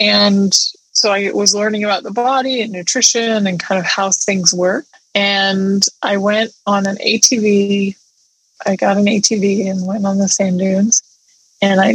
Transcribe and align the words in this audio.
And 0.00 0.52
so 0.92 1.12
I 1.12 1.30
was 1.30 1.54
learning 1.54 1.84
about 1.84 2.02
the 2.02 2.10
body 2.10 2.62
and 2.62 2.72
nutrition 2.72 3.46
and 3.46 3.60
kind 3.60 3.78
of 3.78 3.84
how 3.84 4.10
things 4.10 4.52
work. 4.52 4.86
And 5.14 5.82
I 6.02 6.16
went 6.16 6.52
on 6.66 6.86
an 6.86 6.96
ATV. 6.96 7.96
I 8.66 8.76
got 8.76 8.96
an 8.96 9.06
ATV 9.06 9.70
and 9.70 9.86
went 9.86 10.06
on 10.06 10.18
the 10.18 10.28
sand 10.28 10.58
dunes. 10.58 11.02
And 11.62 11.80
I 11.80 11.94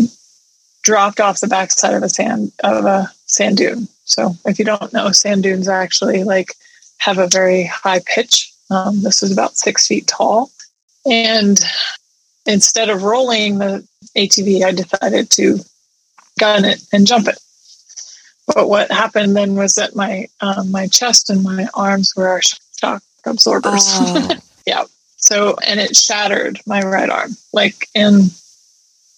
dropped 0.83 1.19
off 1.19 1.39
the 1.39 1.47
backside 1.47 1.95
of 1.95 2.03
a 2.03 2.09
sand 2.09 2.51
of 2.63 2.85
a 2.85 3.11
sand 3.25 3.57
dune. 3.57 3.87
So 4.05 4.35
if 4.45 4.59
you 4.59 4.65
don't 4.65 4.93
know, 4.93 5.11
sand 5.11 5.43
dunes 5.43 5.67
actually 5.67 6.23
like 6.23 6.53
have 6.97 7.17
a 7.17 7.27
very 7.27 7.63
high 7.63 8.01
pitch. 8.05 8.51
Um, 8.69 9.01
this 9.01 9.21
was 9.21 9.31
about 9.31 9.57
six 9.57 9.87
feet 9.87 10.07
tall. 10.07 10.51
And 11.05 11.59
instead 12.45 12.89
of 12.89 13.03
rolling 13.03 13.57
the 13.57 13.87
ATV, 14.15 14.63
I 14.63 14.71
decided 14.71 15.29
to 15.31 15.59
gun 16.39 16.65
it 16.65 16.83
and 16.93 17.07
jump 17.07 17.27
it. 17.27 17.39
But 18.53 18.69
what 18.69 18.91
happened 18.91 19.35
then 19.35 19.55
was 19.55 19.73
that 19.75 19.95
my 19.95 20.27
um, 20.41 20.71
my 20.71 20.87
chest 20.87 21.29
and 21.29 21.43
my 21.43 21.67
arms 21.73 22.13
were 22.15 22.27
our 22.27 22.41
shock 22.79 23.03
absorbers. 23.25 23.83
Oh. 23.87 24.29
yeah. 24.67 24.83
So 25.17 25.55
and 25.65 25.79
it 25.79 25.95
shattered 25.95 26.59
my 26.67 26.81
right 26.81 27.09
arm 27.09 27.31
like 27.53 27.87
in 27.95 28.29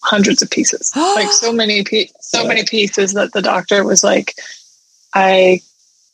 hundreds 0.02 0.42
of 0.42 0.50
pieces, 0.50 0.92
like 0.96 1.32
so 1.32 1.52
many 1.52 1.84
pe- 1.84 2.10
so 2.22 2.48
many 2.48 2.64
pieces 2.64 3.14
that 3.14 3.34
the 3.34 3.42
doctor 3.42 3.84
was 3.84 4.04
like, 4.04 4.36
I 5.14 5.62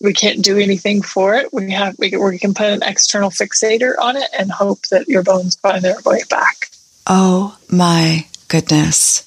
we 0.02 0.14
can't 0.14 0.44
do 0.44 0.58
anything 0.58 1.02
for 1.02 1.36
it. 1.36 1.54
We 1.54 1.72
have 1.72 1.96
we, 2.00 2.16
we 2.18 2.40
can 2.40 2.54
put 2.54 2.68
an 2.68 2.84
external 2.84 3.30
fixator 3.30 3.94
on 4.00 4.18
it 4.18 4.30
and 4.38 4.52
hope 4.52 4.82
that 4.88 5.08
your 5.08 5.24
bones 5.24 5.56
find 5.56 5.84
their 5.84 5.98
way 6.06 6.22
back. 6.30 6.68
Oh 7.08 7.58
my 7.70 8.28
goodness. 8.48 9.24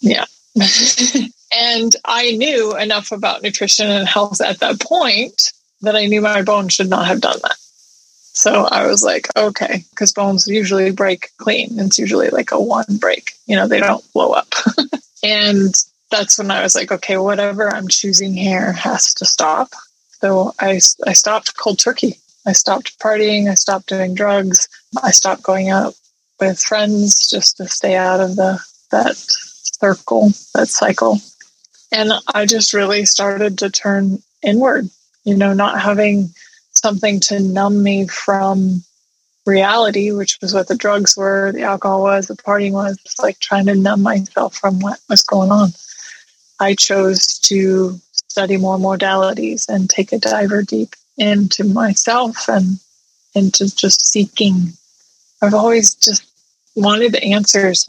Yeah. 0.00 0.24
and 1.56 1.94
I 2.04 2.32
knew 2.32 2.76
enough 2.76 3.12
about 3.12 3.42
nutrition 3.42 3.90
and 3.90 4.08
health 4.08 4.40
at 4.40 4.60
that 4.60 4.80
point 4.80 5.52
that 5.82 5.96
I 5.96 6.06
knew 6.06 6.20
my 6.20 6.42
bones 6.42 6.74
should 6.74 6.90
not 6.90 7.06
have 7.06 7.20
done 7.20 7.38
that. 7.42 7.56
So 8.36 8.64
I 8.64 8.86
was 8.86 9.04
like, 9.04 9.28
okay, 9.36 9.84
because 9.90 10.12
bones 10.12 10.48
usually 10.48 10.90
break 10.90 11.30
clean. 11.38 11.78
It's 11.78 11.98
usually 11.98 12.30
like 12.30 12.50
a 12.50 12.60
one 12.60 12.96
break, 12.98 13.32
you 13.46 13.54
know, 13.54 13.68
they 13.68 13.80
don't 13.80 14.04
blow 14.12 14.32
up. 14.32 14.48
and 15.22 15.72
that's 16.10 16.38
when 16.38 16.50
I 16.50 16.62
was 16.62 16.74
like, 16.74 16.90
okay, 16.90 17.16
whatever 17.16 17.72
I'm 17.72 17.88
choosing 17.88 18.34
here 18.34 18.72
has 18.72 19.14
to 19.14 19.24
stop. 19.24 19.70
So 20.20 20.52
I, 20.60 20.80
I 21.06 21.12
stopped 21.12 21.56
cold 21.56 21.78
turkey. 21.78 22.18
I 22.46 22.52
stopped 22.52 22.98
partying. 22.98 23.48
I 23.50 23.54
stopped 23.54 23.88
doing 23.88 24.14
drugs. 24.14 24.68
I 25.02 25.12
stopped 25.12 25.42
going 25.42 25.70
out 25.70 25.94
with 26.40 26.60
friends 26.60 27.30
just 27.30 27.56
to 27.58 27.68
stay 27.68 27.96
out 27.96 28.20
of 28.20 28.36
the 28.36 28.60
that 28.90 29.16
circle, 29.16 30.30
that 30.54 30.68
cycle. 30.68 31.18
And 31.94 32.12
I 32.34 32.44
just 32.44 32.74
really 32.74 33.04
started 33.04 33.58
to 33.58 33.70
turn 33.70 34.20
inward, 34.42 34.90
you 35.22 35.36
know, 35.36 35.52
not 35.52 35.80
having 35.80 36.30
something 36.72 37.20
to 37.20 37.38
numb 37.38 37.84
me 37.84 38.08
from 38.08 38.82
reality, 39.46 40.10
which 40.10 40.36
was 40.42 40.52
what 40.52 40.66
the 40.66 40.74
drugs 40.74 41.16
were, 41.16 41.52
the 41.52 41.62
alcohol 41.62 42.02
was, 42.02 42.26
the 42.26 42.34
partying 42.34 42.72
was, 42.72 42.98
it's 43.04 43.20
like 43.20 43.38
trying 43.38 43.66
to 43.66 43.76
numb 43.76 44.02
myself 44.02 44.56
from 44.56 44.80
what 44.80 44.98
was 45.08 45.22
going 45.22 45.52
on. 45.52 45.70
I 46.58 46.74
chose 46.74 47.38
to 47.44 48.00
study 48.10 48.56
more 48.56 48.76
modalities 48.76 49.68
and 49.68 49.88
take 49.88 50.12
a 50.12 50.18
diver 50.18 50.62
deep 50.62 50.96
into 51.16 51.62
myself 51.62 52.48
and 52.48 52.80
into 53.36 53.72
just 53.72 54.04
seeking. 54.04 54.72
I've 55.40 55.54
always 55.54 55.94
just 55.94 56.26
wanted 56.74 57.14
answers. 57.14 57.88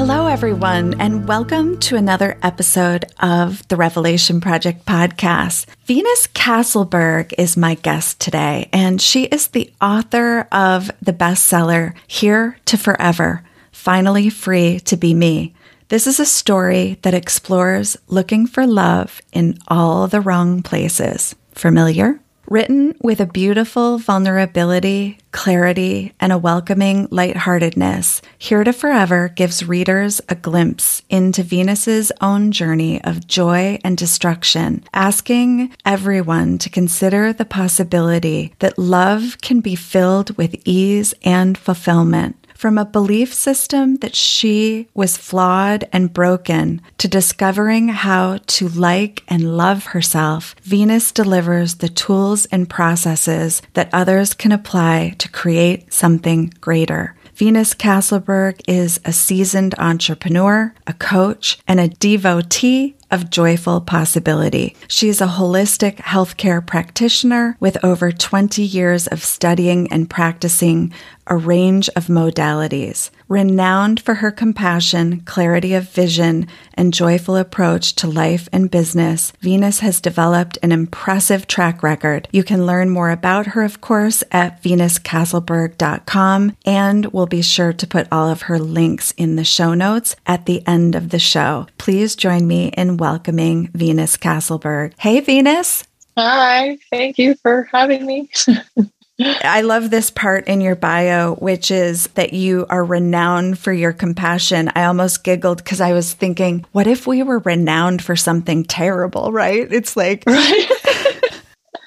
Hello, 0.00 0.28
everyone, 0.28 0.98
and 0.98 1.28
welcome 1.28 1.78
to 1.80 1.94
another 1.94 2.38
episode 2.42 3.04
of 3.20 3.68
the 3.68 3.76
Revelation 3.76 4.40
Project 4.40 4.86
podcast. 4.86 5.66
Venus 5.84 6.26
Castleberg 6.28 7.34
is 7.36 7.54
my 7.54 7.74
guest 7.74 8.18
today, 8.18 8.70
and 8.72 8.98
she 8.98 9.24
is 9.24 9.48
the 9.48 9.70
author 9.78 10.48
of 10.52 10.90
the 11.02 11.12
bestseller 11.12 11.92
Here 12.06 12.56
to 12.64 12.78
Forever 12.78 13.44
Finally 13.72 14.30
Free 14.30 14.80
to 14.80 14.96
Be 14.96 15.12
Me. 15.12 15.54
This 15.88 16.06
is 16.06 16.18
a 16.18 16.24
story 16.24 16.98
that 17.02 17.12
explores 17.12 17.98
looking 18.06 18.46
for 18.46 18.66
love 18.66 19.20
in 19.34 19.58
all 19.68 20.08
the 20.08 20.22
wrong 20.22 20.62
places. 20.62 21.34
Familiar? 21.52 22.18
Written 22.50 22.96
with 23.00 23.20
a 23.20 23.26
beautiful 23.26 23.98
vulnerability, 23.98 25.18
clarity, 25.30 26.12
and 26.18 26.32
a 26.32 26.38
welcoming 26.38 27.06
lightheartedness, 27.12 28.22
Here 28.36 28.64
to 28.64 28.72
Forever 28.72 29.28
gives 29.28 29.68
readers 29.68 30.20
a 30.28 30.34
glimpse 30.34 31.02
into 31.08 31.44
Venus's 31.44 32.10
own 32.20 32.50
journey 32.50 33.00
of 33.04 33.28
joy 33.28 33.78
and 33.84 33.96
destruction, 33.96 34.82
asking 34.92 35.72
everyone 35.86 36.58
to 36.58 36.68
consider 36.68 37.32
the 37.32 37.44
possibility 37.44 38.52
that 38.58 38.80
love 38.80 39.36
can 39.40 39.60
be 39.60 39.76
filled 39.76 40.36
with 40.36 40.60
ease 40.64 41.14
and 41.22 41.56
fulfillment 41.56 42.39
from 42.60 42.76
a 42.76 42.84
belief 42.84 43.32
system 43.32 43.96
that 43.96 44.14
she 44.14 44.86
was 44.92 45.16
flawed 45.16 45.88
and 45.94 46.12
broken 46.12 46.78
to 46.98 47.08
discovering 47.08 47.88
how 47.88 48.38
to 48.46 48.68
like 48.68 49.24
and 49.28 49.56
love 49.56 49.86
herself, 49.86 50.54
Venus 50.62 51.10
delivers 51.10 51.76
the 51.76 51.88
tools 51.88 52.44
and 52.52 52.68
processes 52.68 53.62
that 53.72 53.88
others 53.94 54.34
can 54.34 54.52
apply 54.52 55.14
to 55.16 55.26
create 55.30 55.90
something 55.90 56.52
greater. 56.60 57.16
Venus 57.34 57.72
Castleberg 57.72 58.60
is 58.68 59.00
a 59.06 59.12
seasoned 59.14 59.74
entrepreneur, 59.78 60.74
a 60.86 60.92
coach, 60.92 61.58
and 61.66 61.80
a 61.80 61.88
devotee 61.88 62.94
of 63.10 63.30
joyful 63.30 63.80
possibility. 63.80 64.76
She 64.86 65.08
is 65.08 65.20
a 65.20 65.26
holistic 65.26 65.96
healthcare 65.96 66.64
practitioner 66.64 67.56
with 67.58 67.82
over 67.84 68.12
20 68.12 68.62
years 68.62 69.06
of 69.06 69.24
studying 69.24 69.90
and 69.92 70.08
practicing 70.08 70.92
a 71.30 71.36
range 71.36 71.88
of 71.90 72.08
modalities. 72.08 73.10
Renowned 73.28 74.00
for 74.00 74.14
her 74.14 74.32
compassion, 74.32 75.20
clarity 75.20 75.72
of 75.74 75.88
vision, 75.88 76.48
and 76.74 76.92
joyful 76.92 77.36
approach 77.36 77.94
to 77.94 78.08
life 78.08 78.48
and 78.52 78.70
business, 78.70 79.32
Venus 79.40 79.78
has 79.78 80.00
developed 80.00 80.58
an 80.64 80.72
impressive 80.72 81.46
track 81.46 81.82
record. 81.84 82.26
You 82.32 82.42
can 82.42 82.66
learn 82.66 82.90
more 82.90 83.10
about 83.10 83.46
her, 83.46 83.62
of 83.62 83.80
course, 83.80 84.24
at 84.32 84.60
venuscastleberg.com, 84.64 86.56
and 86.66 87.06
we'll 87.06 87.26
be 87.26 87.42
sure 87.42 87.72
to 87.72 87.86
put 87.86 88.08
all 88.10 88.28
of 88.28 88.42
her 88.42 88.58
links 88.58 89.12
in 89.16 89.36
the 89.36 89.44
show 89.44 89.74
notes 89.74 90.16
at 90.26 90.46
the 90.46 90.66
end 90.66 90.96
of 90.96 91.10
the 91.10 91.20
show. 91.20 91.68
Please 91.78 92.16
join 92.16 92.48
me 92.48 92.68
in 92.76 92.96
welcoming 92.96 93.68
Venus 93.68 94.16
Castleberg. 94.16 94.94
Hey, 94.98 95.20
Venus. 95.20 95.84
Hi, 96.16 96.78
thank 96.90 97.16
you 97.16 97.36
for 97.36 97.68
having 97.72 98.04
me. 98.04 98.28
I 99.22 99.62
love 99.62 99.90
this 99.90 100.10
part 100.10 100.46
in 100.46 100.60
your 100.60 100.76
bio, 100.76 101.34
which 101.34 101.70
is 101.70 102.06
that 102.08 102.32
you 102.32 102.66
are 102.68 102.84
renowned 102.84 103.58
for 103.58 103.72
your 103.72 103.92
compassion. 103.92 104.70
I 104.74 104.84
almost 104.84 105.24
giggled 105.24 105.58
because 105.58 105.80
I 105.80 105.92
was 105.92 106.12
thinking, 106.12 106.64
what 106.72 106.86
if 106.86 107.06
we 107.06 107.22
were 107.22 107.40
renowned 107.40 108.02
for 108.02 108.16
something 108.16 108.64
terrible, 108.64 109.32
right? 109.32 109.70
It's 109.70 109.96
like, 109.96 110.24
right? 110.26 110.68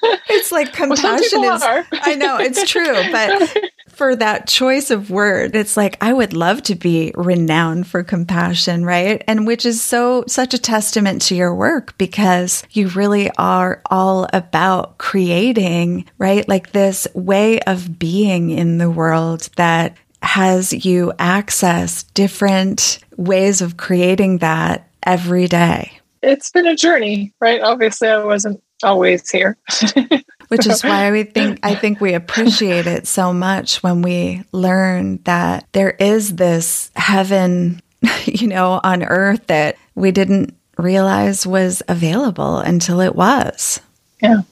it's 0.28 0.52
like 0.52 0.72
compassion 0.72 1.40
well, 1.40 1.56
is, 1.56 1.86
I 1.92 2.14
know 2.14 2.38
it's 2.38 2.68
true, 2.70 2.94
but 3.10 3.56
for 3.94 4.16
that 4.16 4.46
choice 4.48 4.90
of 4.90 5.10
word. 5.10 5.54
It's 5.54 5.76
like, 5.76 5.96
I 6.00 6.12
would 6.12 6.32
love 6.32 6.62
to 6.64 6.74
be 6.74 7.12
renowned 7.14 7.86
for 7.86 8.02
compassion, 8.02 8.84
right? 8.84 9.22
And 9.26 9.46
which 9.46 9.64
is 9.64 9.82
so, 9.82 10.24
such 10.26 10.54
a 10.54 10.58
testament 10.58 11.22
to 11.22 11.34
your 11.34 11.54
work 11.54 11.96
because 11.98 12.64
you 12.70 12.88
really 12.88 13.30
are 13.38 13.82
all 13.86 14.28
about 14.32 14.98
creating, 14.98 16.06
right? 16.18 16.48
Like 16.48 16.72
this 16.72 17.06
way 17.14 17.60
of 17.60 17.98
being 17.98 18.50
in 18.50 18.78
the 18.78 18.90
world 18.90 19.48
that 19.56 19.96
has 20.22 20.72
you 20.84 21.12
access 21.18 22.02
different 22.02 22.98
ways 23.16 23.60
of 23.60 23.76
creating 23.76 24.38
that 24.38 24.88
every 25.04 25.46
day. 25.46 25.92
It's 26.22 26.50
been 26.50 26.66
a 26.66 26.74
journey, 26.74 27.34
right? 27.40 27.60
Obviously, 27.60 28.08
I 28.08 28.24
wasn't 28.24 28.62
always 28.82 29.30
here. 29.30 29.58
Which 30.48 30.66
is 30.66 30.82
why 30.82 31.10
we 31.10 31.24
think 31.24 31.60
I 31.62 31.74
think 31.80 32.00
we 32.00 32.14
appreciate 32.14 32.86
it 32.86 33.06
so 33.06 33.32
much 33.32 33.82
when 33.82 34.02
we 34.02 34.44
learn 34.52 35.20
that 35.24 35.66
there 35.72 35.90
is 35.90 36.36
this 36.36 36.90
heaven, 36.96 37.80
you 38.24 38.48
know, 38.48 38.80
on 38.82 39.02
earth 39.02 39.46
that 39.48 39.76
we 39.94 40.10
didn't 40.10 40.56
realize 40.78 41.46
was 41.46 41.82
available 41.88 42.58
until 42.58 43.00
it 43.00 43.14
was. 43.14 43.80
Yeah. 44.22 44.42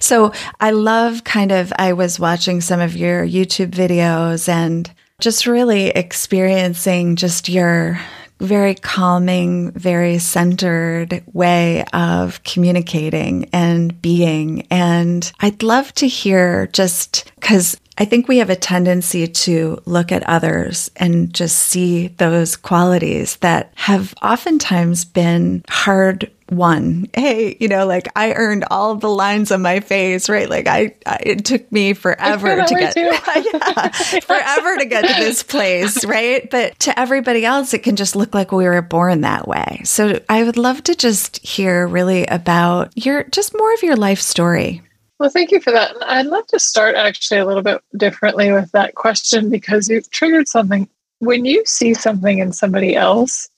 So 0.00 0.32
I 0.60 0.70
love 0.70 1.24
kind 1.24 1.52
of, 1.52 1.72
I 1.78 1.92
was 1.92 2.18
watching 2.18 2.60
some 2.60 2.80
of 2.80 2.96
your 2.96 3.26
YouTube 3.26 3.70
videos 3.70 4.48
and 4.48 4.90
just 5.20 5.46
really 5.46 5.88
experiencing 5.88 7.16
just 7.16 7.48
your 7.48 8.00
very 8.40 8.74
calming, 8.74 9.72
very 9.72 10.18
centered 10.18 11.22
way 11.32 11.84
of 11.92 12.42
communicating 12.44 13.48
and 13.52 14.00
being. 14.02 14.66
And 14.70 15.30
I'd 15.40 15.62
love 15.62 15.92
to 15.94 16.08
hear 16.08 16.66
just 16.68 17.32
because 17.36 17.76
I 17.98 18.04
think 18.04 18.28
we 18.28 18.38
have 18.38 18.50
a 18.50 18.56
tendency 18.56 19.26
to 19.26 19.80
look 19.86 20.12
at 20.12 20.28
others 20.28 20.90
and 20.96 21.32
just 21.32 21.56
see 21.56 22.08
those 22.08 22.56
qualities 22.56 23.36
that 23.36 23.72
have 23.74 24.14
oftentimes 24.22 25.04
been 25.06 25.64
hard 25.68 26.30
won. 26.50 27.08
Hey, 27.14 27.56
you 27.60 27.68
know, 27.68 27.86
like 27.86 28.08
I 28.16 28.32
earned 28.34 28.64
all 28.70 28.94
the 28.94 29.08
lines 29.08 29.50
on 29.50 29.62
my 29.62 29.80
face, 29.80 30.28
right? 30.28 30.48
Like 30.48 30.66
I, 30.66 30.94
I 31.04 31.18
it 31.24 31.44
took 31.44 31.70
me 31.72 31.92
forever 31.92 32.64
to 32.64 32.74
get 32.74 32.96
yeah, 32.96 33.90
forever 34.20 34.76
to 34.76 34.84
get 34.84 35.06
to 35.06 35.24
this 35.24 35.42
place, 35.42 36.04
right? 36.04 36.48
But 36.50 36.78
to 36.80 36.98
everybody 36.98 37.44
else 37.44 37.74
it 37.74 37.82
can 37.82 37.96
just 37.96 38.16
look 38.16 38.34
like 38.34 38.52
we 38.52 38.64
were 38.64 38.82
born 38.82 39.22
that 39.22 39.48
way. 39.48 39.82
So 39.84 40.20
I 40.28 40.44
would 40.44 40.56
love 40.56 40.82
to 40.84 40.94
just 40.94 41.44
hear 41.46 41.86
really 41.86 42.26
about 42.26 42.92
your 42.96 43.24
just 43.24 43.56
more 43.56 43.72
of 43.74 43.82
your 43.82 43.96
life 43.96 44.20
story. 44.20 44.82
Well, 45.18 45.30
thank 45.30 45.50
you 45.50 45.60
for 45.60 45.72
that. 45.72 45.96
I'd 46.02 46.26
love 46.26 46.46
to 46.48 46.58
start 46.58 46.94
actually 46.94 47.40
a 47.40 47.46
little 47.46 47.62
bit 47.62 47.80
differently 47.96 48.52
with 48.52 48.70
that 48.72 48.94
question 48.94 49.48
because 49.48 49.88
you've 49.88 50.10
triggered 50.10 50.46
something. 50.46 50.88
When 51.20 51.46
you 51.46 51.64
see 51.64 51.94
something 51.94 52.38
in 52.38 52.52
somebody 52.52 52.94
else, 52.94 53.48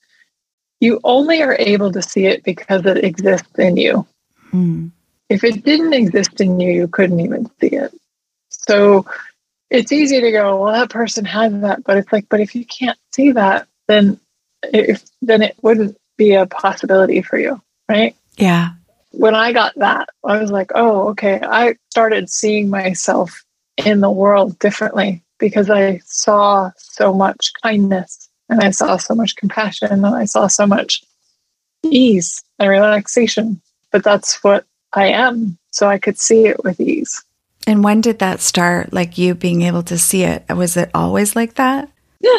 you 0.79 0.99
only 1.03 1.41
are 1.41 1.55
able 1.59 1.91
to 1.91 2.01
see 2.01 2.25
it 2.25 2.43
because 2.43 2.85
it 2.85 3.03
exists 3.03 3.57
in 3.57 3.77
you. 3.77 4.05
Mm. 4.51 4.91
If 5.29 5.43
it 5.43 5.63
didn't 5.63 5.93
exist 5.93 6.41
in 6.41 6.59
you, 6.59 6.71
you 6.71 6.87
couldn't 6.87 7.19
even 7.19 7.49
see 7.59 7.67
it. 7.67 7.93
So 8.49 9.05
it's 9.69 9.91
easy 9.91 10.21
to 10.21 10.31
go, 10.31 10.63
well, 10.63 10.73
that 10.73 10.89
person 10.89 11.25
has 11.25 11.53
that, 11.61 11.83
but 11.83 11.97
it's 11.97 12.11
like, 12.11 12.27
but 12.29 12.39
if 12.39 12.55
you 12.55 12.65
can't 12.65 12.97
see 13.11 13.31
that, 13.33 13.67
then 13.87 14.19
if 14.63 15.03
then 15.21 15.41
it 15.41 15.55
wouldn't 15.61 15.97
be 16.17 16.33
a 16.33 16.45
possibility 16.45 17.21
for 17.21 17.37
you, 17.37 17.61
right? 17.87 18.15
Yeah. 18.37 18.71
When 19.11 19.35
I 19.35 19.53
got 19.53 19.73
that, 19.75 20.09
I 20.23 20.39
was 20.39 20.51
like, 20.51 20.71
oh, 20.75 21.09
okay. 21.09 21.39
I 21.41 21.75
started 21.89 22.29
seeing 22.29 22.69
myself 22.69 23.43
in 23.77 24.01
the 24.01 24.11
world 24.11 24.59
differently 24.59 25.23
because 25.39 25.69
I 25.69 25.99
saw 26.05 26.71
so 26.77 27.13
much 27.13 27.51
kindness 27.61 28.28
and 28.49 28.61
I 28.61 28.71
saw 28.71 28.97
so 28.97 29.15
much 29.15 29.35
compassion 29.35 29.91
and 29.91 30.05
I 30.05 30.25
saw 30.25 30.47
so 30.47 30.65
much 30.65 31.03
ease 31.83 32.43
and 32.57 32.69
relaxation. 32.69 33.61
But 33.91 34.03
that's 34.03 34.43
what 34.43 34.65
I 34.93 35.07
am. 35.07 35.57
So 35.71 35.87
I 35.87 35.97
could 35.97 36.19
see 36.19 36.47
it 36.47 36.63
with 36.63 36.79
ease. 36.79 37.23
And 37.67 37.83
when 37.83 38.01
did 38.01 38.19
that 38.19 38.39
start? 38.41 38.93
Like 38.93 39.17
you 39.17 39.35
being 39.35 39.61
able 39.61 39.83
to 39.83 39.97
see 39.97 40.23
it? 40.23 40.45
Was 40.49 40.77
it 40.77 40.89
always 40.93 41.35
like 41.35 41.55
that? 41.55 41.89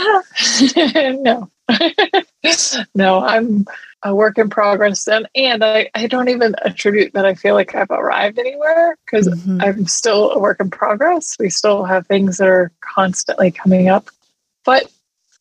No. 1.22 1.50
no, 2.94 3.20
I'm 3.20 3.64
a 4.02 4.14
work 4.14 4.38
in 4.38 4.50
progress. 4.50 5.06
And, 5.06 5.28
and 5.34 5.64
I, 5.64 5.90
I 5.94 6.06
don't 6.06 6.28
even 6.28 6.54
attribute 6.62 7.12
that 7.12 7.24
I 7.24 7.34
feel 7.34 7.54
like 7.54 7.74
I've 7.74 7.90
arrived 7.90 8.38
anywhere 8.38 8.96
because 9.04 9.28
mm-hmm. 9.28 9.60
I'm 9.60 9.86
still 9.86 10.32
a 10.32 10.38
work 10.38 10.58
in 10.60 10.70
progress. 10.70 11.36
We 11.38 11.50
still 11.50 11.84
have 11.84 12.06
things 12.06 12.38
that 12.38 12.48
are 12.48 12.72
constantly 12.80 13.50
coming 13.50 13.88
up. 13.88 14.10
But 14.64 14.90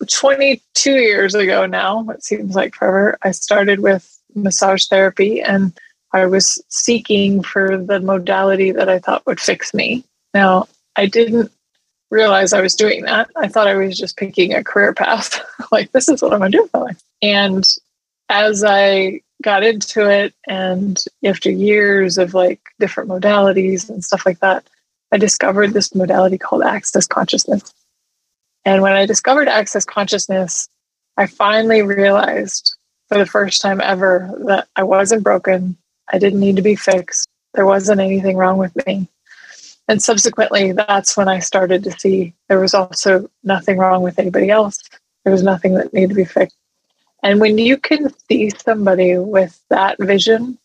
22 0.08 0.92
years 0.92 1.36
ago 1.36 1.66
now, 1.66 2.08
it 2.10 2.24
seems 2.24 2.56
like 2.56 2.76
forever, 2.76 3.18
I 3.24 3.32
started 3.32 3.80
with 3.80 4.18
massage 4.36 4.88
therapy 4.88 5.42
and 5.42 5.78
I 6.14 6.26
was 6.26 6.62
seeking 6.70 7.44
for 7.44 7.78
the 7.78 8.00
modality 8.00 8.72
that 8.72 8.90
I 8.90 9.00
thought 9.00 9.26
would 9.26 9.40
fix 9.40 9.74
me. 9.74 10.04
Now, 10.34 10.68
I 10.96 11.06
didn't 11.06 11.52
realize 12.12 12.54
I 12.54 12.62
was 12.62 12.76
doing 12.76 13.04
that. 13.04 13.30
I 13.36 13.48
thought 13.48 13.68
I 13.68 13.76
was 13.76 13.98
just 13.98 14.18
picking 14.18 14.54
a 14.54 14.64
career 14.64 14.94
path. 14.94 15.42
like, 15.72 15.92
this 15.92 16.10
is 16.10 16.22
what 16.22 16.34
I'm 16.34 16.40
going 16.40 16.52
to 16.52 16.58
do 16.58 16.68
for 16.68 16.86
life. 16.86 17.02
And 17.22 17.66
as 18.30 18.64
I 18.64 19.22
got 19.44 19.64
into 19.64 20.10
it, 20.10 20.34
and 20.48 21.04
after 21.24 21.50
years 21.50 22.18
of 22.18 22.34
like 22.34 22.60
different 22.80 23.10
modalities 23.10 23.90
and 23.90 24.04
stuff 24.04 24.26
like 24.26 24.40
that, 24.40 24.68
I 25.12 25.18
discovered 25.18 25.74
this 25.74 25.96
modality 25.96 26.38
called 26.38 26.64
Access 26.64 27.08
Consciousness. 27.08 27.74
And 28.66 28.82
when 28.82 28.94
I 28.94 29.06
discovered 29.06 29.48
access 29.48 29.86
consciousness, 29.86 30.70
I 31.18 31.28
finally 31.28 31.82
realized 31.82 32.76
for 33.08 33.18
the 33.18 33.26
first 33.26 33.62
time 33.62 33.82
ever 33.82 34.32
that 34.46 34.68
I 34.76 34.84
wasn't 34.84 35.24
broken. 35.24 35.78
I 36.12 36.20
didn't 36.20 36.40
need 36.40 36.56
to 36.58 36.62
be 36.62 36.76
fixed. 36.76 37.28
There 37.54 37.66
wasn't 37.66 38.02
anything 38.02 38.38
wrong 38.38 38.58
with 38.58 38.74
me. 38.86 39.08
And 39.88 40.02
subsequently, 40.02 40.72
that's 40.72 41.18
when 41.18 41.28
I 41.28 41.40
started 41.40 41.84
to 41.84 41.92
see 41.92 42.36
there 42.48 42.60
was 42.60 42.76
also 42.76 43.30
nothing 43.44 43.78
wrong 43.78 44.04
with 44.04 44.20
anybody 44.20 44.52
else. 44.52 44.80
There 45.24 45.34
was 45.34 45.42
nothing 45.42 45.74
that 45.76 45.94
needed 45.94 46.10
to 46.10 46.16
be 46.16 46.26
fixed. 46.26 46.56
And 47.24 47.40
when 47.40 47.58
you 47.58 47.76
can 47.76 48.14
see 48.30 48.52
somebody 48.52 49.18
with 49.18 49.60
that 49.70 49.98
vision, 50.00 50.58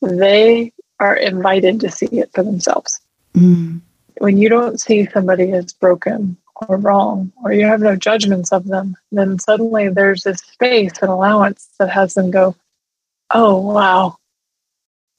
they 0.00 0.72
are 1.00 1.16
invited 1.16 1.80
to 1.80 1.90
see 1.90 2.06
it 2.06 2.30
for 2.32 2.42
themselves. 2.42 3.00
Mm. 3.34 3.80
When 4.18 4.38
you 4.38 4.48
don't 4.48 4.80
see 4.80 5.06
somebody 5.06 5.52
as 5.52 5.72
broken 5.72 6.36
or 6.68 6.76
wrong, 6.76 7.32
or 7.42 7.52
you 7.52 7.66
have 7.66 7.80
no 7.80 7.96
judgments 7.96 8.52
of 8.52 8.66
them, 8.66 8.96
then 9.12 9.38
suddenly 9.38 9.88
there's 9.88 10.22
this 10.22 10.38
space 10.38 10.92
and 11.00 11.10
allowance 11.10 11.68
that 11.78 11.90
has 11.90 12.14
them 12.14 12.30
go, 12.30 12.54
oh, 13.32 13.56
wow, 13.60 14.16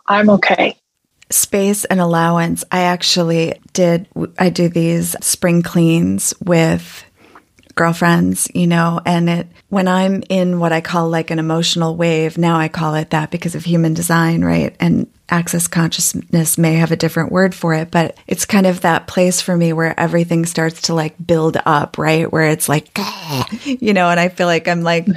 I'm 0.08 0.30
okay. 0.30 0.78
Space 1.30 1.86
and 1.86 2.00
allowance. 2.00 2.64
I 2.72 2.82
actually 2.82 3.54
did, 3.74 4.08
I 4.38 4.50
do 4.50 4.70
these 4.70 5.16
spring 5.22 5.62
cleans 5.62 6.34
with 6.44 7.06
girlfriends, 7.82 8.48
you 8.54 8.68
know, 8.68 9.02
and 9.08 9.28
it, 9.28 9.48
when 9.70 9.88
I'm 9.88 10.22
in 10.30 10.60
what 10.60 10.72
I 10.72 10.82
call 10.82 11.10
like 11.10 11.32
an 11.32 11.40
emotional 11.40 11.96
wave, 11.96 12.38
now 12.38 12.58
I 12.58 12.68
call 12.68 12.94
it 12.94 13.10
that 13.10 13.32
because 13.32 13.56
of 13.56 13.64
human 13.64 13.96
design, 13.96 14.46
right? 14.46 14.76
And 14.80 15.12
access 15.30 15.68
consciousness 15.68 16.60
may 16.60 16.76
have 16.76 16.92
a 16.92 16.96
different 16.96 17.32
word 17.32 17.56
for 17.56 17.74
it, 17.74 17.90
but 17.90 18.16
it's 18.28 18.46
kind 18.46 18.68
of 18.68 18.82
that 18.82 19.08
place 19.08 19.42
for 19.42 19.58
me 19.58 19.74
where 19.74 20.00
everything 20.00 20.46
starts 20.46 20.84
to 20.84 20.94
like 20.94 21.16
build 21.26 21.58
up, 21.66 21.98
right? 21.98 22.32
Where 22.32 22.50
it's 22.50 22.70
like, 22.70 22.96
you 23.64 23.94
know, 23.94 24.12
and 24.12 24.20
I 24.20 24.30
feel 24.30 24.46
like 24.46 24.68
I'm 24.68 24.84
like 24.84 25.08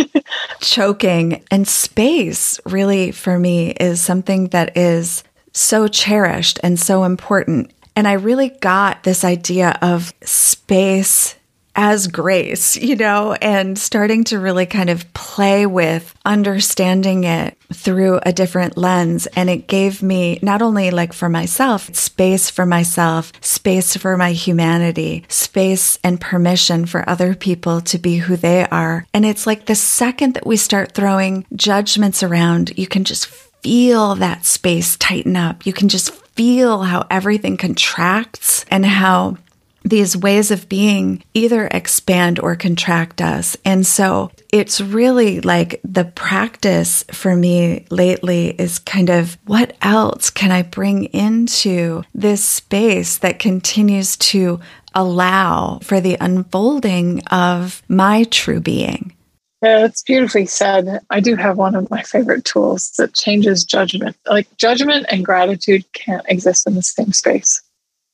choking. 0.60 1.44
And 1.50 1.66
space 1.66 2.60
really 2.64 3.10
for 3.10 3.36
me 3.40 3.72
is 3.72 4.00
something 4.00 4.50
that 4.50 4.76
is 4.76 5.24
so 5.52 5.88
cherished 5.88 6.60
and 6.62 6.78
so 6.78 7.02
important. 7.02 7.72
And 7.96 8.06
I 8.06 8.12
really 8.12 8.50
got 8.50 9.02
this 9.02 9.24
idea 9.24 9.76
of 9.82 10.14
space 10.22 11.34
as 11.76 12.06
grace, 12.06 12.76
you 12.76 12.96
know, 12.96 13.32
and 13.34 13.78
starting 13.78 14.24
to 14.24 14.38
really 14.38 14.66
kind 14.66 14.90
of 14.90 15.12
play 15.14 15.66
with 15.66 16.14
understanding 16.24 17.24
it 17.24 17.56
through 17.72 18.20
a 18.22 18.32
different 18.32 18.76
lens. 18.76 19.26
And 19.28 19.50
it 19.50 19.66
gave 19.66 20.02
me 20.02 20.38
not 20.42 20.62
only 20.62 20.90
like 20.90 21.12
for 21.12 21.28
myself, 21.28 21.92
space 21.94 22.50
for 22.50 22.66
myself, 22.66 23.32
space 23.40 23.96
for 23.96 24.16
my 24.16 24.32
humanity, 24.32 25.24
space 25.28 25.98
and 26.04 26.20
permission 26.20 26.86
for 26.86 27.08
other 27.08 27.34
people 27.34 27.80
to 27.82 27.98
be 27.98 28.16
who 28.16 28.36
they 28.36 28.66
are. 28.66 29.06
And 29.12 29.24
it's 29.24 29.46
like 29.46 29.66
the 29.66 29.74
second 29.74 30.34
that 30.34 30.46
we 30.46 30.56
start 30.56 30.92
throwing 30.92 31.44
judgments 31.54 32.22
around, 32.22 32.76
you 32.78 32.86
can 32.86 33.04
just 33.04 33.26
feel 33.26 34.14
that 34.16 34.44
space 34.44 34.96
tighten 34.96 35.36
up. 35.36 35.66
You 35.66 35.72
can 35.72 35.88
just 35.88 36.10
feel 36.34 36.82
how 36.82 37.06
everything 37.10 37.56
contracts 37.56 38.64
and 38.70 38.84
how 38.84 39.38
these 39.84 40.16
ways 40.16 40.50
of 40.50 40.68
being 40.68 41.22
either 41.34 41.66
expand 41.66 42.40
or 42.40 42.56
contract 42.56 43.20
us. 43.20 43.56
And 43.64 43.86
so 43.86 44.30
it's 44.52 44.80
really 44.80 45.40
like 45.42 45.80
the 45.84 46.04
practice 46.04 47.04
for 47.12 47.36
me 47.36 47.86
lately 47.90 48.48
is 48.50 48.78
kind 48.78 49.10
of 49.10 49.36
what 49.44 49.76
else 49.82 50.30
can 50.30 50.50
I 50.50 50.62
bring 50.62 51.04
into 51.06 52.02
this 52.14 52.42
space 52.42 53.18
that 53.18 53.38
continues 53.38 54.16
to 54.16 54.60
allow 54.94 55.80
for 55.82 56.00
the 56.00 56.16
unfolding 56.20 57.20
of 57.26 57.82
my 57.88 58.24
true 58.24 58.60
being? 58.60 59.14
Yeah, 59.62 59.86
it's 59.86 60.02
beautifully 60.02 60.44
said. 60.44 61.00
I 61.08 61.20
do 61.20 61.36
have 61.36 61.56
one 61.56 61.74
of 61.74 61.90
my 61.90 62.02
favorite 62.02 62.44
tools 62.44 62.90
that 62.98 63.14
changes 63.14 63.64
judgment. 63.64 64.14
Like 64.26 64.46
judgment 64.58 65.06
and 65.08 65.24
gratitude 65.24 65.84
can't 65.94 66.24
exist 66.28 66.66
in 66.66 66.74
the 66.74 66.82
same 66.82 67.12
space. 67.12 67.62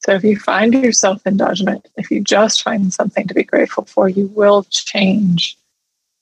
So 0.00 0.12
if 0.14 0.24
you 0.24 0.38
find 0.38 0.72
yourself 0.72 1.26
in 1.26 1.38
judgment, 1.38 1.86
if 1.96 2.10
you 2.10 2.20
just 2.20 2.62
find 2.62 2.92
something 2.92 3.26
to 3.26 3.34
be 3.34 3.44
grateful 3.44 3.84
for, 3.84 4.08
you 4.08 4.26
will 4.28 4.64
change 4.64 5.56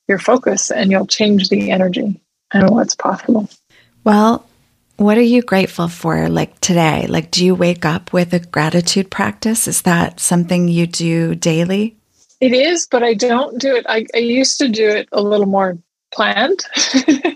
your 0.08 0.18
focus 0.18 0.70
and 0.70 0.90
you'll 0.90 1.06
change 1.06 1.48
the 1.48 1.70
energy 1.70 2.20
and 2.52 2.70
what's 2.70 2.94
possible. 2.94 3.48
Well, 4.04 4.44
what 4.96 5.16
are 5.16 5.22
you 5.22 5.42
grateful 5.42 5.86
for 5.86 6.28
like 6.28 6.58
today? 6.60 7.06
Like, 7.06 7.30
do 7.30 7.44
you 7.44 7.54
wake 7.54 7.84
up 7.84 8.12
with 8.12 8.32
a 8.34 8.40
gratitude 8.40 9.10
practice? 9.10 9.68
Is 9.68 9.82
that 9.82 10.18
something 10.18 10.66
you 10.66 10.86
do 10.86 11.36
daily? 11.36 11.96
It 12.40 12.52
is, 12.52 12.86
but 12.90 13.02
I 13.02 13.14
don't 13.14 13.60
do 13.60 13.76
it. 13.76 13.86
I, 13.88 14.06
I 14.14 14.18
used 14.18 14.58
to 14.58 14.68
do 14.68 14.88
it 14.88 15.08
a 15.12 15.20
little 15.20 15.46
more 15.46 15.78
planned 16.12 16.64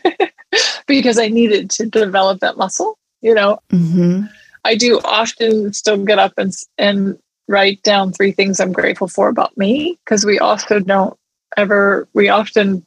because 0.87 1.19
I 1.19 1.29
needed 1.29 1.71
to 1.71 1.87
develop 1.87 2.41
that 2.41 2.57
muscle. 2.57 2.99
you 3.21 3.35
know. 3.35 3.61
Mm-hmm. 3.71 4.25
I 4.65 4.75
do 4.75 5.01
often 5.05 5.73
still 5.73 6.05
get 6.05 6.19
up 6.19 6.35
and 6.37 6.53
and 6.79 7.19
write 7.49 7.83
down 7.83 8.13
three 8.13 8.33
things 8.33 8.61
I'm 8.61 8.73
grateful 8.73 9.09
for 9.09 9.29
about 9.29 9.57
me 9.59 9.99
because 10.05 10.25
we 10.25 10.39
also 10.39 10.79
don't 10.81 11.17
ever 11.57 12.09
we 12.15 12.29
often 12.29 12.85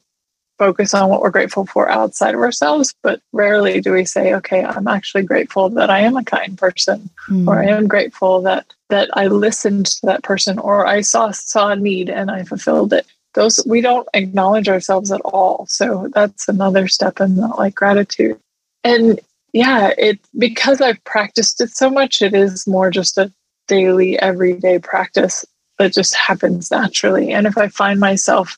focus 0.58 0.94
on 0.94 1.10
what 1.10 1.22
we're 1.22 1.32
grateful 1.32 1.66
for 1.66 1.90
outside 1.90 2.34
of 2.34 2.42
ourselves, 2.42 2.96
but 3.04 3.22
rarely 3.34 3.82
do 3.82 3.92
we 3.92 4.06
say, 4.06 4.34
okay, 4.34 4.64
I'm 4.64 4.88
actually 4.88 5.24
grateful 5.24 5.70
that 5.72 5.90
I 5.90 6.00
am 6.00 6.16
a 6.16 6.24
kind 6.24 6.58
person, 6.58 7.10
mm. 7.28 7.48
or 7.48 7.60
I 7.60 7.66
am 7.66 7.88
grateful 7.88 8.42
that 8.44 8.66
that 8.90 9.10
I 9.14 9.28
listened 9.28 9.88
to 9.88 10.06
that 10.06 10.24
person, 10.24 10.60
or 10.60 10.86
I 10.86 11.02
saw 11.02 11.32
saw 11.32 11.70
a 11.70 11.76
need 11.76 12.10
and 12.10 12.32
I 12.32 12.44
fulfilled 12.44 12.94
it. 12.94 13.06
Those 13.34 13.62
we 13.66 13.82
don't 13.82 14.08
acknowledge 14.14 14.70
ourselves 14.70 15.12
at 15.12 15.22
all. 15.22 15.66
So 15.68 16.10
that's 16.14 16.48
another 16.48 16.88
step 16.88 17.20
in 17.20 17.36
the, 17.36 17.48
like 17.48 17.76
gratitude. 17.76 18.40
And 18.84 19.20
yeah, 19.56 19.92
it 19.98 20.20
because 20.38 20.82
I've 20.82 21.02
practiced 21.06 21.62
it 21.62 21.70
so 21.70 21.90
much, 21.90 22.22
it 22.22 22.34
is 22.34 22.68
more 22.68 22.92
just 22.92 23.18
a 23.18 23.32
daily, 23.70 24.20
everyday 24.20 24.80
practice 24.80 25.46
that 25.80 25.94
just 25.94 26.14
happens 26.14 26.70
naturally. 26.70 27.32
And 27.32 27.48
if 27.48 27.58
I 27.58 27.70
find 27.70 27.98
myself 27.98 28.58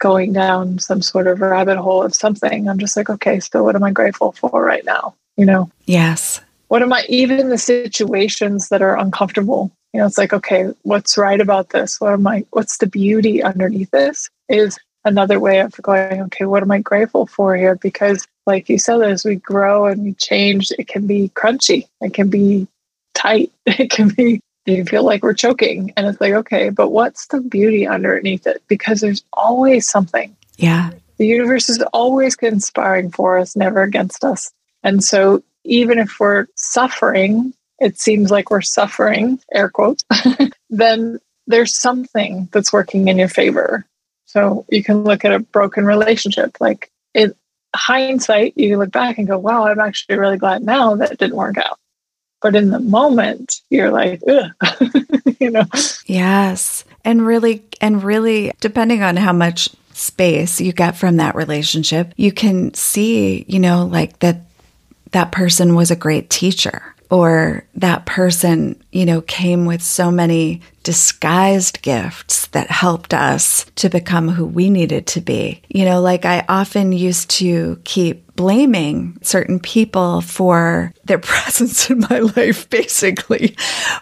going 0.00 0.32
down 0.32 0.80
some 0.80 1.00
sort 1.00 1.28
of 1.28 1.40
rabbit 1.40 1.78
hole 1.78 2.02
of 2.02 2.12
something, 2.12 2.68
I'm 2.68 2.80
just 2.80 2.96
like, 2.96 3.08
okay, 3.08 3.38
so 3.38 3.62
what 3.62 3.76
am 3.76 3.84
I 3.84 3.92
grateful 3.92 4.32
for 4.32 4.64
right 4.64 4.84
now? 4.84 5.14
You 5.36 5.46
know? 5.46 5.70
Yes. 5.84 6.40
What 6.66 6.82
am 6.82 6.92
I, 6.92 7.04
even 7.08 7.48
the 7.48 7.56
situations 7.56 8.68
that 8.70 8.82
are 8.82 8.98
uncomfortable? 8.98 9.70
You 9.92 10.00
know, 10.00 10.06
it's 10.08 10.18
like, 10.18 10.32
okay, 10.32 10.72
what's 10.82 11.16
right 11.16 11.40
about 11.40 11.70
this? 11.70 12.00
What 12.00 12.14
am 12.14 12.26
I, 12.26 12.44
what's 12.50 12.78
the 12.78 12.88
beauty 12.88 13.44
underneath 13.44 13.92
this? 13.92 14.28
Is 14.48 14.76
another 15.04 15.40
way 15.40 15.60
of 15.60 15.72
going, 15.82 16.22
okay, 16.22 16.44
what 16.44 16.62
am 16.62 16.70
I 16.70 16.80
grateful 16.80 17.26
for 17.26 17.56
here? 17.56 17.76
Because, 17.76 18.26
like 18.46 18.68
you 18.68 18.78
said, 18.78 19.02
as 19.02 19.24
we 19.24 19.36
grow 19.36 19.86
and 19.86 20.02
we 20.02 20.14
change, 20.14 20.70
it 20.78 20.88
can 20.88 21.06
be 21.06 21.30
crunchy, 21.34 21.86
it 22.00 22.14
can 22.14 22.28
be 22.28 22.66
tight, 23.14 23.52
it 23.66 23.90
can 23.90 24.08
be 24.08 24.40
you 24.66 24.84
feel 24.84 25.02
like 25.02 25.22
we're 25.22 25.34
choking 25.34 25.92
and 25.96 26.06
it's 26.06 26.20
like 26.20 26.32
okay 26.32 26.70
but 26.70 26.90
what's 26.90 27.26
the 27.26 27.40
beauty 27.40 27.86
underneath 27.86 28.46
it? 28.46 28.62
Because 28.68 29.00
there's 29.00 29.24
always 29.32 29.88
something. 29.88 30.36
Yeah. 30.56 30.90
The 31.16 31.26
universe 31.26 31.68
is 31.68 31.82
always 31.92 32.36
conspiring 32.36 33.10
for 33.10 33.38
us 33.38 33.56
never 33.56 33.82
against 33.82 34.24
us. 34.24 34.52
And 34.82 35.02
so 35.02 35.42
even 35.64 35.98
if 35.98 36.18
we're 36.20 36.46
suffering 36.54 37.54
it 37.80 37.98
seems 37.98 38.30
like 38.30 38.50
we're 38.50 38.60
suffering 38.60 39.40
air 39.52 39.68
quotes 39.68 40.04
then 40.70 41.18
there's 41.48 41.74
something 41.74 42.48
that's 42.52 42.72
working 42.72 43.08
in 43.08 43.18
your 43.18 43.28
favor 43.28 43.84
so 44.32 44.64
you 44.70 44.82
can 44.82 45.04
look 45.04 45.24
at 45.24 45.32
a 45.32 45.38
broken 45.38 45.84
relationship 45.84 46.56
like 46.60 46.90
in 47.14 47.34
hindsight 47.74 48.52
you 48.56 48.78
look 48.78 48.90
back 48.90 49.18
and 49.18 49.28
go 49.28 49.38
wow 49.38 49.66
i'm 49.66 49.80
actually 49.80 50.18
really 50.18 50.38
glad 50.38 50.62
now 50.62 50.94
that 50.94 51.12
it 51.12 51.18
didn't 51.18 51.36
work 51.36 51.58
out 51.58 51.78
but 52.42 52.56
in 52.56 52.70
the 52.70 52.80
moment, 52.80 53.60
you're 53.70 53.90
like, 53.92 54.20
you 55.40 55.50
know. 55.50 55.64
Yes. 56.06 56.84
And 57.04 57.24
really, 57.24 57.62
and 57.80 58.02
really, 58.02 58.52
depending 58.60 59.02
on 59.02 59.16
how 59.16 59.32
much 59.32 59.70
space 59.92 60.60
you 60.60 60.72
get 60.72 60.96
from 60.96 61.16
that 61.18 61.36
relationship, 61.36 62.12
you 62.16 62.32
can 62.32 62.74
see, 62.74 63.44
you 63.48 63.60
know, 63.60 63.86
like 63.86 64.18
that 64.18 64.40
that 65.12 65.30
person 65.30 65.74
was 65.74 65.90
a 65.90 65.96
great 65.96 66.30
teacher 66.30 66.94
or 67.12 67.62
that 67.74 68.06
person, 68.06 68.82
you 68.90 69.04
know, 69.04 69.20
came 69.20 69.66
with 69.66 69.82
so 69.82 70.10
many 70.10 70.62
disguised 70.82 71.82
gifts 71.82 72.46
that 72.48 72.70
helped 72.70 73.12
us 73.12 73.66
to 73.74 73.90
become 73.90 74.30
who 74.30 74.46
we 74.46 74.70
needed 74.70 75.06
to 75.06 75.20
be. 75.20 75.60
You 75.68 75.84
know, 75.84 76.00
like 76.00 76.24
I 76.24 76.42
often 76.48 76.90
used 76.90 77.28
to 77.32 77.78
keep 77.84 78.34
blaming 78.34 79.18
certain 79.20 79.60
people 79.60 80.22
for 80.22 80.94
their 81.04 81.18
presence 81.22 81.90
in 81.90 82.00
my 82.08 82.20
life, 82.20 82.70
basically. 82.70 83.56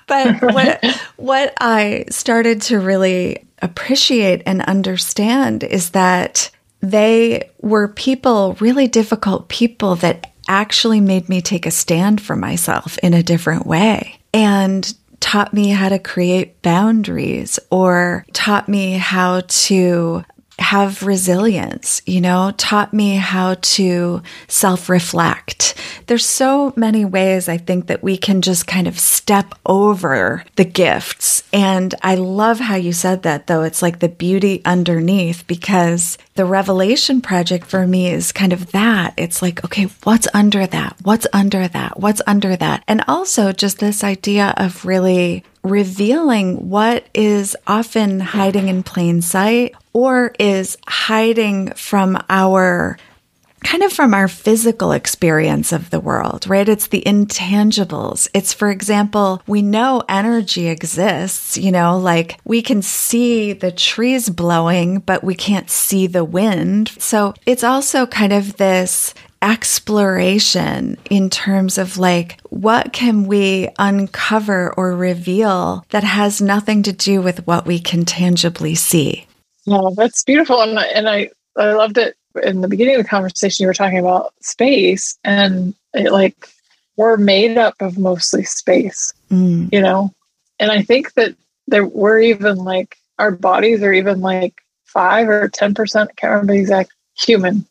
But 0.07 0.41
what, 0.55 0.85
what 1.17 1.53
I 1.61 2.05
started 2.11 2.63
to 2.63 2.79
really 2.79 3.45
appreciate 3.61 4.45
and 4.47 4.63
understand 4.63 5.65
is 5.65 5.91
that 5.91 6.53
they 6.81 7.51
were 7.61 7.89
people, 7.89 8.57
really 8.61 8.87
difficult 8.87 9.49
people 9.49 9.97
that 9.97 10.30
actually 10.51 11.01
made 11.01 11.29
me 11.29 11.41
take 11.41 11.65
a 11.65 11.71
stand 11.71 12.21
for 12.21 12.35
myself 12.35 12.99
in 12.99 13.15
a 13.15 13.23
different 13.23 13.67
way 13.67 14.19
and 14.35 14.93
taught 15.21 15.55
me 15.55 15.69
how 15.69 15.89
to 15.89 15.99
create 15.99 16.61
boundaries 16.61 17.61
or 17.71 18.27
taught 18.33 18.69
me 18.69 18.95
how 18.95 19.43
to 19.47 20.25
have 20.61 21.03
resilience, 21.03 22.03
you 22.07 22.21
know, 22.21 22.53
taught 22.57 22.93
me 22.93 23.17
how 23.17 23.57
to 23.61 24.23
self 24.47 24.89
reflect. 24.89 25.75
There's 26.07 26.27
so 26.27 26.73
many 26.77 27.05
ways 27.05 27.49
I 27.49 27.57
think 27.57 27.87
that 27.87 28.03
we 28.03 28.17
can 28.17 28.43
just 28.43 28.67
kind 28.67 28.87
of 28.87 28.99
step 28.99 29.55
over 29.65 30.45
the 30.57 30.65
gifts. 30.65 31.43
And 31.53 31.95
I 32.03 32.15
love 32.15 32.61
how 32.61 32.77
you 32.77 32.93
said 32.93 33.23
that, 33.23 33.47
though. 33.47 33.63
It's 33.63 33.83
like 33.83 33.99
the 33.99 34.09
beauty 34.09 34.63
underneath 34.65 35.47
because 35.47 36.19
the 36.35 36.45
revelation 36.45 37.21
project 37.21 37.67
for 37.67 37.87
me 37.87 38.09
is 38.09 38.33
kind 38.33 38.53
of 38.53 38.73
that. 38.73 39.15
It's 39.17 39.43
like, 39.43 39.65
okay, 39.65 39.85
what's 40.05 40.29
under 40.35 40.67
that? 40.67 40.97
What's 41.03 41.27
under 41.33 41.69
that? 41.69 41.99
What's 41.99 42.23
under 42.27 42.57
that? 42.57 42.85
And 42.87 43.03
also 43.09 43.53
just 43.53 43.79
this 43.79 44.05
idea 44.05 44.55
of 44.57 44.85
really 44.85 45.45
revealing 45.63 46.71
what 46.71 47.07
is 47.15 47.57
often 47.67 48.21
hiding 48.21 48.69
in 48.69 48.83
plain 48.83 49.23
sight 49.23 49.75
or 49.93 50.33
is 50.39 50.79
hiding 50.87 51.73
from 51.73 52.23
our 52.29 52.97
kind 53.63 53.83
of 53.83 53.93
from 53.93 54.15
our 54.15 54.29
physical 54.29 54.93
experience 54.93 55.73
of 55.73 55.91
the 55.91 56.01
world, 56.01 56.47
right? 56.47 56.69
It's 56.69 56.87
the 56.87 57.03
intangibles. 57.03 58.29
It's, 58.33 58.53
for 58.53 58.71
example, 58.71 59.43
we 59.47 59.63
know 59.63 60.03
energy 60.09 60.69
exists, 60.69 61.59
you 61.59 61.71
know, 61.71 61.99
like 61.99 62.41
we 62.45 62.63
can 62.63 62.83
see 62.83 63.53
the 63.53 63.73
trees 63.73 64.31
blowing, 64.31 65.01
but 65.01 65.23
we 65.23 65.35
can't 65.35 65.69
see 65.69 66.07
the 66.07 66.25
wind. 66.25 66.89
So 66.99 67.35
it's 67.45 67.65
also 67.65 68.07
kind 68.07 68.33
of 68.33 68.57
this 68.57 69.15
exploration 69.43 70.99
in 71.09 71.31
terms 71.31 71.79
of 71.79 71.97
like 71.99 72.39
what 72.51 72.93
can 72.93 73.25
we 73.25 73.69
uncover 73.79 74.73
or 74.75 74.95
reveal 74.95 75.85
that 75.91 76.05
has 76.05 76.41
nothing 76.41 76.83
to 76.83 76.93
do 76.93 77.23
with 77.23 77.47
what 77.47 77.67
we 77.67 77.79
can 77.79 78.05
tangibly 78.05 78.75
see. 78.75 79.27
Yeah, 79.65 79.81
that's 79.97 80.25
beautiful, 80.25 80.61
and 80.63 80.79
and 80.79 81.09
I 81.09 81.31
I 81.57 81.73
loved 81.73 81.99
it 81.99 82.17
in 82.43 82.61
the 82.61 82.69
beginning 82.69 82.97
of 82.97 83.03
the 83.03 83.09
conversation. 83.09 83.63
You 83.63 83.69
were 83.69 83.75
talking 83.75 83.99
about 83.99 84.33
space, 84.41 85.19
and 85.25 85.75
it, 85.95 86.13
like 86.13 86.49
we're 86.97 87.17
made 87.17 87.57
up 87.57 87.75
of 87.81 87.99
mostly 87.99 88.45
space, 88.45 89.13
mm. 89.31 89.73
you 89.73 89.81
know, 89.81 90.13
and 90.59 90.71
I 90.71 90.83
think 90.83 91.15
that 91.15 91.35
there 91.67 91.87
we're 91.87 92.21
even 92.21 92.57
like 92.57 92.97
our 93.19 93.31
bodies 93.31 93.83
are 93.83 93.93
even 93.93 94.21
like 94.21 94.55
five 94.85 95.29
or 95.29 95.49
ten 95.49 95.75
percent. 95.75 96.11
I 96.11 96.15
can't 96.15 96.31
remember 96.31 96.55
the 96.55 96.61
exact 96.61 96.93
human 97.17 97.67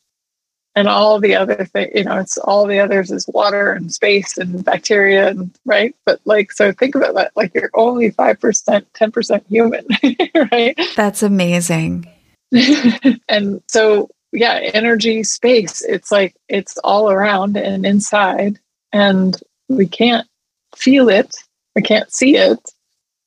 and 0.80 0.88
all 0.88 1.20
the 1.20 1.36
other 1.36 1.66
thing 1.66 1.90
you 1.94 2.04
know 2.04 2.18
it's 2.18 2.38
all 2.38 2.66
the 2.66 2.80
others 2.80 3.12
is 3.12 3.28
water 3.28 3.72
and 3.72 3.94
space 3.94 4.38
and 4.38 4.64
bacteria 4.64 5.28
and 5.30 5.56
right? 5.66 5.96
But 6.06 6.20
like 6.26 6.52
so 6.52 6.72
think 6.72 6.96
about 6.96 7.16
that 7.16 7.32
like 7.36 7.54
you're 7.54 7.72
only 7.74 8.12
5% 8.12 8.86
10% 8.94 9.48
human 9.48 9.86
right? 10.52 10.80
That's 10.96 11.24
amazing. 11.24 12.08
And 13.30 13.62
so 13.68 14.10
yeah 14.32 14.60
energy 14.74 15.24
space 15.24 15.82
it's 15.82 16.12
like 16.12 16.36
it's 16.48 16.78
all 16.84 17.10
around 17.10 17.58
and 17.58 17.86
inside 17.86 18.60
and 18.94 19.40
we 19.68 19.88
can't 19.88 20.28
feel 20.76 21.10
it 21.10 21.36
we 21.76 21.82
can't 21.82 22.12
see 22.12 22.36
it 22.38 22.60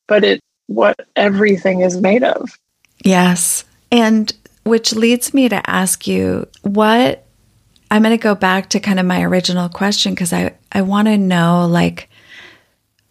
but 0.07 0.25
it 0.25 0.41
what 0.67 0.97
everything 1.17 1.81
is 1.81 2.01
made 2.01 2.23
of. 2.23 2.59
Yes. 3.05 3.65
And 3.91 4.33
which 4.65 4.95
leads 4.95 5.35
me 5.35 5.49
to 5.49 5.69
ask 5.69 6.07
you 6.07 6.47
what 6.63 7.27
I'm 7.93 8.03
going 8.03 8.17
to 8.17 8.23
go 8.23 8.35
back 8.35 8.71
to 8.71 8.81
kind 8.81 8.99
of 8.99 9.05
my 9.05 9.23
original 9.23 9.69
question 9.69 10.15
because 10.15 10.33
I, 10.33 10.55
I 10.73 10.81
want 10.81 11.09
to 11.09 11.19
know 11.19 11.67
like, 11.71 12.09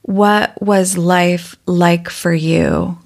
what 0.02 0.60
was 0.60 0.98
life 0.98 1.56
like 1.68 2.10
for 2.10 2.34
you 2.34 2.98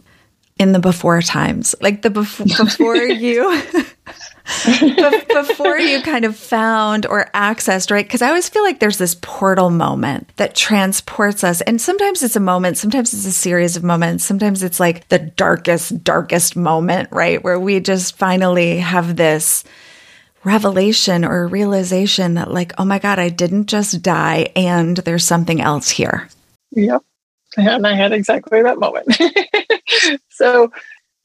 in 0.57 0.71
the 0.71 0.79
before 0.79 1.21
times? 1.21 1.75
Like 1.81 2.01
the 2.01 2.09
before, 2.09 2.45
before 2.65 2.95
you. 2.95 3.61
before 5.33 5.77
you 5.77 6.01
kind 6.01 6.23
of 6.23 6.37
found 6.37 7.07
or 7.07 7.29
accessed, 7.33 7.91
right? 7.91 8.05
Because 8.05 8.21
I 8.21 8.29
always 8.29 8.47
feel 8.47 8.63
like 8.63 8.79
there's 8.79 8.97
this 8.97 9.17
portal 9.21 9.69
moment 9.69 10.29
that 10.37 10.55
transports 10.55 11.43
us. 11.43 11.59
And 11.59 11.81
sometimes 11.81 12.23
it's 12.23 12.37
a 12.37 12.39
moment, 12.39 12.77
sometimes 12.77 13.13
it's 13.13 13.25
a 13.25 13.33
series 13.33 13.75
of 13.75 13.83
moments, 13.83 14.23
sometimes 14.23 14.63
it's 14.63 14.79
like 14.79 15.09
the 15.09 15.19
darkest, 15.19 16.05
darkest 16.05 16.55
moment, 16.55 17.09
right? 17.11 17.43
Where 17.43 17.59
we 17.59 17.81
just 17.81 18.15
finally 18.15 18.77
have 18.77 19.17
this 19.17 19.65
revelation 20.45 21.25
or 21.25 21.47
realization 21.47 22.35
that, 22.35 22.51
like, 22.51 22.73
oh 22.77 22.85
my 22.85 22.99
God, 22.99 23.19
I 23.19 23.29
didn't 23.29 23.67
just 23.67 24.01
die 24.01 24.51
and 24.55 24.97
there's 24.97 25.25
something 25.25 25.59
else 25.59 25.89
here. 25.89 26.29
Yep. 26.71 27.03
And 27.57 27.87
I 27.87 27.95
had 27.95 28.11
exactly 28.11 28.61
that 28.61 28.79
moment. 28.79 29.07
so 30.29 30.71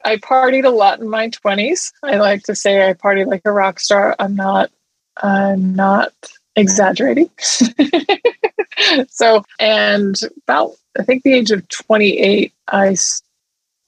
I 0.05 0.17
partied 0.17 0.65
a 0.65 0.71
lot 0.71 1.01
in 1.01 1.09
my 1.09 1.29
20s. 1.29 1.93
I 2.03 2.17
like 2.17 2.45
to 2.45 2.55
say 2.55 2.89
I 2.89 2.95
partied 2.95 3.27
like 3.27 3.43
a 3.45 3.53
rock 3.53 3.81
star. 3.81 4.17
I'm 4.19 4.35
not, 4.35 4.71
I'm 5.17 5.75
not 5.75 6.13
exaggerating. 6.57 7.31
so, 9.09 9.45
and 9.59 10.19
about, 10.45 10.73
I 10.99 11.03
think 11.03 11.23
the 11.23 11.35
age 11.35 11.51
of 11.51 11.69
28, 11.69 12.53
I 12.69 12.97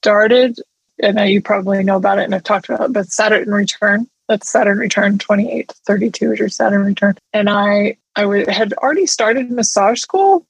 started, 0.03 0.59
and 1.03 1.19
you 1.31 1.41
probably 1.41 1.83
know 1.83 1.97
about 1.97 2.19
it 2.19 2.25
and 2.25 2.35
I've 2.35 2.45
talked 2.45 2.69
about 2.69 2.91
it, 2.91 2.93
but 2.93 3.07
Saturn 3.09 3.51
Return. 3.51 4.09
That's 4.33 4.51
Saturn 4.51 4.79
Return 4.79 5.19
28 5.19 5.69
to 5.69 5.75
32 5.87 6.33
is 6.33 6.39
your 6.39 6.49
Saturn 6.49 6.87
Return. 6.87 7.19
And 7.35 7.51
I, 7.51 7.99
I 8.17 8.23
w- 8.23 8.47
had 8.49 8.73
already 8.73 9.05
started 9.05 9.51
massage 9.51 10.01
school. 10.01 10.47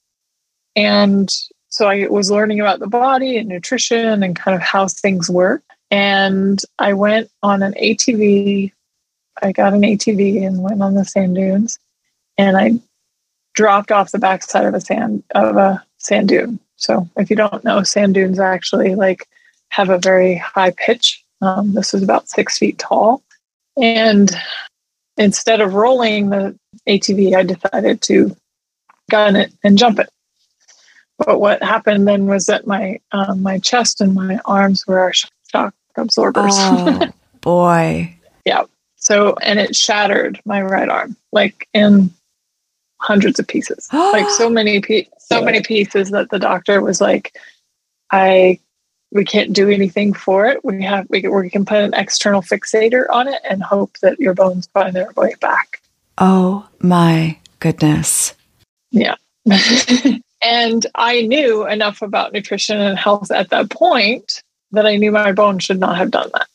And 0.77 1.29
so 1.69 1.89
I 1.89 2.07
was 2.07 2.31
learning 2.31 2.61
about 2.61 2.79
the 2.79 2.87
body 2.87 3.37
and 3.37 3.49
nutrition 3.49 4.23
and 4.23 4.37
kind 4.37 4.55
of 4.55 4.63
how 4.63 4.87
things 4.87 5.29
work. 5.29 5.65
And 5.91 6.63
I 6.79 6.93
went 6.93 7.29
on 7.43 7.65
an 7.65 7.75
ATV. 7.75 8.71
I 9.43 9.51
got 9.51 9.75
an 9.75 9.83
ATV 9.83 10.47
and 10.47 10.63
went 10.63 10.81
on 10.81 10.95
the 10.95 11.05
sand 11.05 11.35
dunes. 11.35 11.81
And 12.39 12.57
I 12.57 12.75
dropped 13.55 13.91
off 13.91 14.13
the 14.13 14.21
backside 14.21 14.65
of 14.65 14.75
a 14.75 14.81
sand 14.81 15.25
of 15.35 15.57
a 15.57 15.85
sand 15.99 16.29
dune. 16.29 16.61
So 16.77 17.09
if 17.17 17.31
you 17.31 17.35
don't 17.35 17.65
know, 17.65 17.83
sand 17.83 18.15
dunes 18.15 18.39
actually 18.39 18.95
like 18.95 19.27
have 19.71 19.91
a 19.91 19.99
very 19.99 20.37
high 20.37 20.71
pitch. 20.71 21.25
Um, 21.41 21.75
this 21.75 21.93
was 21.93 22.05
about 22.05 22.29
six 22.29 22.59
feet 22.59 22.79
tall. 22.79 23.25
And 23.81 24.31
instead 25.17 25.61
of 25.61 25.75
rolling 25.75 26.31
the 26.31 26.59
ATV, 26.89 27.35
I 27.35 27.43
decided 27.43 28.03
to 28.03 28.37
gun 29.11 29.37
it 29.37 29.53
and 29.63 29.79
jump 29.79 29.99
it. 29.99 30.09
But 31.19 31.41
what 31.41 31.63
happened 31.63 32.09
then 32.09 32.27
was 32.27 32.47
that 32.47 32.67
my 32.67 33.01
um, 33.13 33.43
my 33.43 33.59
chest 33.59 34.01
and 34.01 34.15
my 34.15 34.41
arms 34.45 34.87
were 34.87 35.13
shock 35.51 35.75
absorbers. 35.97 36.55
Oh, 36.57 37.09
boy. 37.41 38.17
yeah. 38.45 38.65
So 38.97 39.35
and 39.43 39.59
it 39.59 39.77
shattered 39.77 40.41
my 40.45 40.63
right 40.63 40.89
arm 40.89 41.17
like 41.33 41.69
in 41.73 42.13
hundreds 43.01 43.39
of 43.39 43.47
pieces. 43.47 43.89
like 43.93 44.29
so 44.31 44.49
many 44.49 44.81
pe- 44.81 45.09
so 45.19 45.43
many 45.43 45.61
pieces 45.61 46.11
that 46.11 46.31
the 46.31 46.39
doctor 46.39 46.81
was 46.81 47.01
like 47.01 47.37
I 48.11 48.59
we 49.13 49.25
can't 49.25 49.53
do 49.53 49.69
anything 49.69 50.15
for 50.15 50.47
it. 50.47 50.65
We 50.65 50.83
have 50.83 51.07
we, 51.11 51.27
we 51.29 51.51
can 51.51 51.65
put 51.65 51.79
an 51.79 51.95
external 51.95 52.43
fixator 52.43 53.05
on 53.11 53.29
it 53.29 53.41
and 53.49 53.63
hope 53.63 53.99
that 53.99 54.19
your 54.19 54.35
bones 54.35 54.69
find 54.73 54.95
their 54.95 55.13
way 55.17 55.35
back. 55.41 55.81
Oh 56.19 56.67
my 56.81 57.39
goodness. 57.61 58.35
Yeah. 58.91 59.17
and 60.43 60.87
I 60.95 61.23
knew 61.23 61.67
enough 61.67 62.03
about 62.03 62.33
nutrition 62.33 62.81
and 62.81 62.99
health 62.99 63.31
at 63.31 63.51
that 63.51 63.71
point 63.71 64.43
that 64.73 64.87
I 64.87 64.97
knew 64.97 65.13
my 65.13 65.33
bones 65.33 65.65
should 65.65 65.81
not 65.81 65.97
have 65.97 66.11
done 66.11 66.31
that. 66.33 66.49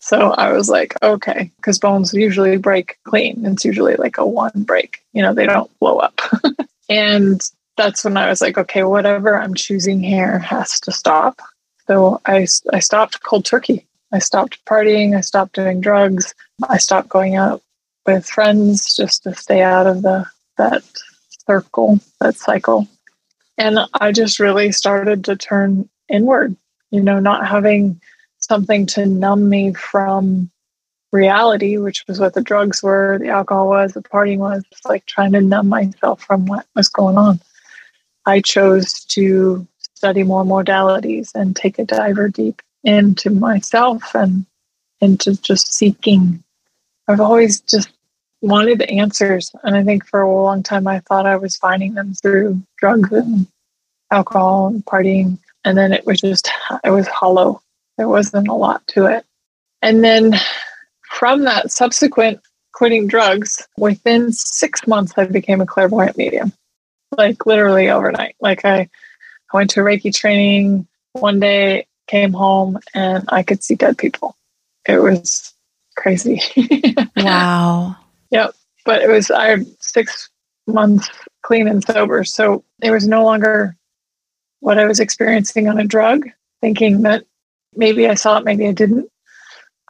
So 0.00 0.32
I 0.32 0.52
was 0.52 0.68
like, 0.68 0.94
okay, 1.02 1.50
because 1.56 1.78
bones 1.78 2.14
usually 2.14 2.56
break 2.56 2.98
clean. 3.04 3.44
It's 3.44 3.64
usually 3.64 3.96
like 3.96 4.18
a 4.18 4.26
one 4.26 4.52
break, 4.54 5.02
you 5.12 5.22
know, 5.22 5.34
they 5.34 5.46
don't 5.46 5.76
blow 5.80 5.98
up. 5.98 6.20
and 6.88 7.40
that's 7.76 8.04
when 8.04 8.16
I 8.16 8.28
was 8.28 8.40
like, 8.40 8.58
okay, 8.58 8.84
whatever 8.84 9.40
I'm 9.40 9.54
choosing 9.54 10.02
here 10.02 10.38
has 10.38 10.80
to 10.80 10.92
stop. 10.92 11.40
So 11.88 12.20
I, 12.26 12.46
I 12.72 12.78
stopped 12.80 13.22
cold 13.22 13.46
turkey. 13.46 13.86
I 14.12 14.18
stopped 14.18 14.64
partying. 14.66 15.16
I 15.16 15.22
stopped 15.22 15.54
doing 15.54 15.80
drugs. 15.80 16.34
I 16.68 16.76
stopped 16.76 17.08
going 17.08 17.36
out 17.36 17.62
with 18.06 18.26
friends 18.26 18.94
just 18.94 19.22
to 19.24 19.34
stay 19.34 19.62
out 19.62 19.86
of 19.86 20.02
the 20.02 20.26
that 20.58 20.82
circle, 21.46 21.98
that 22.20 22.36
cycle. 22.36 22.86
And 23.56 23.78
I 23.94 24.12
just 24.12 24.38
really 24.38 24.70
started 24.70 25.24
to 25.24 25.36
turn 25.36 25.88
inward, 26.08 26.56
you 26.90 27.00
know, 27.00 27.20
not 27.20 27.46
having 27.46 28.00
something 28.38 28.86
to 28.86 29.06
numb 29.06 29.48
me 29.48 29.72
from 29.72 30.50
reality, 31.10 31.78
which 31.78 32.04
was 32.06 32.20
what 32.20 32.34
the 32.34 32.42
drugs 32.42 32.82
were, 32.82 33.18
the 33.18 33.28
alcohol 33.28 33.68
was, 33.68 33.94
the 33.94 34.02
partying 34.02 34.38
was, 34.38 34.62
like 34.84 35.06
trying 35.06 35.32
to 35.32 35.40
numb 35.40 35.68
myself 35.68 36.22
from 36.22 36.46
what 36.46 36.66
was 36.74 36.88
going 36.88 37.16
on. 37.16 37.40
I 38.26 38.40
chose 38.40 39.04
to 39.06 39.66
study 39.98 40.22
more 40.22 40.44
modalities 40.44 41.34
and 41.34 41.56
take 41.56 41.76
a 41.80 41.84
diver 41.84 42.28
deep 42.28 42.62
into 42.84 43.30
myself 43.30 44.14
and 44.14 44.46
into 45.00 45.34
just 45.42 45.74
seeking. 45.74 46.40
I've 47.08 47.20
always 47.20 47.60
just 47.62 47.90
wanted 48.40 48.78
the 48.78 48.88
answers. 48.90 49.50
And 49.64 49.74
I 49.74 49.82
think 49.82 50.06
for 50.06 50.20
a 50.20 50.32
long 50.32 50.62
time, 50.62 50.86
I 50.86 51.00
thought 51.00 51.26
I 51.26 51.34
was 51.34 51.56
finding 51.56 51.94
them 51.94 52.14
through 52.14 52.62
drugs 52.76 53.10
and 53.10 53.48
alcohol 54.12 54.68
and 54.68 54.84
partying. 54.84 55.38
And 55.64 55.76
then 55.76 55.92
it 55.92 56.06
was 56.06 56.20
just, 56.20 56.48
it 56.84 56.90
was 56.90 57.08
hollow. 57.08 57.60
There 57.96 58.08
wasn't 58.08 58.46
a 58.46 58.54
lot 58.54 58.86
to 58.88 59.06
it. 59.06 59.24
And 59.82 60.04
then 60.04 60.34
from 61.10 61.42
that 61.42 61.72
subsequent 61.72 62.40
quitting 62.72 63.08
drugs, 63.08 63.66
within 63.76 64.30
six 64.30 64.86
months, 64.86 65.12
I 65.16 65.24
became 65.24 65.60
a 65.60 65.66
clairvoyant 65.66 66.16
medium, 66.16 66.52
like 67.16 67.46
literally 67.46 67.90
overnight. 67.90 68.36
Like 68.40 68.64
I, 68.64 68.88
I 69.52 69.56
went 69.56 69.70
to 69.70 69.80
Reiki 69.80 70.14
training 70.14 70.86
one 71.12 71.40
day, 71.40 71.86
came 72.06 72.32
home, 72.32 72.78
and 72.94 73.24
I 73.28 73.42
could 73.42 73.62
see 73.62 73.74
dead 73.74 73.98
people. 73.98 74.36
It 74.86 74.98
was 74.98 75.52
crazy. 75.96 76.40
wow. 77.16 77.96
Yep. 78.30 78.54
But 78.84 79.02
it 79.02 79.08
was, 79.08 79.30
I 79.30 79.46
had 79.48 79.66
six 79.80 80.30
months 80.66 81.08
clean 81.42 81.68
and 81.68 81.84
sober. 81.84 82.24
So 82.24 82.64
it 82.82 82.90
was 82.90 83.06
no 83.06 83.24
longer 83.24 83.76
what 84.60 84.78
I 84.78 84.86
was 84.86 85.00
experiencing 85.00 85.68
on 85.68 85.78
a 85.78 85.84
drug, 85.84 86.28
thinking 86.60 87.02
that 87.02 87.24
maybe 87.74 88.08
I 88.08 88.14
saw 88.14 88.38
it, 88.38 88.44
maybe 88.44 88.66
I 88.66 88.72
didn't. 88.72 89.10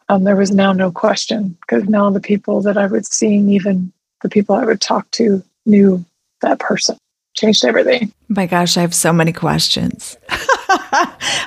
Um, 0.08 0.24
there 0.24 0.36
was 0.36 0.50
now 0.50 0.72
no 0.72 0.90
question 0.90 1.56
because 1.60 1.88
now 1.88 2.10
the 2.10 2.20
people 2.20 2.62
that 2.62 2.78
I 2.78 2.86
was 2.86 3.08
seeing, 3.08 3.50
even 3.50 3.92
the 4.22 4.28
people 4.28 4.54
I 4.54 4.64
would 4.64 4.80
talk 4.80 5.10
to, 5.12 5.42
knew 5.66 6.04
that 6.40 6.58
person. 6.58 6.96
Changed 7.38 7.64
everything. 7.64 8.12
Oh 8.12 8.34
my 8.34 8.46
gosh, 8.46 8.76
I 8.76 8.80
have 8.80 8.94
so 8.94 9.12
many 9.12 9.32
questions. 9.32 10.16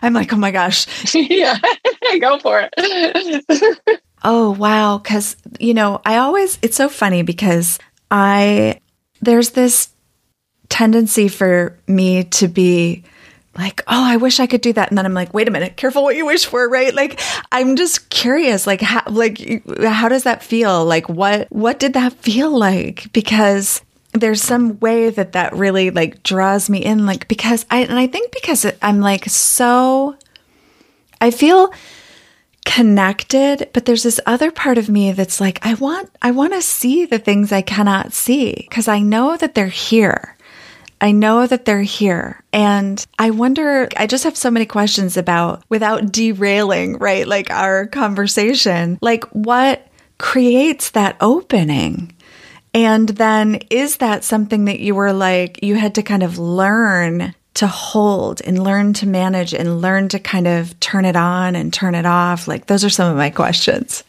I'm 0.02 0.14
like, 0.14 0.32
oh 0.32 0.38
my 0.38 0.52
gosh. 0.52 0.88
yeah, 1.14 1.58
go 2.22 2.40
for 2.40 2.70
it. 2.72 4.02
Oh, 4.24 4.52
wow. 4.52 5.00
Because, 5.00 5.36
you 5.60 5.74
know, 5.74 6.00
I 6.06 6.18
always, 6.18 6.58
it's 6.62 6.78
so 6.78 6.88
funny 6.88 7.24
because 7.24 7.78
I, 8.10 8.80
there's 9.22 9.50
this 9.50 9.90
tendency 10.70 11.28
for 11.28 11.78
me 11.88 12.24
to 12.24 12.48
be 12.48 13.04
like, 13.58 13.82
oh, 13.88 14.06
I 14.06 14.16
wish 14.16 14.40
I 14.40 14.48
could 14.48 14.62
do 14.62 14.72
that. 14.72 14.90
And 14.90 14.98
then 14.98 15.06
I'm 15.06 15.14
like, 15.14 15.34
wait 15.34 15.50
a 15.50 15.52
minute, 15.52 15.76
careful 15.76 16.04
what 16.04 16.16
you 16.16 16.26
wish 16.26 16.46
for, 16.46 16.70
right? 16.70 16.94
Like, 16.94 17.20
I'm 17.52 17.76
just 17.76 18.10
curious, 18.10 18.66
like, 18.66 18.80
how, 18.80 19.04
like, 19.10 19.62
how 19.84 20.08
does 20.08 20.24
that 20.24 20.42
feel? 20.42 20.86
Like, 20.86 21.10
what, 21.10 21.52
what 21.52 21.80
did 21.80 21.94
that 21.94 22.14
feel 22.14 22.58
like? 22.58 23.12
Because 23.12 23.82
there's 24.14 24.42
some 24.42 24.80
way 24.80 25.10
that 25.10 25.34
that 25.34 25.54
really 25.54 25.90
like 25.92 26.24
draws 26.24 26.70
me 26.70 26.80
in, 26.80 27.06
like, 27.06 27.28
because 27.28 27.66
I, 27.70 27.80
and 27.80 27.98
I 27.98 28.08
think 28.08 28.32
because 28.32 28.66
I'm 28.82 29.00
like 29.00 29.26
so, 29.26 30.16
I 31.20 31.32
feel, 31.32 31.72
connected 32.66 33.70
but 33.74 33.86
there's 33.86 34.04
this 34.04 34.20
other 34.26 34.52
part 34.52 34.78
of 34.78 34.88
me 34.88 35.12
that's 35.12 35.42
like 35.42 35.58
i 35.66 35.74
want 35.76 36.10
i 36.22 36.30
want 36.30 36.54
to 36.54 36.62
see 36.62 37.06
the 37.06 37.18
things 37.18 37.52
i 37.52 37.62
cannot 37.62 38.14
see 38.14 38.54
because 38.70 38.88
i 38.88 39.00
know 39.00 39.36
that 39.38 39.56
they're 39.56 39.68
here. 39.68 40.38
I 41.04 41.14
know 41.14 41.48
that 41.48 41.66
they're 41.66 41.82
here. 41.82 42.44
And 42.54 43.04
i 43.18 43.32
wonder 43.32 43.90
i 43.98 44.06
just 44.06 44.24
have 44.26 44.38
so 44.38 44.52
many 44.52 44.68
questions 44.68 45.18
about 45.18 45.64
without 45.70 46.12
derailing 46.12 47.00
right 47.00 47.28
like 47.28 47.50
our 47.50 47.88
conversation 47.88 49.00
like 49.02 49.24
what 49.32 49.88
creates 50.20 50.92
that 50.92 51.18
opening 51.20 52.14
and 52.74 53.10
then 53.10 53.60
is 53.70 53.98
that 53.98 54.24
something 54.24 54.66
that 54.66 54.80
you 54.80 54.96
were 54.96 55.14
like 55.14 55.60
you 55.64 55.76
had 55.76 55.96
to 55.96 56.04
kind 56.04 56.24
of 56.24 56.38
learn 56.38 57.36
to 57.54 57.68
hold 57.68 58.42
and 58.42 58.64
learn 58.64 58.94
to 58.94 59.08
manage 59.08 59.54
and 59.54 59.82
learn 59.82 60.08
to 60.10 60.20
kind 60.20 60.48
of 60.48 60.80
turn 60.80 61.06
it 61.06 61.16
on 61.16 61.56
and 61.56 61.74
turn 61.74 61.96
it 61.96 62.06
off? 62.06 62.48
Like, 62.48 62.68
those 62.68 62.84
are 62.84 62.90
some 62.90 63.12
of 63.12 63.18
my 63.18 63.30
questions. 63.30 64.04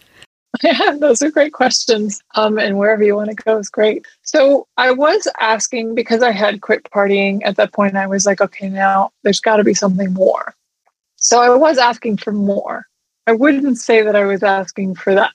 Yeah, 0.63 0.97
those 1.01 1.23
are 1.23 1.31
great 1.31 1.53
questions. 1.53 2.21
Um, 2.37 2.59
and 2.59 2.79
wherever 2.79 3.03
you 3.03 3.17
want 3.17 3.31
to 3.31 3.37
go 3.37 3.59
is 3.59 3.69
great. 3.69 4.07
So 4.23 4.67
I 4.77 4.93
was 4.93 5.27
asking 5.41 5.95
because 5.95 6.23
I 6.23 6.31
had 6.31 6.61
quit 6.61 6.85
partying 6.85 7.41
at 7.45 7.57
that 7.57 7.73
point. 7.73 7.97
I 7.97 8.07
was 8.07 8.27
like, 8.27 8.41
okay, 8.41 8.69
now 8.69 9.11
there's 9.23 9.41
got 9.41 9.57
to 9.57 9.65
be 9.65 9.75
something 9.75 10.13
more. 10.13 10.55
So 11.17 11.41
I 11.41 11.51
was 11.51 11.79
asking 11.79 12.19
for 12.19 12.33
more. 12.33 12.87
I 13.27 13.33
wouldn't 13.33 13.79
say 13.79 14.03
that 14.03 14.17
I 14.17 14.25
was 14.25 14.43
asking 14.43 14.97
for 14.97 15.15
that. 15.15 15.33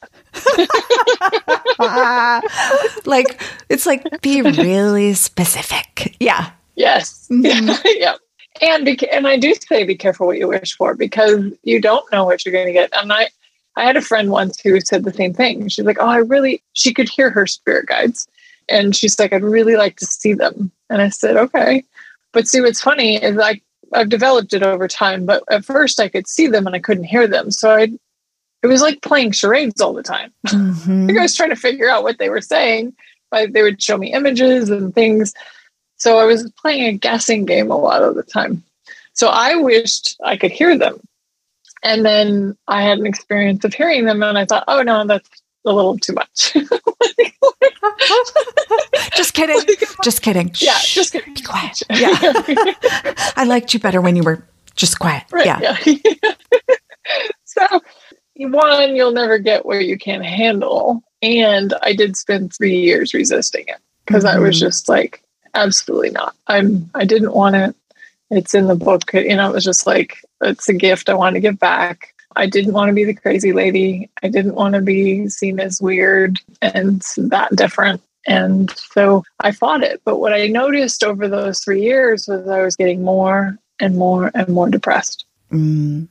like, 3.06 3.41
it's 3.69 3.86
like, 3.86 4.21
be 4.21 4.41
really 4.41 5.13
specific. 5.13 6.15
Yeah. 6.19 6.52
Yes. 6.76 7.28
Mm-hmm. 7.32 7.69
yeah. 7.97 8.15
And 8.62 8.86
be, 8.86 9.10
and 9.10 9.28
I 9.28 9.38
do 9.38 9.54
say 9.54 9.84
be 9.84 9.95
careful 9.95 10.28
what 10.28 10.38
you 10.38 10.47
wish 10.47 10.76
for 10.76 10.95
because 10.95 11.45
you 11.63 11.80
don't 11.80 12.10
know 12.12 12.26
what 12.26 12.45
you're 12.45 12.54
going 12.54 12.67
to 12.67 12.73
get. 12.73 12.89
And 12.93 13.13
I 13.13 13.30
I 13.78 13.86
had 13.86 13.95
a 13.95 14.02
friend 14.02 14.32
once 14.32 14.60
who 14.60 14.82
said 14.82 15.04
the 15.04 15.13
same 15.13 15.34
thing. 15.34 15.67
She's 15.67 15.86
like, 15.86 16.00
"Oh, 16.00 16.08
I 16.08 16.17
really." 16.17 16.63
She 16.73 16.91
could 16.93 17.08
hear 17.08 17.30
her 17.30 17.45
spirit 17.45 17.86
guides, 17.86 18.28
and 18.67 18.95
she's 18.95 19.19
like, 19.19 19.32
"I'd 19.32 19.43
really 19.43 19.76
like 19.76 19.97
to 19.97 20.06
see 20.06 20.34
them." 20.34 20.71
And 20.89 21.00
I 21.00 21.10
said, 21.10 21.38
"Okay." 21.38 21.84
But 22.34 22.47
see, 22.47 22.60
what's 22.60 22.82
funny 22.82 23.21
is 23.21 23.36
like 23.36 23.62
I've 23.93 24.10
developed 24.10 24.54
it 24.54 24.63
over 24.63 24.88
time. 24.88 25.26
But 25.26 25.43
at 25.50 25.65
first, 25.65 26.00
I 26.00 26.10
could 26.10 26.28
see 26.28 26.47
them 26.47 26.67
and 26.67 26.76
I 26.76 26.80
couldn't 26.80 27.06
hear 27.06 27.28
them. 27.28 27.52
So 27.52 27.71
I, 27.71 27.89
it 28.63 28.67
was 28.67 28.82
like 28.82 29.02
playing 29.02 29.32
charades 29.32 29.82
all 29.82 29.93
the 29.93 30.04
time. 30.04 30.34
Mm-hmm. 30.47 31.17
I 31.17 31.21
was 31.21 31.36
trying 31.36 31.50
to 31.50 31.56
figure 31.56 31.89
out 31.89 32.04
what 32.04 32.19
they 32.19 32.30
were 32.30 32.41
saying. 32.41 32.93
But 33.30 33.54
they 33.54 33.62
would 33.62 33.82
show 33.82 33.97
me 33.97 34.13
images 34.13 34.69
and 34.69 34.95
things 34.95 35.34
So 35.97 36.19
I 36.19 36.26
was 36.26 36.50
playing 36.52 36.84
a 36.84 36.93
guessing 36.93 37.45
game 37.45 37.71
a 37.71 37.78
lot 37.78 38.04
of 38.04 38.15
the 38.15 38.23
time. 38.23 38.63
So 39.13 39.28
I 39.28 39.56
wished 39.56 40.15
I 40.23 40.38
could 40.38 40.52
hear 40.52 40.78
them. 40.78 41.02
And 41.84 42.06
then 42.06 42.58
I 42.67 42.84
had 42.84 43.00
an 43.00 43.06
experience 43.06 43.65
of 43.65 43.73
hearing 43.73 44.06
them 44.06 44.23
and 44.23 44.38
I 44.38 44.45
thought, 44.45 44.63
oh 44.67 44.84
no, 44.84 45.06
that's 45.06 45.30
a 45.67 45.71
little 45.71 45.97
too 45.97 46.13
much. 46.13 46.53
just 49.15 49.34
kidding. 49.34 49.60
Just 50.03 50.21
kidding. 50.21 50.51
Yeah, 50.56 50.77
just 50.82 51.13
kidding. 51.13 51.34
Be 51.34 51.41
quiet. 51.41 51.82
Yeah. 51.89 52.13
I 53.36 53.45
liked 53.45 53.73
you 53.73 53.80
better 53.80 54.01
when 54.01 54.15
you 54.15 54.23
were 54.23 54.43
just 54.75 54.99
quiet. 54.99 55.23
Right, 55.32 55.45
yeah. 55.45 55.77
yeah. 55.86 56.34
so 57.45 57.82
one, 58.38 58.95
you'll 58.95 59.12
never 59.12 59.39
get 59.39 59.65
what 59.65 59.86
you 59.86 59.97
can't 59.97 60.25
handle. 60.25 61.03
And 61.21 61.73
I 61.82 61.93
did 61.93 62.15
spend 62.15 62.53
three 62.53 62.77
years 62.77 63.13
resisting 63.13 63.65
it 63.67 63.77
because 64.06 64.23
mm-hmm. 64.23 64.38
I 64.38 64.39
was 64.39 64.56
mm-hmm. 64.56 64.67
just 64.67 64.88
like, 64.88 65.23
absolutely 65.53 66.12
not. 66.12 66.36
I'm 66.47 66.89
I 66.93 67.06
didn't 67.06 67.34
want 67.34 67.56
it. 67.56 67.75
It's 68.30 68.53
in 68.53 68.67
the 68.67 68.75
book. 68.75 69.13
You 69.13 69.36
know, 69.36 69.49
it 69.49 69.53
was 69.53 69.63
just 69.63 69.88
like 69.88 70.19
it's 70.41 70.69
a 70.69 70.73
gift 70.73 71.10
I 71.10 71.15
want 71.15 71.36
to 71.36 71.39
give 71.39 71.60
back. 71.60 72.13
I 72.38 72.45
didn't 72.45 72.73
want 72.73 72.89
to 72.89 72.93
be 72.93 73.04
the 73.04 73.13
crazy 73.13 73.52
lady. 73.52 74.10
I 74.21 74.30
didn't 74.30 74.56
want 74.56 74.76
to 74.76 74.82
be 74.82 75.28
seen 75.28 75.60
as 75.60 75.82
weird 75.82 76.39
and 76.62 77.02
that 77.17 77.56
different. 77.56 78.02
And 78.28 78.69
so 78.71 79.23
I 79.39 79.52
fought 79.52 79.84
it. 79.84 80.02
But 80.06 80.19
what 80.19 80.34
I 80.34 80.47
noticed 80.47 81.04
over 81.04 81.28
those 81.28 81.60
three 81.60 81.82
years 81.82 82.28
was 82.28 82.47
I 82.47 82.62
was 82.62 82.76
getting 82.76 83.04
more 83.04 83.58
and 83.80 83.95
more 83.95 84.32
and 84.36 84.50
more 84.50 84.69
depressed. 84.69 85.26
Mm. 85.52 86.08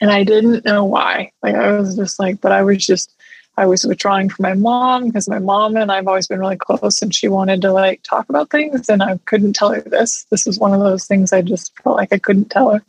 And 0.00 0.10
I 0.10 0.24
didn't 0.24 0.64
know 0.64 0.84
why. 0.84 1.32
Like 1.42 1.54
I 1.54 1.72
was 1.72 1.96
just 1.96 2.18
like, 2.18 2.40
but 2.40 2.52
I 2.52 2.62
was 2.62 2.84
just, 2.84 3.14
I 3.56 3.66
was 3.66 3.84
withdrawing 3.84 4.28
from 4.28 4.42
my 4.42 4.54
mom 4.54 5.06
because 5.06 5.28
my 5.28 5.38
mom 5.38 5.76
and 5.76 5.92
I've 5.92 6.08
always 6.08 6.26
been 6.26 6.40
really 6.40 6.56
close 6.56 7.00
and 7.00 7.14
she 7.14 7.28
wanted 7.28 7.62
to 7.62 7.72
like 7.72 8.02
talk 8.02 8.28
about 8.28 8.50
things 8.50 8.88
and 8.88 9.02
I 9.02 9.18
couldn't 9.26 9.54
tell 9.54 9.72
her 9.72 9.80
this. 9.80 10.24
This 10.30 10.44
was 10.44 10.58
one 10.58 10.74
of 10.74 10.80
those 10.80 11.06
things 11.06 11.32
I 11.32 11.40
just 11.42 11.72
felt 11.80 11.96
like 11.96 12.12
I 12.12 12.18
couldn't 12.18 12.50
tell 12.50 12.70
her. 12.70 12.82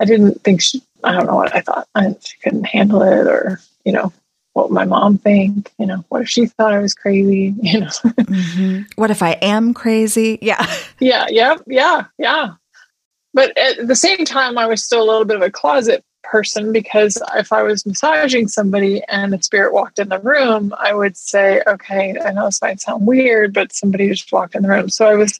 I 0.00 0.04
didn't 0.04 0.42
think 0.42 0.60
she, 0.60 0.82
I 1.04 1.12
don't 1.12 1.26
know 1.26 1.36
what 1.36 1.54
I 1.54 1.60
thought. 1.60 1.88
I, 1.94 2.14
she 2.20 2.36
couldn't 2.38 2.64
handle 2.64 3.02
it 3.02 3.26
or, 3.26 3.60
you 3.84 3.92
know, 3.92 4.12
what 4.54 4.70
would 4.70 4.74
my 4.74 4.84
mom 4.84 5.18
think? 5.18 5.72
You 5.78 5.86
know, 5.86 6.04
what 6.08 6.22
if 6.22 6.28
she 6.28 6.46
thought 6.46 6.72
I 6.72 6.78
was 6.78 6.94
crazy? 6.94 7.54
You 7.62 7.80
know, 7.80 7.86
mm-hmm. 7.86 8.82
what 8.96 9.10
if 9.10 9.22
I 9.22 9.32
am 9.32 9.74
crazy? 9.74 10.38
Yeah. 10.40 10.64
Yeah. 11.00 11.26
Yeah. 11.28 11.56
Yeah. 11.66 12.04
Yeah. 12.18 12.54
But 13.34 13.56
at 13.58 13.86
the 13.86 13.96
same 13.96 14.24
time, 14.24 14.56
I 14.56 14.66
was 14.66 14.82
still 14.84 15.02
a 15.02 15.08
little 15.10 15.24
bit 15.24 15.36
of 15.36 15.42
a 15.42 15.50
closet 15.50 16.04
person 16.22 16.72
because 16.72 17.20
if 17.34 17.52
I 17.52 17.62
was 17.62 17.84
massaging 17.84 18.48
somebody 18.48 19.02
and 19.08 19.34
a 19.34 19.42
spirit 19.42 19.74
walked 19.74 19.98
in 19.98 20.08
the 20.08 20.20
room, 20.20 20.72
I 20.78 20.94
would 20.94 21.16
say, 21.16 21.60
okay, 21.66 22.16
I 22.24 22.32
know 22.32 22.46
this 22.46 22.62
might 22.62 22.80
sound 22.80 23.06
weird, 23.06 23.52
but 23.52 23.72
somebody 23.72 24.08
just 24.08 24.32
walked 24.32 24.54
in 24.54 24.62
the 24.62 24.68
room. 24.68 24.88
So 24.88 25.06
I 25.06 25.14
was 25.14 25.38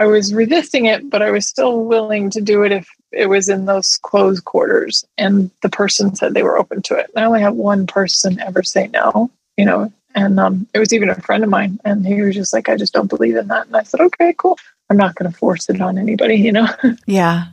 I 0.00 0.06
was 0.06 0.34
resisting 0.34 0.86
it, 0.86 1.08
but 1.08 1.22
I 1.22 1.30
was 1.30 1.46
still 1.46 1.84
willing 1.84 2.28
to 2.30 2.40
do 2.40 2.64
it 2.64 2.72
if 2.72 2.88
it 3.16 3.28
was 3.28 3.48
in 3.48 3.66
those 3.66 3.98
closed 4.02 4.44
quarters 4.44 5.04
and 5.18 5.50
the 5.62 5.68
person 5.68 6.14
said 6.14 6.34
they 6.34 6.42
were 6.42 6.58
open 6.58 6.82
to 6.82 6.96
it. 6.96 7.10
I 7.16 7.24
only 7.24 7.40
had 7.40 7.54
one 7.54 7.86
person 7.86 8.40
ever 8.40 8.62
say 8.62 8.88
no, 8.88 9.30
you 9.56 9.64
know, 9.64 9.92
and 10.14 10.38
um, 10.38 10.66
it 10.74 10.78
was 10.78 10.92
even 10.92 11.08
a 11.10 11.20
friend 11.20 11.42
of 11.42 11.50
mine. 11.50 11.80
And 11.84 12.06
he 12.06 12.22
was 12.22 12.34
just 12.34 12.52
like, 12.52 12.68
I 12.68 12.76
just 12.76 12.92
don't 12.92 13.10
believe 13.10 13.36
in 13.36 13.48
that. 13.48 13.66
And 13.66 13.76
I 13.76 13.82
said, 13.82 14.00
okay, 14.00 14.34
cool. 14.36 14.58
I'm 14.90 14.96
not 14.96 15.14
going 15.14 15.30
to 15.30 15.36
force 15.36 15.68
it 15.68 15.80
on 15.80 15.98
anybody, 15.98 16.36
you 16.36 16.52
know? 16.52 16.68
Yeah. 17.06 17.46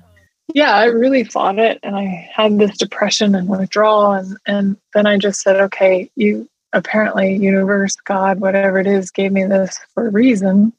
yeah, 0.54 0.76
I 0.76 0.86
really 0.86 1.24
fought 1.24 1.60
it. 1.60 1.80
And 1.82 1.96
I 1.96 2.30
had 2.34 2.58
this 2.60 2.78
depression 2.78 3.36
and 3.36 3.48
withdrawal. 3.48 4.12
And, 4.12 4.38
and 4.46 4.78
then 4.94 5.08
I 5.08 5.18
just 5.18 5.42
said, 5.42 5.56
okay, 5.58 6.10
you 6.16 6.48
apparently, 6.74 7.36
universe, 7.36 7.96
God, 7.96 8.40
whatever 8.40 8.80
it 8.80 8.88
is, 8.88 9.12
gave 9.12 9.32
me 9.32 9.46
this 9.46 9.80
for 9.94 10.08
a 10.08 10.12
reason. 10.12 10.74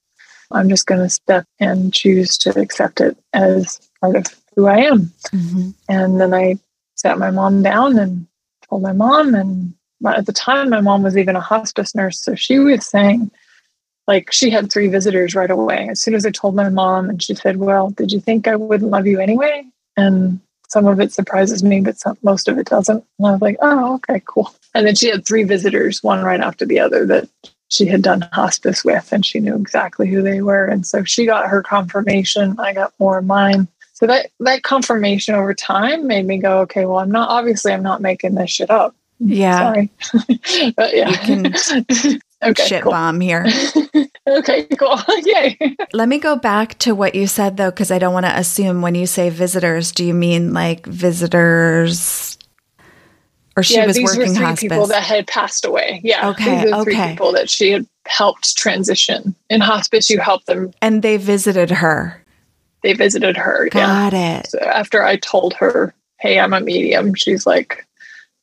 I'm 0.51 0.69
just 0.69 0.87
going 0.87 1.01
to 1.01 1.11
step 1.11 1.47
and 1.59 1.93
choose 1.93 2.37
to 2.39 2.59
accept 2.59 3.01
it 3.01 3.17
as 3.33 3.81
part 4.01 4.17
of 4.17 4.27
who 4.55 4.67
I 4.67 4.79
am. 4.79 5.13
Mm-hmm. 5.33 5.71
And 5.89 6.21
then 6.21 6.35
I 6.35 6.59
sat 6.97 7.19
my 7.19 7.31
mom 7.31 7.63
down 7.63 7.99
and 7.99 8.27
told 8.69 8.83
my 8.83 8.93
mom. 8.93 9.35
And 9.35 9.75
at 10.07 10.27
the 10.27 10.33
time, 10.33 10.71
my 10.71 10.81
mom 10.81 11.03
was 11.03 11.17
even 11.17 11.37
a 11.37 11.41
hospice 11.41 11.95
nurse. 11.95 12.21
So 12.21 12.35
she 12.35 12.59
was 12.59 12.87
saying, 12.87 13.31
like, 14.07 14.33
she 14.33 14.51
had 14.51 14.71
three 14.71 14.89
visitors 14.89 15.35
right 15.35 15.51
away. 15.51 15.89
As 15.91 16.01
soon 16.01 16.15
as 16.15 16.27
I 16.27 16.31
told 16.31 16.55
my 16.55 16.69
mom, 16.69 17.09
and 17.09 17.23
she 17.23 17.35
said, 17.35 17.59
Well, 17.59 17.91
did 17.91 18.13
you 18.13 18.21
think 18.21 18.49
I 18.49 18.57
wouldn't 18.57 18.91
love 18.91 19.07
you 19.07 19.21
anyway? 19.21 19.65
And 19.97 20.41
some 20.69 20.87
of 20.87 21.01
it 21.01 21.13
surprises 21.13 21.63
me, 21.63 21.81
but 21.81 21.99
some, 21.99 22.19
most 22.23 22.49
of 22.49 22.59
it 22.59 22.67
doesn't. 22.67 23.05
And 23.19 23.27
I 23.27 23.33
was 23.33 23.41
like, 23.41 23.57
Oh, 23.63 23.95
okay, 23.95 24.23
cool. 24.27 24.53
And 24.75 24.87
then 24.87 24.95
she 24.95 25.09
had 25.09 25.25
three 25.25 25.45
visitors, 25.45 26.03
one 26.03 26.25
right 26.25 26.41
after 26.41 26.67
the 26.67 26.81
other, 26.81 27.07
that 27.07 27.29
she 27.69 27.87
had 27.87 28.03
done 28.03 28.29
hospice 28.33 28.85
with, 28.85 29.13
and 29.13 29.25
she 29.25 29.39
knew 29.39 29.55
exactly 29.55 30.09
who 30.09 30.21
they 30.21 30.43
were. 30.43 30.67
And 30.67 30.87
so 30.87 31.05
she 31.05 31.25
got 31.25 31.49
her 31.49 31.63
confirmation. 31.63 32.59
I 32.59 32.73
got 32.75 32.93
more 32.99 33.19
of 33.19 33.25
mine 33.25 33.69
so 34.03 34.09
that 34.09 34.31
that 34.41 34.65
confirmation 34.65 35.37
over 35.37 35.55
time 35.55 36.09
made 36.09 36.27
me 36.27 36.39
go 36.39 36.59
okay 36.63 36.87
well 36.87 36.99
i'm 36.99 37.11
not 37.11 37.29
obviously 37.29 37.73
i'm 37.73 37.85
not 37.85 38.01
making 38.03 38.35
this 38.35 38.51
shit 38.51 38.69
up. 38.69 38.97
Yeah. 39.25 39.59
Sorry. 39.59 39.91
But 40.77 40.97
yeah. 40.97 41.11
You 41.11 41.17
can 41.19 41.47
okay, 42.43 42.67
shit 42.67 42.83
cool. 42.83 42.93
bomb 42.93 43.21
here. 43.21 43.47
Okay 44.25 44.67
cool. 44.79 44.97
Yay. 45.25 45.59
Let 45.93 46.09
me 46.09 46.19
go 46.19 46.37
back 46.37 46.79
to 46.81 46.95
what 46.95 47.17
you 47.17 47.27
said 47.27 47.57
though 47.57 47.73
because 47.73 47.91
i 47.91 47.99
don't 47.99 48.15
want 48.15 48.25
to 48.25 48.39
assume 48.39 48.81
when 48.81 48.95
you 48.95 49.05
say 49.05 49.31
visitors 49.31 49.91
do 49.91 50.05
you 50.05 50.15
mean 50.15 50.53
like 50.53 50.87
visitors 50.87 52.39
or 53.57 53.65
she 53.65 53.75
yeah, 53.75 53.87
was 53.87 53.97
these 53.97 54.05
working 54.05 54.21
were 54.21 54.35
three 54.35 54.45
hospice? 54.45 54.61
people 54.61 54.87
that 54.87 55.03
had 55.03 55.27
passed 55.27 55.65
away. 55.65 56.01
Yeah 56.05 56.29
okay 56.31 56.65
these 56.65 56.83
three 56.85 56.95
okay. 56.95 57.11
people 57.11 57.33
that 57.33 57.51
she 57.51 57.73
had 57.73 57.87
helped 58.07 58.57
transition. 58.57 59.35
In 59.51 59.61
hospice 59.61 60.09
you 60.09 60.21
help 60.21 60.45
them 60.45 60.73
and 60.81 61.03
they 61.03 61.17
visited 61.17 61.71
her 61.71 62.22
they 62.83 62.93
visited 62.95 63.37
her. 63.37 63.69
Got 63.71 64.13
yeah. 64.13 64.41
it. 64.41 64.49
So 64.49 64.59
after 64.59 65.03
I 65.05 65.17
told 65.17 65.55
her, 65.55 65.95
hey, 66.21 66.39
I'm 66.39 66.53
a 66.53 66.61
medium, 66.61 67.15
she's 67.15 67.47
like, 67.47 67.87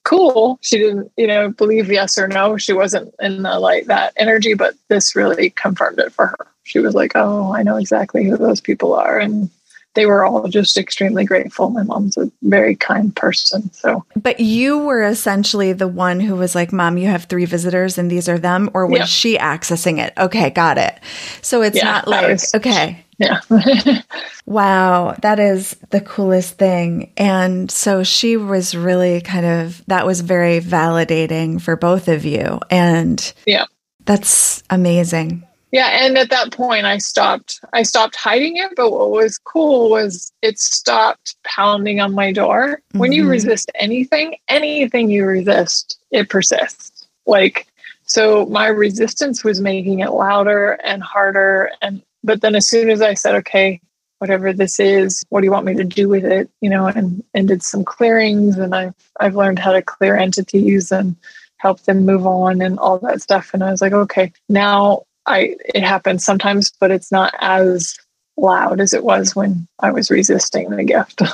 cool. 0.03 0.57
She 0.61 0.77
didn't, 0.77 1.11
you 1.17 1.27
know, 1.27 1.49
believe 1.49 1.91
yes 1.91 2.17
or 2.17 2.27
no. 2.27 2.57
She 2.57 2.73
wasn't 2.73 3.13
in 3.19 3.43
the 3.43 3.59
like 3.59 3.85
that 3.85 4.13
energy, 4.17 4.53
but 4.53 4.73
this 4.87 5.15
really 5.15 5.51
confirmed 5.51 5.99
it 5.99 6.11
for 6.11 6.27
her. 6.27 6.47
She 6.63 6.79
was 6.79 6.95
like, 6.95 7.13
oh, 7.15 7.53
I 7.53 7.63
know 7.63 7.77
exactly 7.77 8.23
who 8.23 8.37
those 8.37 8.61
people 8.61 8.93
are. 8.93 9.19
And 9.19 9.49
they 9.95 10.05
were 10.05 10.23
all 10.23 10.47
just 10.47 10.77
extremely 10.77 11.25
grateful. 11.25 11.69
My 11.71 11.83
mom's 11.83 12.15
a 12.15 12.31
very 12.43 12.75
kind 12.75 13.15
person. 13.15 13.71
So, 13.73 14.05
but 14.15 14.39
you 14.39 14.77
were 14.77 15.03
essentially 15.03 15.73
the 15.73 15.87
one 15.87 16.19
who 16.19 16.35
was 16.35 16.53
like, 16.55 16.71
Mom, 16.71 16.97
you 16.97 17.07
have 17.07 17.25
three 17.25 17.45
visitors 17.45 17.97
and 17.97 18.09
these 18.09 18.29
are 18.29 18.37
them, 18.37 18.69
or 18.73 18.85
was 18.85 18.99
yeah. 18.99 19.05
she 19.05 19.37
accessing 19.37 19.99
it? 19.99 20.13
Okay, 20.17 20.51
got 20.51 20.77
it. 20.77 20.99
So 21.41 21.63
it's 21.63 21.77
yeah, 21.77 21.85
not 21.85 22.07
like, 22.07 22.27
was, 22.27 22.53
okay. 22.53 23.03
Yeah. 23.19 23.41
wow, 24.45 25.15
that 25.21 25.39
is 25.39 25.75
the 25.89 25.99
coolest 25.99 26.57
thing. 26.57 27.11
And 27.17 27.69
so 27.69 28.03
she 28.03 28.37
was 28.37 28.75
really 28.75 29.19
kind 29.21 29.45
of, 29.45 29.85
that 29.87 30.05
was 30.05 30.21
very 30.21 30.61
validating 30.61 31.61
for 31.61 31.75
both 31.75 32.07
of 32.07 32.23
you. 32.23 32.59
And 32.71 33.31
yeah, 33.45 33.65
that's 34.05 34.63
amazing. 34.69 35.45
Yeah, 35.71 35.89
and 36.03 36.17
at 36.17 36.31
that 36.31 36.51
point 36.51 36.85
I 36.85 36.97
stopped 36.97 37.59
I 37.73 37.83
stopped 37.83 38.15
hiding 38.15 38.57
it, 38.57 38.71
but 38.75 38.91
what 38.91 39.11
was 39.11 39.37
cool 39.37 39.91
was 39.91 40.31
it 40.41 40.57
stopped 40.57 41.35
pounding 41.43 41.99
on 41.99 42.15
my 42.15 42.31
door. 42.31 42.81
Mm-hmm. 42.89 42.99
When 42.99 43.11
you 43.11 43.23
mm-hmm. 43.23 43.31
resist 43.31 43.71
anything, 43.75 44.37
anything 44.47 45.11
you 45.11 45.25
resist, 45.25 45.99
it 46.09 46.29
persists. 46.29 47.07
Like 47.27 47.67
so 48.05 48.47
my 48.47 48.65
resistance 48.65 49.43
was 49.43 49.61
making 49.61 49.99
it 49.99 50.11
louder 50.11 50.79
and 50.83 51.03
harder 51.03 51.71
and 51.83 52.01
but 52.23 52.41
then 52.41 52.55
as 52.55 52.67
soon 52.67 52.89
as 52.89 53.01
I 53.01 53.13
said, 53.13 53.35
okay, 53.35 53.81
whatever 54.19 54.53
this 54.53 54.79
is, 54.79 55.23
what 55.29 55.41
do 55.41 55.45
you 55.45 55.51
want 55.51 55.65
me 55.65 55.75
to 55.75 55.83
do 55.83 56.09
with 56.09 56.25
it? 56.25 56.49
You 56.61 56.69
know, 56.69 56.87
and 56.87 57.23
and 57.33 57.47
did 57.47 57.63
some 57.63 57.83
clearings 57.83 58.57
and 58.57 58.75
I've 58.75 58.93
I've 59.19 59.35
learned 59.35 59.59
how 59.59 59.71
to 59.71 59.81
clear 59.81 60.17
entities 60.17 60.91
and 60.91 61.15
help 61.57 61.81
them 61.81 62.05
move 62.05 62.25
on 62.25 62.61
and 62.61 62.79
all 62.79 62.99
that 62.99 63.21
stuff. 63.21 63.51
And 63.53 63.63
I 63.63 63.71
was 63.71 63.81
like, 63.81 63.93
okay, 63.93 64.31
now 64.47 65.03
I 65.25 65.55
it 65.73 65.83
happens 65.83 66.23
sometimes, 66.23 66.71
but 66.79 66.91
it's 66.91 67.11
not 67.11 67.33
as 67.39 67.97
loud 68.37 68.79
as 68.79 68.93
it 68.93 69.03
was 69.03 69.35
when 69.35 69.67
I 69.79 69.91
was 69.91 70.11
resisting 70.11 70.69
the 70.69 70.83
gift. 70.83 71.21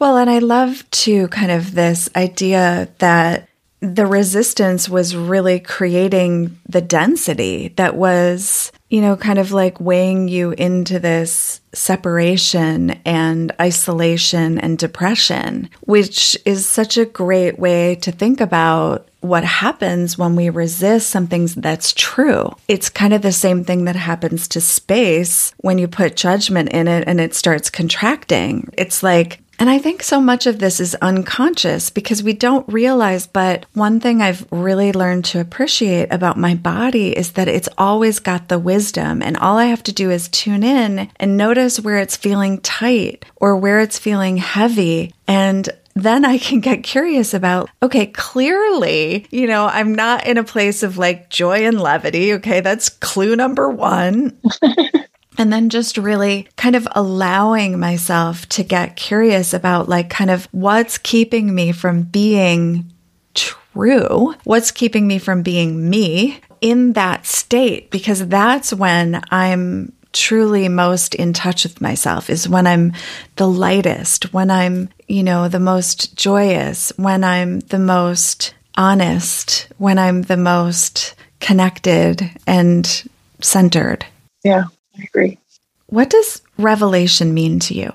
Well, 0.00 0.16
and 0.16 0.30
I 0.30 0.38
love 0.38 0.88
to 0.90 1.26
kind 1.26 1.50
of 1.50 1.74
this 1.74 2.08
idea 2.14 2.88
that 2.98 3.48
the 3.80 4.06
resistance 4.06 4.88
was 4.88 5.16
really 5.16 5.58
creating 5.58 6.56
the 6.68 6.80
density 6.80 7.68
that 7.76 7.96
was 7.96 8.70
you 8.88 9.00
know, 9.00 9.16
kind 9.16 9.38
of 9.38 9.52
like 9.52 9.80
weighing 9.80 10.28
you 10.28 10.52
into 10.52 10.98
this 10.98 11.60
separation 11.74 12.90
and 13.04 13.52
isolation 13.60 14.58
and 14.58 14.78
depression, 14.78 15.68
which 15.80 16.36
is 16.44 16.66
such 16.66 16.96
a 16.96 17.04
great 17.04 17.58
way 17.58 17.94
to 17.96 18.10
think 18.10 18.40
about 18.40 19.08
what 19.20 19.44
happens 19.44 20.16
when 20.16 20.36
we 20.36 20.48
resist 20.48 21.10
something 21.10 21.46
that's 21.56 21.92
true. 21.92 22.54
It's 22.68 22.88
kind 22.88 23.12
of 23.12 23.22
the 23.22 23.32
same 23.32 23.64
thing 23.64 23.84
that 23.84 23.96
happens 23.96 24.48
to 24.48 24.60
space 24.60 25.52
when 25.58 25.78
you 25.78 25.88
put 25.88 26.16
judgment 26.16 26.70
in 26.70 26.88
it 26.88 27.04
and 27.06 27.20
it 27.20 27.34
starts 27.34 27.68
contracting. 27.68 28.72
It's 28.78 29.02
like 29.02 29.40
And 29.58 29.68
I 29.68 29.78
think 29.78 30.02
so 30.02 30.20
much 30.20 30.46
of 30.46 30.60
this 30.60 30.78
is 30.78 30.94
unconscious 30.96 31.90
because 31.90 32.22
we 32.22 32.32
don't 32.32 32.68
realize. 32.72 33.26
But 33.26 33.66
one 33.74 33.98
thing 33.98 34.22
I've 34.22 34.46
really 34.52 34.92
learned 34.92 35.24
to 35.26 35.40
appreciate 35.40 36.12
about 36.12 36.36
my 36.36 36.54
body 36.54 37.16
is 37.16 37.32
that 37.32 37.48
it's 37.48 37.68
always 37.76 38.20
got 38.20 38.48
the 38.48 38.58
wisdom. 38.58 39.20
And 39.20 39.36
all 39.36 39.58
I 39.58 39.66
have 39.66 39.82
to 39.84 39.92
do 39.92 40.10
is 40.10 40.28
tune 40.28 40.62
in 40.62 41.10
and 41.16 41.36
notice 41.36 41.80
where 41.80 41.98
it's 41.98 42.16
feeling 42.16 42.60
tight 42.60 43.24
or 43.36 43.56
where 43.56 43.80
it's 43.80 43.98
feeling 43.98 44.36
heavy. 44.36 45.12
And 45.26 45.68
then 45.94 46.24
I 46.24 46.38
can 46.38 46.60
get 46.60 46.84
curious 46.84 47.34
about, 47.34 47.68
okay, 47.82 48.06
clearly, 48.06 49.26
you 49.30 49.48
know, 49.48 49.66
I'm 49.66 49.94
not 49.94 50.26
in 50.28 50.38
a 50.38 50.44
place 50.44 50.84
of 50.84 50.96
like 50.96 51.28
joy 51.30 51.66
and 51.66 51.80
levity. 51.80 52.34
Okay. 52.34 52.60
That's 52.60 52.88
clue 52.88 53.34
number 53.34 53.68
one. 53.68 54.38
and 55.38 55.52
then 55.52 55.70
just 55.70 55.96
really 55.96 56.48
kind 56.56 56.74
of 56.74 56.86
allowing 56.92 57.78
myself 57.78 58.46
to 58.50 58.64
get 58.64 58.96
curious 58.96 59.54
about 59.54 59.88
like 59.88 60.10
kind 60.10 60.30
of 60.30 60.46
what's 60.50 60.98
keeping 60.98 61.54
me 61.54 61.72
from 61.72 62.02
being 62.02 62.92
true, 63.34 64.34
what's 64.44 64.72
keeping 64.72 65.06
me 65.06 65.18
from 65.18 65.42
being 65.42 65.88
me 65.88 66.40
in 66.60 66.92
that 66.94 67.24
state, 67.24 67.90
because 67.90 68.26
that's 68.26 68.72
when 68.72 69.22
I'm 69.30 69.92
truly 70.12 70.68
most 70.68 71.14
in 71.14 71.32
touch 71.32 71.64
with 71.64 71.80
myself 71.80 72.30
is 72.30 72.48
when 72.48 72.66
I'm 72.66 72.92
the 73.36 73.46
lightest, 73.46 74.32
when 74.32 74.50
I'm, 74.50 74.88
you 75.06 75.22
know, 75.22 75.48
the 75.48 75.60
most 75.60 76.16
joyous, 76.16 76.92
when 76.96 77.22
I'm 77.22 77.60
the 77.60 77.78
most 77.78 78.54
honest, 78.76 79.68
when 79.76 79.98
I'm 79.98 80.22
the 80.22 80.36
most 80.36 81.14
connected 81.40 82.28
and 82.46 83.08
centered. 83.40 84.04
Yeah. 84.42 84.64
I 84.98 85.04
agree. 85.04 85.38
What 85.86 86.10
does 86.10 86.42
revelation 86.58 87.34
mean 87.34 87.58
to 87.60 87.74
you? 87.74 87.92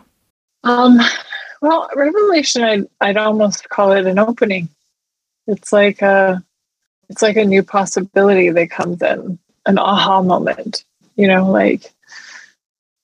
Um, 0.64 1.00
well, 1.62 1.90
revelation, 1.96 2.64
I'd, 2.64 2.88
I'd 3.02 3.18
almost 3.18 3.70
call 3.70 3.92
it 3.92 4.06
an 4.06 4.20
opening. 4.20 4.70
It's 5.48 5.72
like 5.72 6.02
a, 6.02 6.44
it's 7.10 7.22
like 7.22 7.38
a 7.38 7.46
new 7.46 7.64
possibility 7.64 8.50
that 8.50 8.72
comes 8.72 9.02
in, 9.02 9.38
an 9.66 9.78
aha 9.78 10.22
moment. 10.22 10.86
You 11.16 11.28
know, 11.28 11.52
like, 11.52 11.94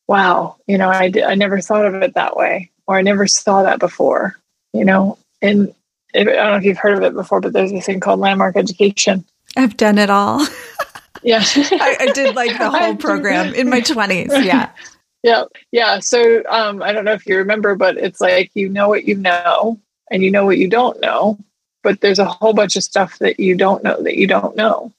wow, 0.07 0.55
you 0.65 0.77
know, 0.77 0.89
I 0.89 1.11
I 1.25 1.35
never 1.35 1.61
thought 1.61 1.85
of 1.85 1.95
it 1.95 2.15
that 2.15 2.35
way, 2.35 2.71
or 2.87 2.97
I 2.97 3.01
never 3.01 3.27
saw 3.27 3.61
that 3.63 3.79
before. 3.79 4.35
You 4.73 4.85
know, 4.85 5.17
and 5.41 5.73
I 6.15 6.23
don't 6.23 6.35
know 6.35 6.55
if 6.55 6.63
you've 6.63 6.77
heard 6.77 6.97
of 6.97 7.03
it 7.03 7.13
before, 7.13 7.41
but 7.41 7.53
there's 7.53 7.71
a 7.71 7.81
thing 7.81 7.99
called 7.99 8.19
landmark 8.19 8.55
education. 8.55 9.25
I've 9.55 9.77
done 9.77 9.97
it 9.97 10.09
all. 10.09 10.45
Yeah. 11.23 11.43
I, 11.55 11.97
I, 11.99 12.11
did 12.11 12.35
like 12.35 12.57
the 12.57 12.69
whole 12.69 12.95
program 13.07 13.53
in 13.53 13.69
my 13.69 13.81
20s. 13.81 14.45
Yeah. 14.45 14.69
Yeah. 15.21 15.43
Yeah. 15.73 15.99
So 15.99 16.43
um, 16.47 16.81
I 16.81 16.93
don't 16.93 17.03
know 17.03 17.11
if 17.11 17.25
you 17.25 17.35
remember, 17.35 17.75
but 17.75 17.97
it's 17.97 18.21
like 18.21 18.51
you 18.53 18.69
know 18.69 18.87
what 18.87 19.03
you 19.03 19.15
know 19.15 19.77
and 20.09 20.23
you 20.23 20.31
know 20.31 20.45
what 20.45 20.57
you 20.57 20.69
don't 20.69 21.01
know, 21.01 21.37
but 21.83 21.99
there's 21.99 22.19
a 22.19 22.25
whole 22.25 22.53
bunch 22.53 22.77
of 22.77 22.83
stuff 22.83 23.19
that 23.19 23.37
you 23.37 23.57
don't 23.57 23.83
know 23.83 24.01
that 24.01 24.15
you 24.15 24.27
don't 24.27 24.55
know. 24.55 24.93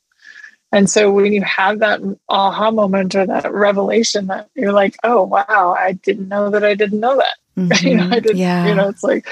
And 0.72 0.90
so 0.90 1.10
when 1.10 1.32
you 1.32 1.40
have 1.42 1.78
that 1.78 2.00
aha 2.28 2.70
moment 2.70 3.14
or 3.14 3.24
that 3.24 3.50
revelation 3.50 4.26
that 4.26 4.50
you're 4.54 4.74
like, 4.74 4.96
oh 5.04 5.22
wow, 5.22 5.74
I 5.78 5.92
didn't 5.92 6.28
know 6.28 6.50
that 6.50 6.64
I 6.64 6.74
didn't 6.74 7.00
know 7.00 7.16
that. 7.16 7.36
Mm-hmm. 7.56 7.86
you 7.86 7.96
know, 7.96 8.08
I 8.10 8.20
didn't, 8.20 8.36
yeah. 8.36 8.66
you 8.66 8.74
know, 8.74 8.90
it's 8.90 9.02
like 9.02 9.26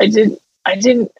I 0.00 0.06
didn't 0.06 0.38
I 0.64 0.76
didn't 0.76 1.10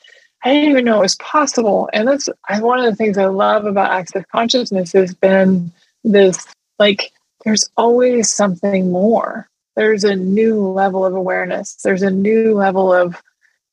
I 0.42 0.52
didn't 0.52 0.70
even 0.70 0.84
know 0.86 0.98
it 0.98 1.00
was 1.00 1.16
possible. 1.16 1.90
And 1.92 2.08
that's 2.08 2.28
one 2.60 2.78
of 2.78 2.84
the 2.86 2.96
things 2.96 3.18
I 3.18 3.26
love 3.26 3.66
about 3.66 3.90
access 3.90 4.24
consciousness 4.32 4.92
has 4.92 5.14
been 5.14 5.70
this 6.02 6.46
like, 6.78 7.12
there's 7.44 7.68
always 7.76 8.32
something 8.32 8.90
more. 8.90 9.48
There's 9.76 10.02
a 10.02 10.16
new 10.16 10.66
level 10.66 11.04
of 11.04 11.14
awareness. 11.14 11.76
There's 11.84 12.02
a 12.02 12.10
new 12.10 12.54
level 12.54 12.92
of 12.92 13.22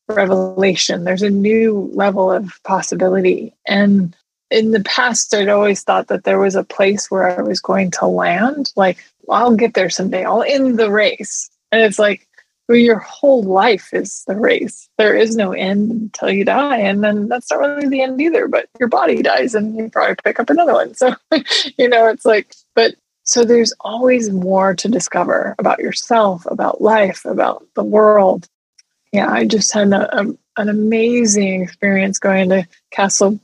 revelation. 0.08 1.04
There's 1.04 1.22
a 1.22 1.30
new 1.30 1.90
level 1.94 2.30
of 2.30 2.52
possibility. 2.64 3.54
And 3.66 4.14
in 4.50 4.72
the 4.72 4.80
past, 4.80 5.34
I'd 5.34 5.48
always 5.48 5.82
thought 5.82 6.08
that 6.08 6.24
there 6.24 6.38
was 6.38 6.54
a 6.54 6.64
place 6.64 7.10
where 7.10 7.38
I 7.38 7.42
was 7.42 7.60
going 7.60 7.90
to 7.92 8.06
land. 8.06 8.72
Like, 8.76 8.98
I'll 9.28 9.56
get 9.56 9.72
there 9.74 9.90
someday. 9.90 10.24
I'll 10.24 10.42
end 10.42 10.78
the 10.78 10.90
race. 10.90 11.50
And 11.72 11.82
it's 11.82 11.98
like, 11.98 12.27
your 12.74 12.98
whole 12.98 13.42
life 13.42 13.94
is 13.94 14.24
the 14.26 14.36
race. 14.36 14.88
There 14.98 15.14
is 15.14 15.36
no 15.36 15.52
end 15.52 15.90
until 15.90 16.30
you 16.30 16.44
die. 16.44 16.78
And 16.78 17.02
then 17.02 17.28
that's 17.28 17.50
not 17.50 17.60
really 17.60 17.88
the 17.88 18.02
end 18.02 18.20
either, 18.20 18.46
but 18.46 18.68
your 18.78 18.88
body 18.88 19.22
dies 19.22 19.54
and 19.54 19.76
you 19.76 19.88
probably 19.88 20.16
pick 20.22 20.38
up 20.38 20.50
another 20.50 20.74
one. 20.74 20.94
So, 20.94 21.14
you 21.78 21.88
know, 21.88 22.08
it's 22.08 22.24
like, 22.24 22.54
but 22.74 22.94
so 23.22 23.44
there's 23.44 23.72
always 23.80 24.30
more 24.30 24.74
to 24.74 24.88
discover 24.88 25.54
about 25.58 25.80
yourself, 25.80 26.46
about 26.46 26.80
life, 26.80 27.24
about 27.24 27.64
the 27.74 27.84
world. 27.84 28.48
Yeah, 29.12 29.30
I 29.30 29.46
just 29.46 29.72
had 29.72 29.92
a, 29.92 30.20
a, 30.20 30.26
an 30.58 30.68
amazing 30.68 31.62
experience 31.62 32.18
going 32.18 32.50
to 32.50 32.66
Castle 32.90 33.40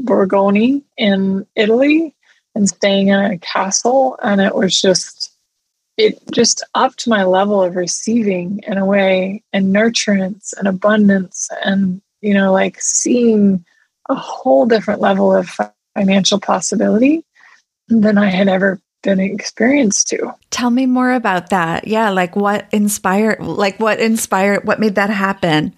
Borgone 0.00 0.82
in 0.96 1.46
Italy 1.54 2.14
and 2.54 2.68
staying 2.68 3.08
in 3.08 3.20
a 3.20 3.38
castle. 3.38 4.18
And 4.22 4.40
it 4.40 4.54
was 4.54 4.78
just, 4.80 5.15
it 5.96 6.18
just 6.32 6.62
upped 6.74 7.08
my 7.08 7.24
level 7.24 7.62
of 7.62 7.76
receiving 7.76 8.60
in 8.66 8.78
a 8.78 8.84
way 8.84 9.42
and 9.52 9.74
nurturance 9.74 10.52
and 10.58 10.68
abundance 10.68 11.48
and 11.64 12.00
you 12.20 12.34
know 12.34 12.52
like 12.52 12.80
seeing 12.80 13.64
a 14.08 14.14
whole 14.14 14.66
different 14.66 15.00
level 15.00 15.34
of 15.34 15.56
financial 15.94 16.38
possibility 16.38 17.24
than 17.88 18.18
i 18.18 18.28
had 18.28 18.48
ever 18.48 18.80
been 19.02 19.20
experienced 19.20 20.08
to. 20.08 20.34
Tell 20.50 20.70
me 20.70 20.84
more 20.84 21.12
about 21.12 21.50
that. 21.50 21.86
Yeah 21.86 22.10
like 22.10 22.34
what 22.34 22.66
inspired 22.72 23.40
like 23.40 23.78
what 23.78 24.00
inspired 24.00 24.66
what 24.66 24.80
made 24.80 24.96
that 24.96 25.10
happen 25.10 25.74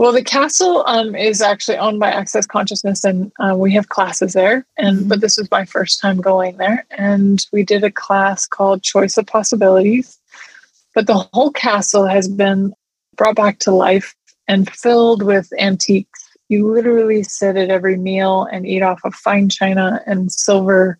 well, 0.00 0.12
the 0.12 0.24
castle 0.24 0.82
um, 0.86 1.14
is 1.14 1.42
actually 1.42 1.76
owned 1.76 2.00
by 2.00 2.10
Access 2.10 2.46
Consciousness, 2.46 3.04
and 3.04 3.30
uh, 3.38 3.54
we 3.54 3.74
have 3.74 3.90
classes 3.90 4.32
there. 4.32 4.64
And 4.78 5.00
mm-hmm. 5.00 5.08
but 5.08 5.20
this 5.20 5.36
was 5.36 5.50
my 5.50 5.66
first 5.66 6.00
time 6.00 6.22
going 6.22 6.56
there, 6.56 6.86
and 6.92 7.46
we 7.52 7.64
did 7.64 7.84
a 7.84 7.90
class 7.90 8.46
called 8.46 8.82
Choice 8.82 9.18
of 9.18 9.26
Possibilities. 9.26 10.18
But 10.94 11.06
the 11.06 11.28
whole 11.34 11.50
castle 11.50 12.06
has 12.06 12.28
been 12.28 12.72
brought 13.18 13.36
back 13.36 13.58
to 13.58 13.72
life 13.72 14.14
and 14.48 14.70
filled 14.70 15.22
with 15.22 15.52
antiques. 15.58 16.30
You 16.48 16.72
literally 16.72 17.22
sit 17.22 17.58
at 17.58 17.68
every 17.68 17.98
meal 17.98 18.48
and 18.50 18.66
eat 18.66 18.80
off 18.80 19.02
of 19.04 19.14
fine 19.14 19.50
china 19.50 20.02
and 20.06 20.32
silver, 20.32 20.98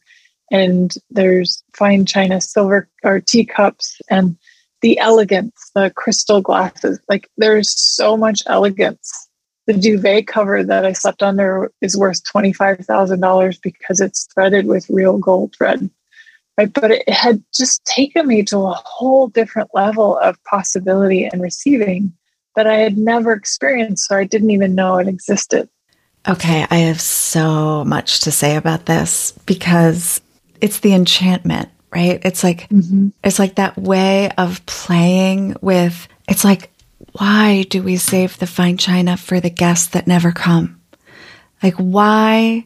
and 0.50 0.92
there's 1.08 1.62
fine 1.72 2.04
china, 2.04 2.38
silver 2.38 2.86
or 3.02 3.18
teacups, 3.18 3.98
and 4.10 4.36
the 4.82 4.98
elegance, 4.98 5.70
the 5.74 5.90
crystal 5.94 6.40
glasses. 6.40 7.00
Like 7.08 7.28
there's 7.36 7.70
so 7.78 8.16
much 8.16 8.42
elegance. 8.46 9.28
The 9.66 9.74
duvet 9.74 10.26
cover 10.26 10.64
that 10.64 10.84
I 10.84 10.92
slept 10.92 11.22
under 11.22 11.70
is 11.80 11.96
worth 11.96 12.22
$25,000 12.24 13.62
because 13.62 14.00
it's 14.00 14.26
threaded 14.34 14.66
with 14.66 14.90
real 14.90 15.18
gold 15.18 15.54
thread. 15.56 15.88
Right. 16.58 16.72
But 16.72 16.90
it 16.90 17.08
had 17.08 17.42
just 17.54 17.84
taken 17.84 18.26
me 18.26 18.42
to 18.44 18.58
a 18.58 18.80
whole 18.84 19.28
different 19.28 19.70
level 19.72 20.18
of 20.18 20.42
possibility 20.44 21.24
and 21.24 21.40
receiving 21.40 22.12
that 22.56 22.66
I 22.66 22.76
had 22.76 22.98
never 22.98 23.32
experienced. 23.32 24.08
So 24.08 24.16
I 24.16 24.24
didn't 24.24 24.50
even 24.50 24.74
know 24.74 24.98
it 24.98 25.08
existed. 25.08 25.68
Okay. 26.28 26.66
I 26.70 26.76
have 26.76 27.00
so 27.00 27.84
much 27.84 28.20
to 28.20 28.32
say 28.32 28.56
about 28.56 28.86
this 28.86 29.32
because 29.46 30.20
it's 30.60 30.80
the 30.80 30.92
enchantment 30.92 31.70
right? 31.92 32.20
It's 32.24 32.44
like, 32.44 32.68
mm-hmm. 32.68 33.08
it's 33.24 33.38
like 33.38 33.56
that 33.56 33.76
way 33.76 34.30
of 34.38 34.64
playing 34.66 35.56
with, 35.60 36.08
it's 36.28 36.44
like, 36.44 36.70
why 37.12 37.64
do 37.68 37.82
we 37.82 37.96
save 37.96 38.38
the 38.38 38.46
fine 38.46 38.76
china 38.76 39.16
for 39.16 39.40
the 39.40 39.50
guests 39.50 39.88
that 39.88 40.06
never 40.06 40.32
come? 40.32 40.80
Like, 41.62 41.74
why 41.74 42.64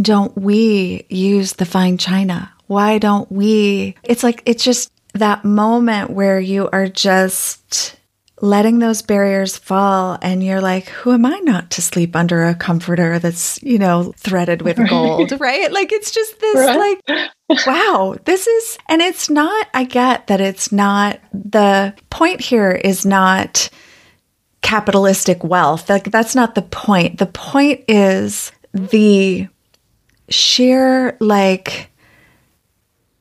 don't 0.00 0.36
we 0.36 1.06
use 1.08 1.54
the 1.54 1.64
fine 1.64 1.98
china? 1.98 2.52
Why 2.66 2.98
don't 2.98 3.30
we? 3.30 3.96
It's 4.02 4.22
like, 4.22 4.42
it's 4.44 4.64
just 4.64 4.92
that 5.14 5.44
moment 5.44 6.10
where 6.10 6.38
you 6.38 6.68
are 6.72 6.88
just 6.88 7.96
letting 8.42 8.78
those 8.78 9.00
barriers 9.00 9.56
fall 9.56 10.18
and 10.20 10.44
you're 10.44 10.60
like 10.60 10.88
who 10.88 11.12
am 11.12 11.24
i 11.24 11.38
not 11.44 11.70
to 11.70 11.80
sleep 11.80 12.14
under 12.14 12.44
a 12.44 12.54
comforter 12.54 13.18
that's 13.18 13.62
you 13.62 13.78
know 13.78 14.12
threaded 14.18 14.60
with 14.60 14.76
gold 14.90 15.32
right? 15.40 15.72
Like 15.72 15.90
it's 15.90 16.10
just 16.10 16.38
this 16.38 16.56
right. 16.56 17.00
like 17.08 17.66
wow 17.66 18.14
this 18.26 18.46
is 18.46 18.78
and 18.88 19.00
it's 19.00 19.30
not 19.30 19.66
i 19.72 19.84
get 19.84 20.26
that 20.26 20.42
it's 20.42 20.70
not 20.70 21.18
the 21.32 21.94
point 22.10 22.42
here 22.42 22.72
is 22.72 23.06
not 23.06 23.70
capitalistic 24.66 25.44
wealth. 25.44 25.88
Like 25.88 26.10
that's 26.10 26.34
not 26.34 26.56
the 26.56 26.62
point. 26.62 27.18
The 27.18 27.26
point 27.26 27.84
is 27.86 28.50
the 28.74 29.46
sheer 30.28 31.16
like 31.20 31.88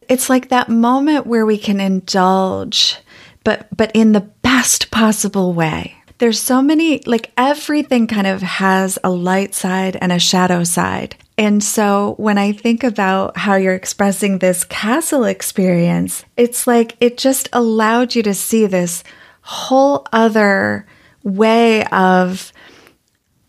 it's 0.10 0.28
like 0.28 0.50
that 0.50 0.70
moment 0.70 1.28
where 1.28 1.46
we 1.46 1.60
can 1.60 1.80
indulge 1.80 2.98
but 3.44 3.68
but 3.78 3.92
in 3.94 4.12
the 4.14 4.22
best 4.66 4.90
possible 4.90 5.54
way. 5.54 5.96
There's 6.18 6.42
so 6.42 6.60
many 6.60 7.00
like 7.06 7.30
everything 7.38 8.08
kind 8.08 8.26
of 8.26 8.42
has 8.42 8.98
a 9.04 9.12
light 9.12 9.54
side 9.54 9.96
and 10.02 10.12
a 10.12 10.18
shadow 10.18 10.64
side. 10.64 11.16
And 11.38 11.64
so 11.64 12.16
when 12.18 12.40
I 12.40 12.52
think 12.52 12.84
about 12.84 13.38
how 13.38 13.58
you're 13.58 13.76
expressing 13.76 14.40
this 14.40 14.64
castle 14.64 15.24
experience, 15.24 16.26
it's 16.36 16.66
like 16.66 16.98
it 17.00 17.20
just 17.20 17.48
allowed 17.54 18.16
you 18.16 18.24
to 18.24 18.34
see 18.34 18.66
this 18.66 19.04
whole 19.42 20.08
other 20.12 20.88
way 21.22 21.86
of 21.92 22.52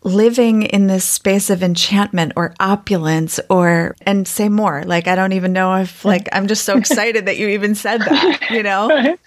living 0.07 0.63
in 0.63 0.87
this 0.87 1.03
space 1.03 1.49
of 1.49 1.61
enchantment 1.61 2.31
or 2.37 2.53
opulence 2.61 3.41
or 3.49 3.93
and 4.03 4.25
say 4.25 4.47
more 4.47 4.83
like 4.85 5.05
i 5.05 5.15
don't 5.15 5.33
even 5.33 5.51
know 5.51 5.75
if 5.75 6.05
like 6.05 6.29
i'm 6.31 6.47
just 6.47 6.63
so 6.63 6.77
excited 6.83 7.25
that 7.25 7.37
you 7.37 7.49
even 7.49 7.75
said 7.75 7.99
that 8.01 8.39
you 8.49 8.63
know? 8.63 8.87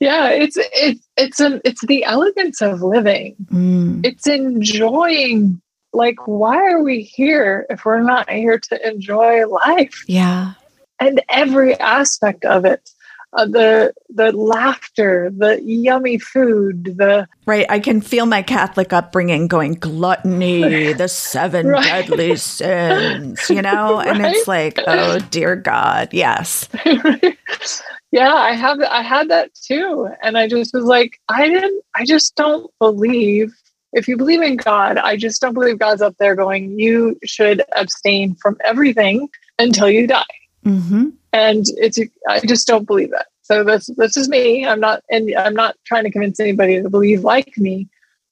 Yeah 0.00 0.28
it's 0.28 0.56
it's 0.58 1.08
it's 1.16 1.40
an 1.40 1.60
it's 1.64 1.84
the 1.86 2.04
elegance 2.04 2.60
of 2.60 2.82
living. 2.82 3.34
Mm. 3.50 4.04
it's 4.04 4.26
enjoying 4.26 5.60
like 5.92 6.16
why 6.26 6.56
are 6.56 6.82
we 6.82 7.02
here 7.02 7.66
if 7.70 7.84
we're 7.84 8.02
not 8.02 8.28
here 8.28 8.58
to 8.58 8.88
enjoy 8.88 9.46
life? 9.46 10.04
Yeah. 10.06 10.52
And 11.00 11.22
every 11.28 11.78
aspect 11.80 12.44
of 12.44 12.64
it 12.64 12.88
uh, 13.32 13.44
the 13.44 13.92
the 14.08 14.32
laughter, 14.32 15.30
the 15.36 15.60
yummy 15.62 16.18
food, 16.18 16.96
the 16.96 17.28
right. 17.46 17.66
I 17.68 17.80
can 17.80 18.00
feel 18.00 18.26
my 18.26 18.42
Catholic 18.42 18.92
upbringing 18.92 19.48
going 19.48 19.74
gluttony, 19.74 20.92
the 20.92 21.08
seven 21.08 21.66
right. 21.66 21.84
deadly 21.84 22.36
sins, 22.36 23.50
you 23.50 23.62
know, 23.62 23.96
right? 23.96 24.08
and 24.08 24.24
it's 24.24 24.48
like, 24.48 24.78
oh 24.86 25.18
dear 25.30 25.56
God, 25.56 26.08
yes. 26.12 26.68
yeah, 28.12 28.32
I 28.34 28.52
have. 28.52 28.80
I 28.80 29.02
had 29.02 29.28
that 29.30 29.50
too, 29.54 30.08
and 30.22 30.38
I 30.38 30.48
just 30.48 30.72
was 30.72 30.84
like, 30.84 31.20
I 31.28 31.48
didn't. 31.48 31.82
I 31.94 32.04
just 32.04 32.34
don't 32.36 32.70
believe. 32.78 33.52
If 33.92 34.08
you 34.08 34.16
believe 34.16 34.42
in 34.42 34.56
God, 34.56 34.98
I 34.98 35.16
just 35.16 35.40
don't 35.40 35.54
believe 35.54 35.78
God's 35.78 36.02
up 36.02 36.16
there 36.18 36.34
going, 36.34 36.78
you 36.78 37.18
should 37.24 37.62
abstain 37.74 38.34
from 38.34 38.58
everything 38.62 39.28
until 39.58 39.88
you 39.88 40.06
die. 40.06 40.24
Mm-hmm 40.66 41.10
and 41.36 41.66
it's 41.76 41.98
I 42.28 42.40
just 42.40 42.66
don't 42.66 42.86
believe 42.86 43.10
that. 43.10 43.26
So 43.42 43.62
this 43.62 43.86
this 43.96 44.16
is 44.16 44.28
me. 44.28 44.66
I'm 44.66 44.80
not 44.80 45.02
and 45.10 45.34
I'm 45.36 45.54
not 45.54 45.76
trying 45.84 46.04
to 46.04 46.10
convince 46.10 46.40
anybody 46.40 46.82
to 46.82 46.88
believe 46.88 47.24
like 47.24 47.56
me, 47.58 47.88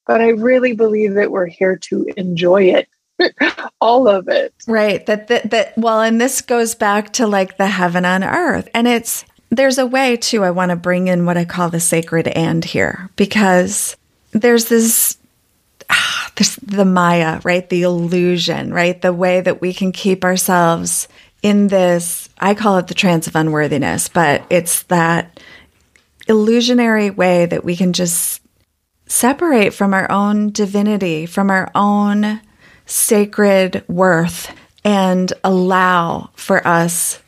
but 0.06 0.20
I 0.20 0.30
really 0.30 0.72
believe 0.72 1.14
that 1.14 1.30
we're 1.30 1.46
here 1.46 1.76
to 1.76 2.06
enjoy 2.16 2.64
it. 2.64 2.88
all 3.80 4.08
of 4.08 4.26
it. 4.26 4.52
Right. 4.66 5.06
That, 5.06 5.28
that 5.28 5.50
that 5.50 5.78
well, 5.78 6.00
and 6.00 6.20
this 6.20 6.40
goes 6.40 6.74
back 6.74 7.12
to 7.14 7.28
like 7.28 7.58
the 7.58 7.68
heaven 7.68 8.04
on 8.04 8.24
earth. 8.24 8.68
And 8.74 8.88
it's 8.88 9.24
there's 9.50 9.78
a 9.78 9.86
way 9.86 10.16
too 10.16 10.42
I 10.42 10.50
want 10.50 10.70
to 10.70 10.76
bring 10.76 11.06
in 11.06 11.26
what 11.26 11.36
I 11.36 11.44
call 11.44 11.70
the 11.70 11.78
sacred 11.78 12.26
and 12.28 12.64
here 12.64 13.10
because 13.14 13.96
there's 14.32 14.64
this 14.64 15.16
ah, 15.90 16.32
this 16.34 16.56
the 16.56 16.84
Maya, 16.84 17.40
right? 17.44 17.68
The 17.68 17.82
illusion, 17.82 18.74
right? 18.74 19.00
The 19.00 19.12
way 19.12 19.40
that 19.40 19.60
we 19.60 19.72
can 19.72 19.92
keep 19.92 20.24
ourselves 20.24 21.06
in 21.44 21.68
this, 21.68 22.30
I 22.38 22.54
call 22.54 22.78
it 22.78 22.86
the 22.86 22.94
trance 22.94 23.26
of 23.26 23.36
unworthiness, 23.36 24.08
but 24.08 24.44
it's 24.48 24.84
that 24.84 25.38
illusionary 26.26 27.10
way 27.10 27.44
that 27.44 27.62
we 27.62 27.76
can 27.76 27.92
just 27.92 28.40
separate 29.06 29.74
from 29.74 29.92
our 29.92 30.10
own 30.10 30.52
divinity, 30.52 31.26
from 31.26 31.50
our 31.50 31.70
own 31.74 32.40
sacred 32.86 33.84
worth, 33.88 34.50
and 34.84 35.34
allow 35.44 36.30
for 36.34 36.66
us 36.66 37.20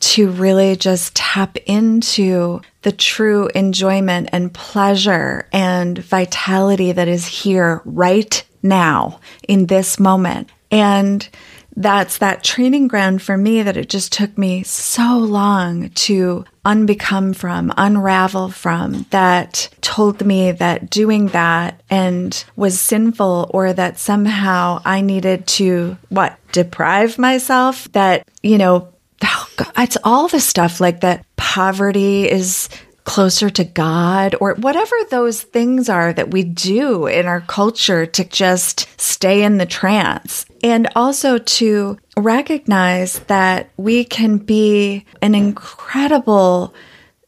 to 0.00 0.28
really 0.28 0.74
just 0.74 1.14
tap 1.14 1.56
into 1.66 2.60
the 2.82 2.92
true 2.92 3.48
enjoyment 3.54 4.28
and 4.32 4.52
pleasure 4.52 5.48
and 5.52 5.98
vitality 5.98 6.90
that 6.90 7.06
is 7.06 7.24
here 7.24 7.80
right 7.84 8.42
now 8.60 9.20
in 9.46 9.66
this 9.66 10.00
moment. 10.00 10.50
And 10.72 11.28
that's 11.76 12.18
that 12.18 12.42
training 12.42 12.88
ground 12.88 13.20
for 13.20 13.36
me 13.36 13.62
that 13.62 13.76
it 13.76 13.88
just 13.88 14.12
took 14.12 14.36
me 14.38 14.62
so 14.62 15.18
long 15.18 15.90
to 15.90 16.44
unbecome 16.64 17.36
from, 17.36 17.72
unravel 17.76 18.50
from, 18.50 19.04
that 19.10 19.68
told 19.82 20.24
me 20.24 20.52
that 20.52 20.88
doing 20.90 21.28
that 21.28 21.82
and 21.90 22.44
was 22.56 22.80
sinful 22.80 23.50
or 23.52 23.72
that 23.72 23.98
somehow 23.98 24.80
I 24.84 25.02
needed 25.02 25.46
to, 25.48 25.96
what, 26.08 26.38
deprive 26.52 27.18
myself? 27.18 27.90
That, 27.92 28.26
you 28.42 28.58
know, 28.58 28.88
oh 29.22 29.48
God, 29.56 29.72
it's 29.76 29.98
all 30.02 30.28
the 30.28 30.40
stuff 30.40 30.80
like 30.80 31.00
that 31.00 31.24
poverty 31.36 32.28
is 32.28 32.68
closer 33.06 33.48
to 33.48 33.64
God 33.64 34.34
or 34.40 34.54
whatever 34.56 34.94
those 35.10 35.40
things 35.40 35.88
are 35.88 36.12
that 36.12 36.32
we 36.32 36.42
do 36.42 37.06
in 37.06 37.26
our 37.26 37.40
culture 37.40 38.04
to 38.04 38.24
just 38.24 38.88
stay 39.00 39.42
in 39.42 39.56
the 39.56 39.64
trance. 39.64 40.44
And 40.62 40.88
also 40.94 41.38
to 41.38 41.98
recognize 42.16 43.20
that 43.20 43.70
we 43.76 44.04
can 44.04 44.38
be 44.38 45.06
an 45.22 45.34
incredible 45.34 46.74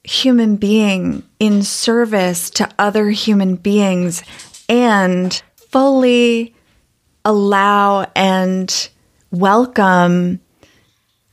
human 0.02 0.56
being 0.56 1.22
in 1.38 1.62
service 1.62 2.50
to 2.50 2.68
other 2.78 3.08
human 3.10 3.54
beings 3.56 4.22
and 4.68 5.40
fully 5.70 6.54
allow 7.24 8.10
and 8.16 8.90
welcome 9.30 10.40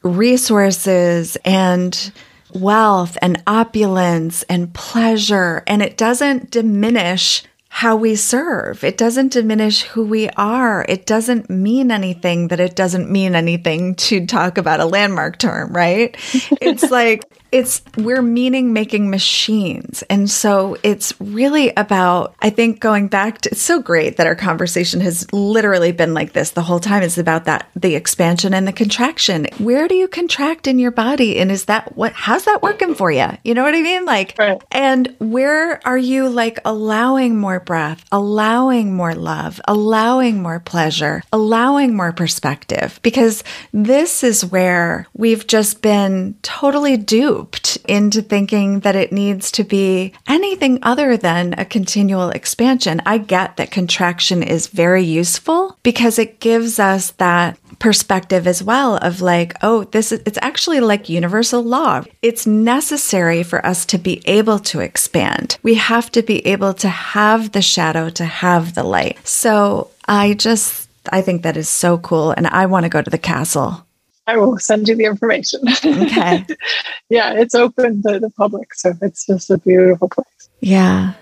resources 0.04 1.36
and 1.44 2.12
wealth 2.56 3.18
and 3.22 3.44
opulence 3.46 4.44
and 4.44 4.74
pleasure. 4.74 5.64
And 5.68 5.82
it 5.82 5.98
doesn't 5.98 6.50
diminish 6.52 7.44
how 7.76 7.98
we 7.98 8.16
serve. 8.16 8.86
It 8.86 8.98
doesn't 8.98 9.34
diminish 9.34 9.82
who 9.82 10.06
we 10.06 10.30
are. 10.30 10.86
It 10.88 11.06
doesn't 11.06 11.50
mean 11.50 11.92
anything 11.92 12.48
that 12.48 12.62
it 12.62 12.74
doesn't 12.74 13.12
mean 13.12 13.36
anything 13.36 13.96
to 13.96 14.26
talk 14.26 14.58
about 14.58 14.80
a 14.80 14.86
landmark 14.86 15.38
term, 15.40 15.74
right? 15.74 16.16
it's 16.62 16.90
like 16.90 17.26
it's 17.56 17.82
we're 17.96 18.22
meaning 18.22 18.74
making 18.74 19.10
machines. 19.10 20.04
And 20.10 20.30
so 20.30 20.76
it's 20.84 21.14
really 21.22 21.72
about, 21.78 22.36
I 22.42 22.50
think 22.50 22.82
going 22.82 23.08
back 23.08 23.40
to, 23.42 23.52
it's 23.52 23.62
so 23.62 23.82
great 23.82 24.18
that 24.18 24.28
our 24.28 24.36
conversation 24.36 25.00
has 25.00 25.32
literally 25.32 25.94
been 25.94 26.14
like 26.14 26.34
this 26.34 26.50
the 26.50 26.62
whole 26.62 26.82
time. 26.82 27.02
It's 27.02 27.18
about 27.18 27.46
that, 27.46 27.70
the 27.74 27.96
expansion 27.96 28.54
and 28.54 28.68
the 28.68 28.74
contraction. 28.74 29.48
Where 29.58 29.88
do 29.88 29.96
you 29.96 30.10
contract 30.10 30.68
in 30.68 30.80
your 30.80 30.92
body? 30.92 31.38
And 31.38 31.50
is 31.50 31.66
that 31.66 31.96
what, 31.96 32.12
how's 32.12 32.44
that 32.44 32.62
working 32.62 32.94
for 32.94 33.10
you? 33.10 33.30
You 33.46 33.54
know 33.54 33.64
what 33.64 33.74
I 33.74 33.82
mean? 33.82 34.04
Like, 34.04 34.36
right. 34.38 34.62
and 34.70 35.16
where 35.20 35.80
are 35.88 35.98
you 35.98 36.28
like 36.28 36.60
allowing 36.66 37.38
more 37.38 37.62
breath, 37.66 38.06
allowing 38.12 38.94
more 38.94 39.16
love, 39.16 39.60
allowing 39.68 40.42
more 40.42 40.60
pleasure, 40.60 41.24
allowing 41.34 41.96
more 41.96 42.14
perspective? 42.14 43.00
Because 43.04 43.44
this 43.74 44.24
is 44.24 44.46
where 44.46 45.08
we've 45.14 45.48
just 45.48 45.82
been 45.82 46.36
totally 46.42 46.98
duped 46.98 47.78
into 47.88 48.22
thinking 48.22 48.82
that 48.82 48.96
it 48.96 49.12
needs 49.12 49.52
to 49.52 49.64
be 49.64 50.14
anything 50.28 50.80
other 50.82 51.18
than 51.18 51.54
a 51.58 51.66
continual 51.66 52.30
expansion. 52.30 53.02
I 53.06 53.18
get 53.18 53.58
that 53.58 53.72
contraction 53.72 54.44
is 54.44 54.68
very 54.68 55.04
useful 55.04 55.78
because 55.84 56.20
it 56.20 56.40
gives 56.40 56.80
us 56.80 57.12
that 57.12 57.58
perspective 57.80 58.48
as 58.48 58.64
well 58.64 58.98
of 58.98 59.22
like, 59.22 59.54
oh, 59.62 59.84
this 59.86 60.12
is, 60.12 60.22
it's 60.26 60.40
actually 60.42 60.80
like 60.80 61.10
universal 61.10 61.64
law. 61.64 62.04
It's 62.22 62.48
necessary 62.48 63.44
for 63.44 63.66
us 63.66 63.86
to 63.88 63.98
be 63.98 64.22
able 64.26 64.60
to 64.60 64.80
expand. 64.80 65.58
We 65.64 65.76
have 65.76 66.12
to 66.12 66.22
be 66.22 66.46
able 66.48 66.74
to 66.76 66.90
have 66.90 67.52
the 67.52 67.62
shadow 67.62 68.10
to 68.12 68.26
have 68.26 68.76
the 68.76 68.84
light. 68.84 69.26
So 69.28 69.92
I 70.08 70.34
just, 70.34 70.90
I 71.12 71.22
think 71.22 71.44
that 71.44 71.58
is 71.58 71.70
so 71.70 71.98
cool. 71.98 72.32
And 72.32 72.48
I 72.48 72.66
want 72.66 72.84
to 72.84 72.90
go 72.90 73.02
to 73.02 73.10
the 73.10 73.18
castle. 73.18 73.86
I 74.28 74.38
will 74.38 74.58
send 74.58 74.88
you 74.88 74.96
the 74.96 75.06
information. 75.06 75.62
Okay. 75.68 76.46
yeah, 77.10 77.34
it's 77.34 77.54
open 77.54 78.02
to 78.04 78.20
the 78.20 78.32
public. 78.32 78.74
So 78.74 78.94
it's 79.02 79.26
just 79.26 79.52
a 79.52 79.58
beautiful 79.60 80.10
place. 80.10 80.50
Yeah. 80.62 81.14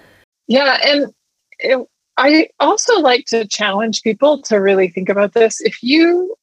Yeah. 0.48 0.78
And 0.86 1.14
it, 1.60 1.86
I 2.18 2.48
also 2.60 3.00
like 3.00 3.26
to 3.28 3.48
challenge 3.48 4.04
people 4.04 4.42
to 4.44 4.58
really 4.58 4.88
think 4.88 5.10
about 5.10 5.34
this. 5.34 5.60
If 5.62 5.82
you 5.82 6.36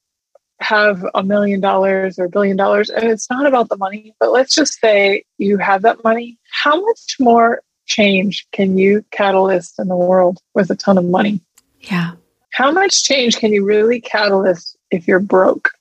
have 0.60 1.04
a 1.14 1.22
million 1.22 1.60
dollars 1.60 2.18
or 2.18 2.24
a 2.24 2.28
billion 2.28 2.56
dollars, 2.56 2.90
and 2.90 3.04
it's 3.04 3.30
not 3.30 3.46
about 3.46 3.68
the 3.68 3.76
money, 3.76 4.14
but 4.20 4.30
let's 4.30 4.54
just 4.54 4.78
say 4.80 5.24
you 5.38 5.58
have 5.58 5.82
that 5.82 6.04
money, 6.04 6.38
how 6.50 6.80
much 6.84 7.16
more 7.18 7.62
change 7.86 8.46
can 8.52 8.78
you 8.78 9.04
catalyst 9.10 9.78
in 9.78 9.88
the 9.88 9.96
world 9.96 10.38
with 10.54 10.70
a 10.70 10.76
ton 10.76 10.98
of 10.98 11.04
money? 11.04 11.40
Yeah. 11.80 12.12
How 12.52 12.70
much 12.70 13.04
change 13.04 13.38
can 13.38 13.52
you 13.52 13.64
really 13.64 14.00
catalyst 14.00 14.76
if 14.90 15.08
you're 15.08 15.20
broke? 15.20 15.72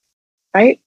right? 0.54 0.80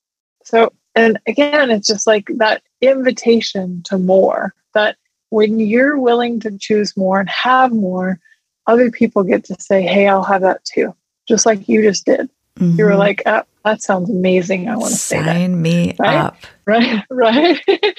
So, 0.43 0.73
and 0.95 1.19
again, 1.27 1.71
it's 1.71 1.87
just 1.87 2.07
like 2.07 2.27
that 2.37 2.61
invitation 2.81 3.81
to 3.85 3.97
more 3.97 4.53
that 4.73 4.97
when 5.29 5.59
you're 5.59 5.99
willing 5.99 6.39
to 6.41 6.57
choose 6.57 6.95
more 6.95 7.19
and 7.19 7.29
have 7.29 7.71
more, 7.71 8.19
other 8.67 8.91
people 8.91 9.23
get 9.23 9.43
to 9.45 9.55
say, 9.59 9.81
Hey, 9.81 10.07
I'll 10.07 10.23
have 10.23 10.41
that 10.41 10.63
too. 10.65 10.95
Just 11.27 11.45
like 11.45 11.67
you 11.67 11.81
just 11.81 12.05
did. 12.05 12.29
Mm-hmm. 12.59 12.77
You 12.77 12.85
were 12.85 12.91
mm-hmm. 12.91 12.99
like, 12.99 13.23
oh, 13.25 13.43
that 13.63 13.81
sounds 13.81 14.09
amazing. 14.09 14.67
I 14.67 14.75
want 14.75 14.91
to 14.91 14.99
say 14.99 15.19
that. 15.19 15.25
Sign 15.25 15.61
me 15.61 15.95
right? 15.99 16.15
up. 16.15 16.37
Right. 16.65 17.03
Right. 17.09 17.59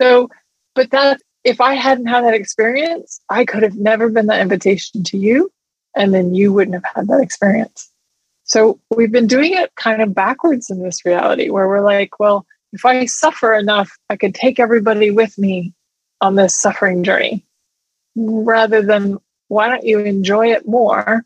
so, 0.00 0.28
but 0.74 0.90
that, 0.90 1.20
if 1.44 1.60
I 1.60 1.74
hadn't 1.74 2.06
had 2.06 2.24
that 2.24 2.34
experience, 2.34 3.20
I 3.30 3.44
could 3.44 3.62
have 3.62 3.76
never 3.76 4.08
been 4.08 4.26
that 4.26 4.40
invitation 4.40 5.04
to 5.04 5.18
you. 5.18 5.50
And 5.94 6.12
then 6.12 6.34
you 6.34 6.52
wouldn't 6.52 6.74
have 6.74 6.94
had 6.94 7.06
that 7.08 7.20
experience. 7.22 7.90
So 8.44 8.78
we've 8.94 9.12
been 9.12 9.26
doing 9.26 9.54
it 9.54 9.74
kind 9.76 10.02
of 10.02 10.14
backwards 10.14 10.70
in 10.70 10.82
this 10.82 11.04
reality 11.04 11.50
where 11.50 11.68
we're 11.68 11.80
like, 11.80 12.20
well, 12.20 12.46
if 12.72 12.84
I 12.84 13.06
suffer 13.06 13.54
enough, 13.54 13.90
I 14.10 14.16
could 14.16 14.34
take 14.34 14.60
everybody 14.60 15.10
with 15.10 15.38
me 15.38 15.72
on 16.20 16.34
this 16.34 16.56
suffering 16.56 17.02
journey 17.02 17.44
rather 18.14 18.82
than 18.82 19.18
why 19.48 19.68
don't 19.68 19.84
you 19.84 20.00
enjoy 20.00 20.52
it 20.52 20.66
more 20.66 21.24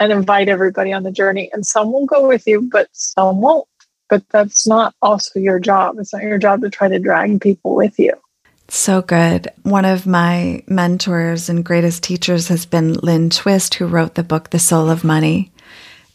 and 0.00 0.12
invite 0.12 0.48
everybody 0.48 0.92
on 0.92 1.02
the 1.02 1.12
journey? 1.12 1.50
And 1.52 1.66
some 1.66 1.92
will 1.92 2.06
go 2.06 2.26
with 2.26 2.46
you, 2.46 2.68
but 2.70 2.88
some 2.92 3.40
won't. 3.40 3.68
But 4.08 4.22
that's 4.30 4.66
not 4.66 4.94
also 5.02 5.40
your 5.40 5.58
job. 5.58 5.96
It's 5.98 6.12
not 6.12 6.22
your 6.22 6.38
job 6.38 6.62
to 6.62 6.70
try 6.70 6.88
to 6.88 6.98
drag 6.98 7.40
people 7.40 7.74
with 7.74 7.98
you. 7.98 8.12
So 8.68 9.02
good. 9.02 9.48
One 9.62 9.84
of 9.84 10.06
my 10.06 10.62
mentors 10.66 11.48
and 11.48 11.64
greatest 11.64 12.02
teachers 12.02 12.48
has 12.48 12.66
been 12.66 12.94
Lynn 12.94 13.30
Twist, 13.30 13.74
who 13.74 13.86
wrote 13.86 14.14
the 14.14 14.22
book, 14.22 14.50
The 14.50 14.58
Soul 14.58 14.90
of 14.90 15.04
Money. 15.04 15.52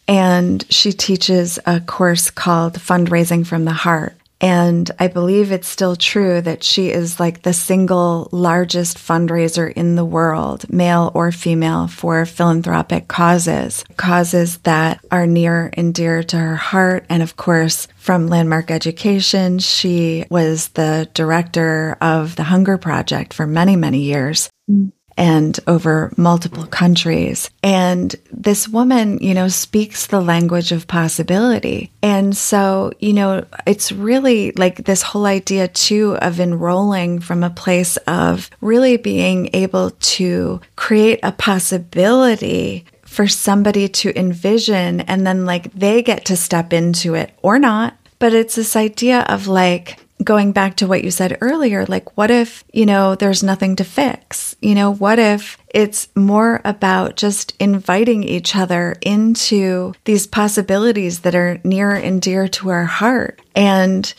And 0.07 0.65
she 0.69 0.91
teaches 0.91 1.59
a 1.65 1.79
course 1.79 2.29
called 2.29 2.73
Fundraising 2.73 3.45
from 3.45 3.65
the 3.65 3.71
Heart. 3.71 4.15
And 4.41 4.89
I 4.97 5.07
believe 5.07 5.51
it's 5.51 5.67
still 5.67 5.95
true 5.95 6.41
that 6.41 6.63
she 6.63 6.89
is 6.89 7.19
like 7.19 7.43
the 7.43 7.53
single 7.53 8.27
largest 8.31 8.97
fundraiser 8.97 9.71
in 9.71 9.95
the 9.95 10.03
world, 10.03 10.67
male 10.71 11.11
or 11.13 11.31
female, 11.31 11.87
for 11.87 12.25
philanthropic 12.25 13.07
causes, 13.07 13.85
causes 13.97 14.57
that 14.59 14.99
are 15.11 15.27
near 15.27 15.69
and 15.73 15.93
dear 15.93 16.23
to 16.23 16.37
her 16.37 16.55
heart. 16.55 17.05
And 17.07 17.21
of 17.21 17.37
course, 17.37 17.87
from 17.97 18.27
Landmark 18.27 18.71
Education, 18.71 19.59
she 19.59 20.25
was 20.31 20.69
the 20.69 21.07
director 21.13 21.95
of 22.01 22.35
the 22.35 22.43
Hunger 22.43 22.79
Project 22.79 23.35
for 23.35 23.45
many, 23.45 23.75
many 23.75 23.99
years. 23.99 24.49
Mm 24.69 24.91
and 25.17 25.59
over 25.67 26.11
multiple 26.17 26.65
countries. 26.65 27.49
And 27.63 28.15
this 28.31 28.67
woman, 28.67 29.19
you 29.19 29.33
know, 29.33 29.47
speaks 29.47 30.07
the 30.07 30.21
language 30.21 30.71
of 30.71 30.87
possibility. 30.87 31.91
And 32.01 32.35
so, 32.35 32.91
you 32.99 33.13
know, 33.13 33.45
it's 33.65 33.91
really 33.91 34.51
like 34.53 34.85
this 34.85 35.01
whole 35.01 35.25
idea 35.25 35.67
too 35.67 36.17
of 36.17 36.39
enrolling 36.39 37.19
from 37.19 37.43
a 37.43 37.49
place 37.49 37.97
of 38.07 38.49
really 38.61 38.97
being 38.97 39.49
able 39.53 39.91
to 39.91 40.61
create 40.75 41.19
a 41.23 41.31
possibility 41.31 42.85
for 43.03 43.27
somebody 43.27 43.89
to 43.89 44.17
envision 44.17 45.01
and 45.01 45.27
then 45.27 45.45
like 45.45 45.71
they 45.73 46.01
get 46.01 46.25
to 46.25 46.37
step 46.37 46.71
into 46.71 47.13
it 47.13 47.31
or 47.41 47.59
not. 47.59 47.97
But 48.19 48.33
it's 48.33 48.55
this 48.55 48.75
idea 48.75 49.21
of 49.27 49.47
like, 49.47 49.99
going 50.23 50.51
back 50.51 50.77
to 50.77 50.87
what 50.87 51.03
you 51.03 51.11
said 51.11 51.37
earlier, 51.41 51.85
like, 51.85 52.17
what 52.17 52.31
if, 52.31 52.63
you 52.73 52.85
know, 52.85 53.15
there's 53.15 53.43
nothing 53.43 53.75
to 53.77 53.83
fix? 53.83 54.55
You 54.61 54.75
know, 54.75 54.93
what 54.93 55.19
if 55.19 55.57
it's 55.73 56.07
more 56.15 56.61
about 56.63 57.15
just 57.15 57.55
inviting 57.59 58.23
each 58.23 58.55
other 58.55 58.95
into 59.01 59.93
these 60.05 60.27
possibilities 60.27 61.21
that 61.21 61.35
are 61.35 61.59
near 61.63 61.91
and 61.91 62.21
dear 62.21 62.47
to 62.49 62.69
our 62.69 62.85
heart 62.85 63.41
and 63.55 64.13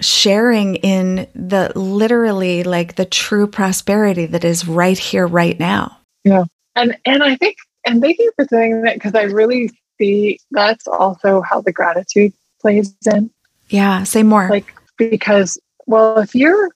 sharing 0.00 0.76
in 0.76 1.26
the 1.34 1.72
literally 1.76 2.64
like 2.64 2.96
the 2.96 3.04
true 3.04 3.46
prosperity 3.46 4.26
that 4.26 4.44
is 4.44 4.66
right 4.66 4.98
here, 4.98 5.26
right 5.26 5.58
now? 5.58 5.98
Yeah. 6.24 6.44
And, 6.76 6.96
and 7.04 7.22
I 7.22 7.36
think, 7.36 7.56
and 7.86 8.00
thank 8.00 8.18
you 8.18 8.32
for 8.36 8.46
saying 8.48 8.82
that 8.82 8.94
because 8.94 9.14
I 9.14 9.22
really 9.24 9.70
see 9.98 10.38
that's 10.50 10.86
also 10.86 11.40
how 11.40 11.60
the 11.60 11.72
gratitude 11.72 12.32
plays 12.60 12.94
in. 13.06 13.30
Yeah. 13.68 14.04
Say 14.04 14.22
more. 14.22 14.48
Like, 14.48 14.74
because, 15.10 15.58
well, 15.86 16.18
if 16.18 16.34
you're 16.34 16.70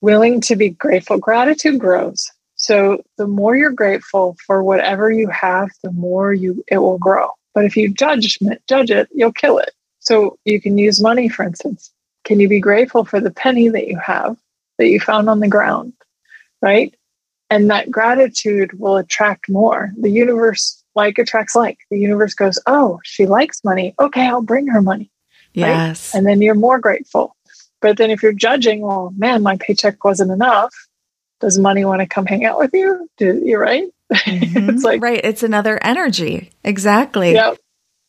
willing 0.00 0.40
to 0.42 0.56
be 0.56 0.70
grateful, 0.70 1.18
gratitude 1.18 1.78
grows. 1.78 2.30
So 2.56 3.02
the 3.16 3.26
more 3.26 3.56
you're 3.56 3.72
grateful 3.72 4.36
for 4.46 4.62
whatever 4.62 5.10
you 5.10 5.28
have, 5.28 5.70
the 5.82 5.92
more 5.92 6.32
you 6.32 6.62
it 6.68 6.78
will 6.78 6.98
grow. 6.98 7.30
But 7.54 7.64
if 7.64 7.76
you 7.76 7.92
judge 7.92 8.38
judge 8.68 8.90
it, 8.90 9.08
you'll 9.14 9.32
kill 9.32 9.58
it. 9.58 9.72
So 10.00 10.38
you 10.44 10.60
can 10.60 10.78
use 10.78 11.00
money, 11.00 11.28
for 11.28 11.42
instance. 11.42 11.90
Can 12.24 12.38
you 12.38 12.48
be 12.48 12.60
grateful 12.60 13.04
for 13.04 13.20
the 13.20 13.30
penny 13.30 13.68
that 13.68 13.88
you 13.88 13.98
have 13.98 14.36
that 14.78 14.88
you 14.88 15.00
found 15.00 15.28
on 15.30 15.40
the 15.40 15.48
ground? 15.48 15.94
Right? 16.60 16.94
And 17.48 17.70
that 17.70 17.90
gratitude 17.90 18.78
will 18.78 18.96
attract 18.96 19.48
more. 19.48 19.92
The 19.98 20.10
universe 20.10 20.82
like 20.94 21.18
attracts 21.18 21.56
like. 21.56 21.78
The 21.90 21.98
universe 21.98 22.34
goes, 22.34 22.58
Oh, 22.66 23.00
she 23.04 23.26
likes 23.26 23.64
money. 23.64 23.94
Okay, 23.98 24.26
I'll 24.26 24.42
bring 24.42 24.66
her 24.66 24.82
money. 24.82 25.10
Yes. 25.54 26.12
Right? 26.12 26.18
And 26.18 26.26
then 26.26 26.42
you're 26.42 26.54
more 26.54 26.78
grateful. 26.78 27.36
But 27.80 27.96
then 27.96 28.10
if 28.10 28.22
you're 28.22 28.32
judging, 28.32 28.82
well, 28.82 29.12
man, 29.16 29.42
my 29.42 29.56
paycheck 29.56 30.04
wasn't 30.04 30.30
enough. 30.30 30.74
Does 31.40 31.58
money 31.58 31.84
want 31.84 32.00
to 32.00 32.06
come 32.06 32.26
hang 32.26 32.44
out 32.44 32.58
with 32.58 32.74
you? 32.74 33.08
Do, 33.16 33.40
you're 33.44 33.60
right. 33.60 33.88
Mm-hmm. 34.10 34.70
it's 34.70 34.82
like 34.82 35.00
right. 35.02 35.20
It's 35.22 35.44
another 35.44 35.78
energy. 35.80 36.50
Exactly. 36.64 37.32
Yep. 37.32 37.58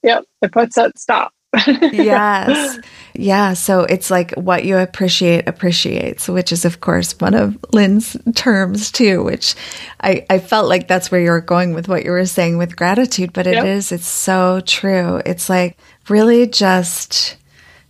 Yep. 0.01 0.23
It 0.41 0.51
puts 0.51 0.75
that 0.75 0.97
stop. 0.97 1.31
yes. 1.67 2.79
Yeah. 3.13 3.53
So 3.53 3.81
it's 3.81 4.09
like 4.09 4.31
what 4.31 4.63
you 4.63 4.77
appreciate 4.77 5.47
appreciates, 5.47 6.27
which 6.27 6.51
is, 6.51 6.65
of 6.65 6.79
course, 6.79 7.19
one 7.19 7.33
of 7.33 7.57
Lynn's 7.73 8.15
terms 8.35 8.91
too, 8.91 9.23
which 9.23 9.55
I, 9.99 10.25
I 10.29 10.39
felt 10.39 10.69
like 10.69 10.87
that's 10.87 11.11
where 11.11 11.21
you 11.21 11.31
were 11.31 11.41
going 11.41 11.73
with 11.73 11.87
what 11.87 12.05
you 12.05 12.11
were 12.11 12.25
saying 12.25 12.57
with 12.57 12.75
gratitude, 12.75 13.33
but 13.33 13.47
it 13.47 13.55
yep. 13.55 13.65
is. 13.65 13.91
it's 13.91 14.07
so 14.07 14.61
true. 14.65 15.21
It's 15.25 15.49
like 15.49 15.77
really 16.11 16.45
just 16.45 17.37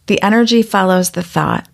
the 0.06 0.22
energy 0.22 0.62
follows 0.62 1.12
the 1.12 1.24
thought. 1.24 1.68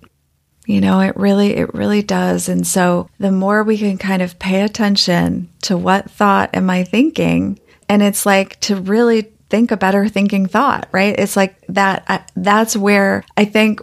You 0.65 0.81
know, 0.81 0.99
it 0.99 1.15
really, 1.15 1.55
it 1.55 1.73
really 1.73 2.01
does. 2.01 2.49
And 2.49 2.65
so 2.65 3.09
the 3.19 3.31
more 3.31 3.63
we 3.63 3.77
can 3.77 3.97
kind 3.97 4.21
of 4.21 4.39
pay 4.39 4.61
attention 4.61 5.49
to 5.63 5.77
what 5.77 6.11
thought 6.11 6.49
am 6.53 6.69
I 6.69 6.83
thinking? 6.83 7.59
And 7.87 8.01
it's 8.01 8.25
like 8.25 8.59
to 8.61 8.75
really 8.75 9.33
think 9.49 9.71
a 9.71 9.77
better 9.77 10.09
thinking 10.09 10.45
thought, 10.45 10.89
right? 10.91 11.17
It's 11.17 11.37
like 11.37 11.55
that, 11.67 12.31
that's 12.35 12.75
where 12.75 13.23
I 13.37 13.45
think 13.45 13.81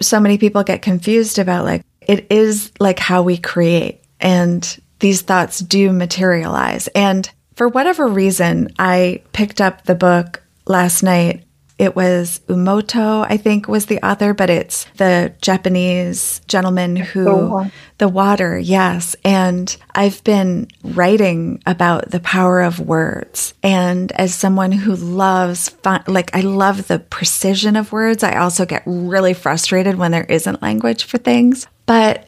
so 0.00 0.20
many 0.20 0.36
people 0.36 0.62
get 0.62 0.82
confused 0.82 1.38
about 1.38 1.64
like, 1.64 1.82
it 2.02 2.26
is 2.30 2.70
like 2.78 2.98
how 2.98 3.22
we 3.22 3.38
create 3.38 4.02
and 4.20 4.78
these 4.98 5.22
thoughts 5.22 5.58
do 5.60 5.90
materialize. 5.90 6.88
And 6.88 7.30
for 7.54 7.68
whatever 7.68 8.06
reason, 8.06 8.74
I 8.78 9.22
picked 9.32 9.62
up 9.62 9.84
the 9.84 9.94
book 9.94 10.42
last 10.66 11.02
night 11.02 11.45
it 11.78 11.94
was 11.94 12.40
Emoto, 12.48 13.26
I 13.28 13.36
think 13.36 13.68
was 13.68 13.86
the 13.86 14.04
author, 14.06 14.32
but 14.32 14.48
it's 14.48 14.84
the 14.96 15.34
Japanese 15.42 16.40
gentleman 16.48 16.96
who, 16.96 17.24
the, 17.24 17.72
the 17.98 18.08
water, 18.08 18.58
yes. 18.58 19.14
And 19.24 19.76
I've 19.94 20.24
been 20.24 20.68
writing 20.82 21.62
about 21.66 22.10
the 22.10 22.20
power 22.20 22.62
of 22.62 22.80
words. 22.80 23.52
And 23.62 24.10
as 24.12 24.34
someone 24.34 24.72
who 24.72 24.96
loves, 24.96 25.68
fun, 25.68 26.02
like, 26.06 26.34
I 26.34 26.40
love 26.40 26.88
the 26.88 26.98
precision 26.98 27.76
of 27.76 27.92
words, 27.92 28.22
I 28.22 28.36
also 28.36 28.64
get 28.64 28.82
really 28.86 29.34
frustrated 29.34 29.96
when 29.96 30.12
there 30.12 30.24
isn't 30.24 30.62
language 30.62 31.04
for 31.04 31.18
things. 31.18 31.66
But 31.84 32.26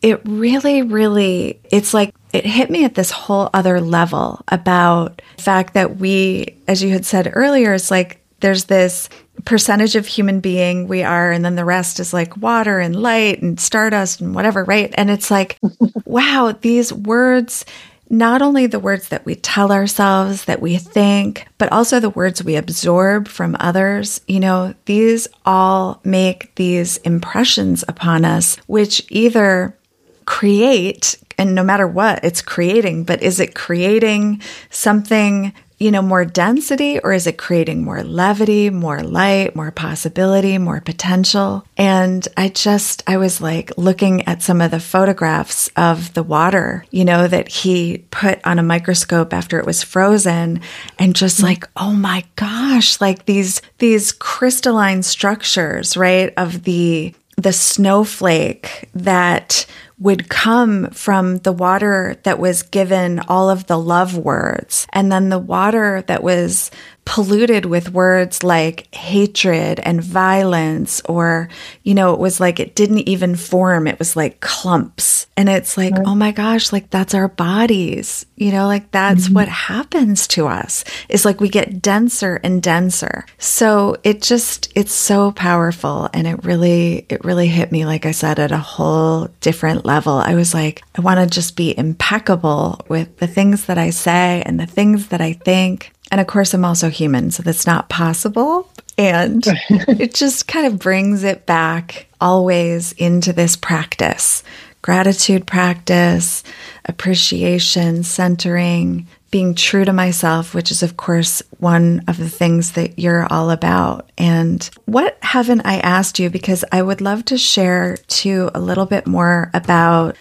it 0.00 0.22
really, 0.24 0.82
really, 0.82 1.60
it's 1.70 1.92
like 1.92 2.14
it 2.32 2.46
hit 2.46 2.70
me 2.70 2.84
at 2.84 2.94
this 2.94 3.10
whole 3.10 3.50
other 3.52 3.80
level 3.80 4.40
about 4.48 5.20
the 5.36 5.42
fact 5.42 5.74
that 5.74 5.96
we, 5.98 6.56
as 6.66 6.82
you 6.82 6.90
had 6.90 7.04
said 7.04 7.30
earlier, 7.34 7.74
it's 7.74 7.90
like 7.90 8.22
there's 8.40 8.64
this 8.64 9.08
percentage 9.44 9.96
of 9.96 10.06
human 10.06 10.40
being 10.40 10.88
we 10.88 11.02
are, 11.02 11.30
and 11.30 11.44
then 11.44 11.56
the 11.56 11.64
rest 11.64 12.00
is 12.00 12.12
like 12.12 12.36
water 12.36 12.78
and 12.78 12.96
light 12.96 13.42
and 13.42 13.60
stardust 13.60 14.20
and 14.20 14.34
whatever, 14.34 14.64
right? 14.64 14.92
And 14.96 15.10
it's 15.10 15.30
like, 15.30 15.58
wow, 16.04 16.54
these 16.60 16.92
words, 16.92 17.64
not 18.08 18.42
only 18.42 18.66
the 18.66 18.78
words 18.78 19.08
that 19.08 19.24
we 19.24 19.34
tell 19.34 19.72
ourselves, 19.72 20.44
that 20.44 20.60
we 20.60 20.76
think, 20.76 21.46
but 21.58 21.72
also 21.72 21.98
the 22.00 22.10
words 22.10 22.42
we 22.42 22.56
absorb 22.56 23.28
from 23.28 23.56
others, 23.58 24.20
you 24.28 24.40
know, 24.40 24.74
these 24.84 25.28
all 25.44 26.00
make 26.04 26.54
these 26.54 26.98
impressions 26.98 27.84
upon 27.88 28.24
us, 28.24 28.56
which 28.66 29.04
either 29.10 29.76
create 30.24 31.18
and 31.38 31.54
no 31.54 31.62
matter 31.62 31.86
what 31.86 32.24
it's 32.24 32.42
creating, 32.42 33.04
but 33.04 33.22
is 33.22 33.40
it 33.40 33.54
creating 33.54 34.40
something 34.70 35.52
you 35.78 35.90
know, 35.90 36.00
more 36.02 36.24
density 36.24 36.98
or 37.00 37.12
is 37.12 37.26
it 37.26 37.36
creating 37.36 37.84
more 37.84 38.02
levity, 38.02 38.70
more 38.70 39.02
light, 39.02 39.54
more 39.54 39.70
possibility, 39.70 40.56
more 40.56 40.80
potential? 40.80 41.64
And 41.76 42.26
I 42.36 42.48
just, 42.48 43.02
I 43.06 43.18
was 43.18 43.40
like 43.40 43.76
looking 43.76 44.26
at 44.26 44.42
some 44.42 44.60
of 44.60 44.70
the 44.70 44.80
photographs 44.80 45.68
of 45.76 46.14
the 46.14 46.22
water, 46.22 46.84
you 46.90 47.04
know, 47.04 47.28
that 47.28 47.48
he 47.48 47.98
put 48.10 48.44
on 48.46 48.58
a 48.58 48.62
microscope 48.62 49.34
after 49.34 49.58
it 49.58 49.66
was 49.66 49.82
frozen 49.82 50.60
and 50.98 51.14
just 51.14 51.42
like, 51.42 51.68
oh 51.76 51.92
my 51.92 52.24
gosh, 52.36 53.00
like 53.00 53.26
these, 53.26 53.60
these 53.78 54.12
crystalline 54.12 55.02
structures, 55.02 55.96
right? 55.96 56.32
Of 56.38 56.62
the, 56.62 57.14
the 57.36 57.52
snowflake 57.52 58.88
that 58.94 59.66
would 59.98 60.28
come 60.28 60.90
from 60.90 61.38
the 61.38 61.52
water 61.52 62.16
that 62.24 62.38
was 62.38 62.62
given 62.62 63.18
all 63.20 63.48
of 63.48 63.66
the 63.66 63.78
love 63.78 64.16
words. 64.16 64.86
And 64.92 65.10
then 65.10 65.30
the 65.30 65.38
water 65.38 66.02
that 66.06 66.22
was 66.22 66.70
polluted 67.06 67.64
with 67.64 67.92
words 67.92 68.42
like 68.42 68.94
hatred 68.94 69.80
and 69.80 70.02
violence, 70.02 71.00
or, 71.06 71.48
you 71.84 71.94
know, 71.94 72.12
it 72.12 72.20
was 72.20 72.40
like 72.40 72.60
it 72.60 72.74
didn't 72.74 73.08
even 73.08 73.36
form. 73.36 73.86
It 73.86 73.98
was 73.98 74.16
like 74.16 74.40
clumps. 74.40 75.26
And 75.38 75.48
it's 75.48 75.76
like, 75.76 75.94
right. 75.94 76.06
oh 76.06 76.14
my 76.14 76.32
gosh, 76.32 76.72
like 76.72 76.90
that's 76.90 77.14
our 77.14 77.28
bodies, 77.28 78.26
you 78.36 78.50
know, 78.50 78.66
like 78.66 78.90
that's 78.90 79.26
mm-hmm. 79.26 79.34
what 79.34 79.48
happens 79.48 80.26
to 80.28 80.48
us 80.48 80.82
is 81.08 81.24
like 81.24 81.40
we 81.40 81.48
get 81.48 81.80
denser 81.80 82.40
and 82.42 82.62
denser. 82.62 83.24
So 83.38 83.96
it 84.02 84.20
just, 84.20 84.72
it's 84.74 84.94
so 84.94 85.32
powerful. 85.32 86.08
And 86.12 86.26
it 86.26 86.42
really, 86.44 87.06
it 87.08 87.24
really 87.24 87.48
hit 87.48 87.70
me, 87.70 87.86
like 87.86 88.04
I 88.04 88.12
said, 88.12 88.38
at 88.38 88.50
a 88.50 88.58
whole 88.58 89.28
different 89.40 89.84
level. 89.84 90.14
I 90.14 90.34
was 90.34 90.54
like, 90.54 90.82
I 90.96 91.02
want 91.02 91.20
to 91.20 91.26
just 91.32 91.54
be 91.54 91.76
impeccable 91.78 92.80
with 92.88 93.18
the 93.18 93.26
things 93.26 93.66
that 93.66 93.78
I 93.78 93.90
say 93.90 94.42
and 94.44 94.58
the 94.58 94.66
things 94.66 95.08
that 95.08 95.20
I 95.20 95.34
think. 95.34 95.92
And 96.10 96.20
of 96.20 96.26
course, 96.26 96.54
I'm 96.54 96.64
also 96.64 96.88
human, 96.88 97.30
so 97.30 97.42
that's 97.42 97.66
not 97.66 97.88
possible. 97.88 98.70
And 98.96 99.44
it 99.70 100.14
just 100.14 100.48
kind 100.48 100.66
of 100.66 100.78
brings 100.78 101.24
it 101.24 101.46
back 101.46 102.06
always 102.20 102.92
into 102.92 103.32
this 103.32 103.56
practice 103.56 104.42
gratitude 104.82 105.44
practice, 105.48 106.44
appreciation, 106.84 108.04
centering, 108.04 109.04
being 109.32 109.52
true 109.52 109.84
to 109.84 109.92
myself, 109.92 110.54
which 110.54 110.70
is, 110.70 110.80
of 110.84 110.96
course, 110.96 111.42
one 111.58 112.04
of 112.06 112.16
the 112.18 112.28
things 112.28 112.72
that 112.72 112.96
you're 112.96 113.26
all 113.32 113.50
about. 113.50 114.08
And 114.16 114.70
what 114.84 115.18
haven't 115.22 115.62
I 115.62 115.78
asked 115.78 116.20
you? 116.20 116.30
Because 116.30 116.64
I 116.70 116.82
would 116.82 117.00
love 117.00 117.24
to 117.26 117.36
share 117.36 117.96
too 118.06 118.48
a 118.54 118.60
little 118.60 118.86
bit 118.86 119.08
more 119.08 119.50
about 119.52 120.16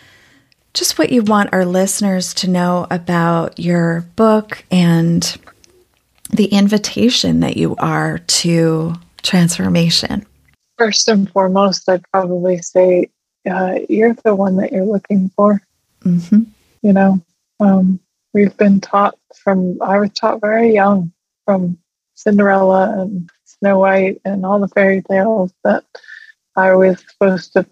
just 0.74 0.98
what 0.98 1.12
you 1.12 1.22
want 1.22 1.54
our 1.54 1.64
listeners 1.66 2.34
to 2.34 2.50
know 2.50 2.88
about 2.90 3.60
your 3.60 4.02
book 4.16 4.66
and 4.72 5.38
the 6.30 6.46
invitation 6.46 7.40
that 7.42 7.58
you 7.58 7.76
are 7.78 8.20
to 8.20 8.94
transformation. 9.22 10.26
First 10.78 11.08
and 11.08 11.30
foremost, 11.32 11.88
I'd 11.88 12.04
probably 12.12 12.62
say 12.62 13.10
uh, 13.50 13.80
you're 13.88 14.14
the 14.14 14.36
one 14.36 14.58
that 14.58 14.72
you're 14.72 14.86
looking 14.86 15.30
for. 15.36 15.62
Mm-hmm. 16.04 16.44
You 16.82 16.94
know, 16.94 17.22
um, 17.60 18.00
we've 18.34 18.56
been 18.58 18.82
taught 18.82 19.18
from, 19.36 19.82
I 19.82 20.00
was 20.00 20.12
taught 20.12 20.42
very 20.42 20.74
young 20.74 21.12
from 21.46 21.78
Cinderella 22.16 23.02
and 23.02 23.30
Snow 23.46 23.80
White 23.80 24.22
and 24.26 24.46
all 24.46 24.60
the 24.60 24.68
fairy 24.68 25.02
tales 25.02 25.54
that 25.64 25.84
I 26.56 26.76
was 26.76 27.04
supposed 27.08 27.54
to 27.54 27.66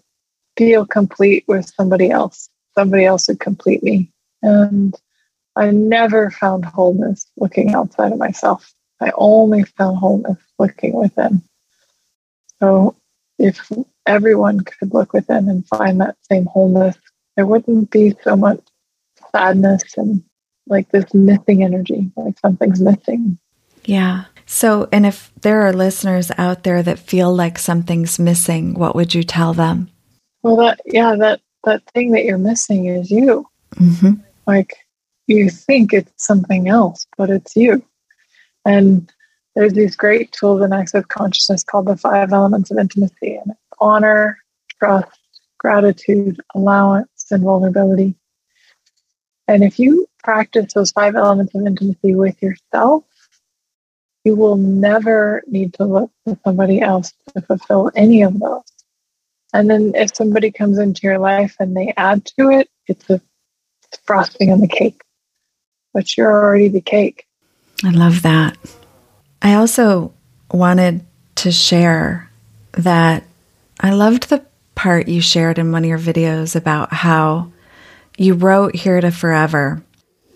feel 0.56 0.86
complete 0.86 1.44
with 1.46 1.66
somebody 1.76 2.10
else. 2.10 2.48
Somebody 2.76 3.04
else 3.04 3.28
would 3.28 3.40
complete 3.40 3.82
me. 3.82 4.10
And 4.42 4.94
I 5.56 5.70
never 5.70 6.30
found 6.30 6.64
wholeness 6.64 7.26
looking 7.36 7.74
outside 7.74 8.12
of 8.12 8.18
myself. 8.18 8.72
I 9.00 9.12
only 9.16 9.64
found 9.64 9.98
wholeness 9.98 10.38
looking 10.58 10.94
within. 10.94 11.42
So 12.60 12.96
if 13.38 13.70
everyone 14.06 14.60
could 14.60 14.92
look 14.94 15.12
within 15.12 15.48
and 15.48 15.66
find 15.66 16.00
that 16.00 16.16
same 16.22 16.46
wholeness, 16.46 16.96
there 17.36 17.46
wouldn't 17.46 17.90
be 17.90 18.14
so 18.22 18.36
much 18.36 18.60
sadness 19.32 19.82
and 19.96 20.22
like 20.66 20.88
this 20.90 21.12
missing 21.12 21.62
energy, 21.62 22.10
like 22.16 22.38
something's 22.38 22.80
missing. 22.80 23.38
Yeah. 23.84 24.24
So, 24.46 24.88
and 24.92 25.04
if 25.04 25.30
there 25.40 25.62
are 25.62 25.72
listeners 25.72 26.30
out 26.38 26.62
there 26.62 26.82
that 26.82 26.98
feel 26.98 27.34
like 27.34 27.58
something's 27.58 28.18
missing, 28.18 28.74
what 28.74 28.94
would 28.94 29.14
you 29.14 29.22
tell 29.22 29.52
them? 29.52 29.90
Well, 30.42 30.56
that, 30.56 30.80
yeah, 30.86 31.16
that, 31.16 31.40
that 31.64 31.82
thing 31.92 32.12
that 32.12 32.24
you're 32.24 32.38
missing 32.38 32.86
is 32.86 33.10
you. 33.10 33.48
Mm-hmm. 33.76 34.14
Like 34.46 34.76
you 35.26 35.48
think 35.50 35.92
it's 35.92 36.12
something 36.16 36.68
else, 36.68 37.06
but 37.16 37.30
it's 37.30 37.56
you. 37.56 37.84
And 38.64 39.12
there's 39.54 39.72
these 39.72 39.96
great 39.96 40.32
tools 40.32 40.62
in 40.62 40.72
access 40.72 41.04
consciousness 41.06 41.64
called 41.64 41.86
the 41.86 41.96
five 41.96 42.32
elements 42.32 42.70
of 42.70 42.78
intimacy 42.78 43.36
and 43.36 43.52
honor, 43.80 44.38
trust, 44.78 45.18
gratitude, 45.58 46.40
allowance, 46.54 47.26
and 47.30 47.42
vulnerability. 47.42 48.14
And 49.46 49.62
if 49.62 49.78
you 49.78 50.06
practice 50.22 50.72
those 50.72 50.90
five 50.90 51.14
elements 51.14 51.54
of 51.54 51.66
intimacy 51.66 52.14
with 52.14 52.40
yourself, 52.42 53.04
you 54.24 54.34
will 54.34 54.56
never 54.56 55.42
need 55.46 55.74
to 55.74 55.84
look 55.84 56.10
to 56.26 56.38
somebody 56.44 56.80
else 56.80 57.12
to 57.34 57.42
fulfill 57.42 57.90
any 57.94 58.22
of 58.22 58.38
those. 58.40 58.62
And 59.52 59.70
then 59.70 59.92
if 59.94 60.16
somebody 60.16 60.50
comes 60.50 60.78
into 60.78 61.02
your 61.02 61.18
life 61.18 61.54
and 61.60 61.76
they 61.76 61.92
add 61.96 62.24
to 62.38 62.50
it, 62.50 62.68
it's 62.88 63.08
a 63.10 63.20
frosting 64.04 64.50
on 64.50 64.60
the 64.60 64.66
cake. 64.66 65.03
But 65.94 66.16
you're 66.18 66.30
already 66.30 66.68
the 66.68 66.82
cake. 66.82 67.26
I 67.82 67.90
love 67.90 68.22
that. 68.22 68.58
I 69.40 69.54
also 69.54 70.12
wanted 70.52 71.06
to 71.36 71.50
share 71.50 72.30
that 72.72 73.24
I 73.80 73.90
loved 73.90 74.28
the 74.28 74.44
part 74.74 75.08
you 75.08 75.20
shared 75.20 75.58
in 75.58 75.72
one 75.72 75.84
of 75.84 75.88
your 75.88 75.98
videos 75.98 76.56
about 76.56 76.92
how 76.92 77.52
you 78.16 78.34
wrote 78.34 78.74
Here 78.74 79.00
to 79.00 79.10
Forever. 79.10 79.82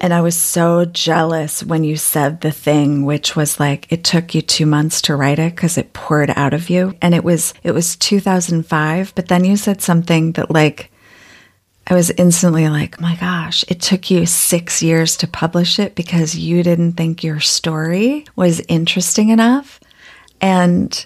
And 0.01 0.15
I 0.15 0.21
was 0.21 0.37
so 0.37 0.85
jealous 0.85 1.65
when 1.65 1.83
you 1.83 1.97
said 1.97 2.41
the 2.41 2.53
thing, 2.53 3.05
which 3.05 3.35
was 3.35 3.59
like, 3.59 3.91
it 3.91 4.05
took 4.05 4.35
you 4.35 4.43
two 4.43 4.67
months 4.67 5.03
to 5.03 5.17
write 5.17 5.41
it 5.41 5.57
because 5.57 5.77
it 5.77 5.93
poured 5.93 6.31
out 6.31 6.55
of 6.55 6.71
you. 6.71 6.95
And 7.03 7.15
it 7.15 7.25
was, 7.25 7.53
it 7.65 7.73
was 7.73 7.97
2005. 7.97 9.13
But 9.17 9.27
then 9.27 9.45
you 9.45 9.57
said 9.57 9.83
something 9.83 10.33
that 10.33 10.53
like, 10.53 10.93
I 11.89 11.95
was 11.95 12.11
instantly 12.11 12.69
like, 12.69 12.97
oh 12.99 13.03
my 13.03 13.17
gosh, 13.17 13.65
it 13.69 13.81
took 13.81 14.11
you 14.11 14.27
six 14.27 14.83
years 14.83 15.17
to 15.19 15.27
publish 15.27 15.79
it 15.79 15.95
because 15.95 16.37
you 16.37 16.63
didn't 16.63 16.93
think 16.93 17.25
your 17.25 17.41
story 17.41 18.27
was 18.37 18.61
interesting 18.69 19.31
enough. 19.31 19.81
And 20.41 21.05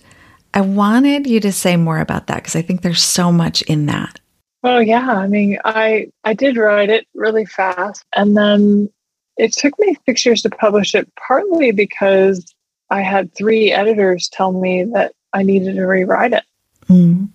I 0.55 0.61
wanted 0.61 1.27
you 1.27 1.39
to 1.41 1.53
say 1.53 1.77
more 1.77 2.01
about 2.01 2.27
that 2.27 2.37
because 2.37 2.57
I 2.57 2.63
think 2.63 2.83
there's 2.83 3.03
so 3.03 3.31
much 3.31 3.63
in 3.63 3.87
that. 3.87 4.19
Oh 4.65 4.79
yeah, 4.79 5.09
I 5.09 5.27
mean, 5.29 5.59
I 5.65 6.09
I 6.25 6.35
did 6.35 6.57
write 6.57 6.91
it 6.91 7.07
really 7.15 7.47
fast, 7.47 8.05
and 8.15 8.37
then 8.37 8.89
it 9.37 9.53
took 9.53 9.77
me 9.79 9.97
six 10.07 10.25
years 10.25 10.43
to 10.43 10.51
publish 10.51 10.95
it. 10.95 11.11
Partly 11.17 11.73
because 11.73 12.55
I 12.91 13.01
had 13.01 13.35
three 13.35 13.73
editors 13.73 14.29
tell 14.29 14.53
me 14.53 14.85
that 14.95 15.15
I 15.33 15.43
needed 15.43 15.75
to 15.77 15.85
rewrite 15.85 16.33
it, 16.33 16.45
mm. 16.87 17.29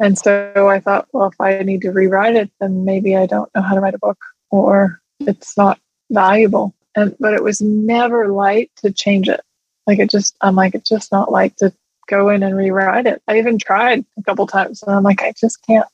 And 0.00 0.18
so 0.18 0.68
I 0.68 0.80
thought, 0.80 1.08
well, 1.12 1.28
if 1.28 1.40
I 1.40 1.62
need 1.62 1.82
to 1.82 1.92
rewrite 1.92 2.34
it, 2.34 2.50
then 2.58 2.84
maybe 2.84 3.16
I 3.16 3.26
don't 3.26 3.54
know 3.54 3.62
how 3.62 3.74
to 3.74 3.80
write 3.80 3.94
a 3.94 3.98
book, 3.98 4.18
or 4.50 5.00
it's 5.20 5.56
not 5.56 5.78
valuable. 6.10 6.74
And 6.96 7.14
but 7.20 7.34
it 7.34 7.44
was 7.44 7.60
never 7.60 8.28
light 8.28 8.70
to 8.76 8.90
change 8.90 9.28
it. 9.28 9.40
Like 9.86 9.98
it 9.98 10.10
just, 10.10 10.34
I'm 10.40 10.56
like, 10.56 10.74
it's 10.74 10.88
just 10.88 11.12
not 11.12 11.30
light 11.30 11.56
to 11.58 11.72
go 12.08 12.28
in 12.30 12.42
and 12.42 12.56
rewrite 12.56 13.06
it. 13.06 13.22
I 13.28 13.38
even 13.38 13.58
tried 13.58 14.04
a 14.18 14.22
couple 14.22 14.46
times 14.46 14.82
and 14.82 14.94
I'm 14.94 15.02
like, 15.02 15.22
I 15.22 15.32
just 15.38 15.64
can't, 15.66 15.86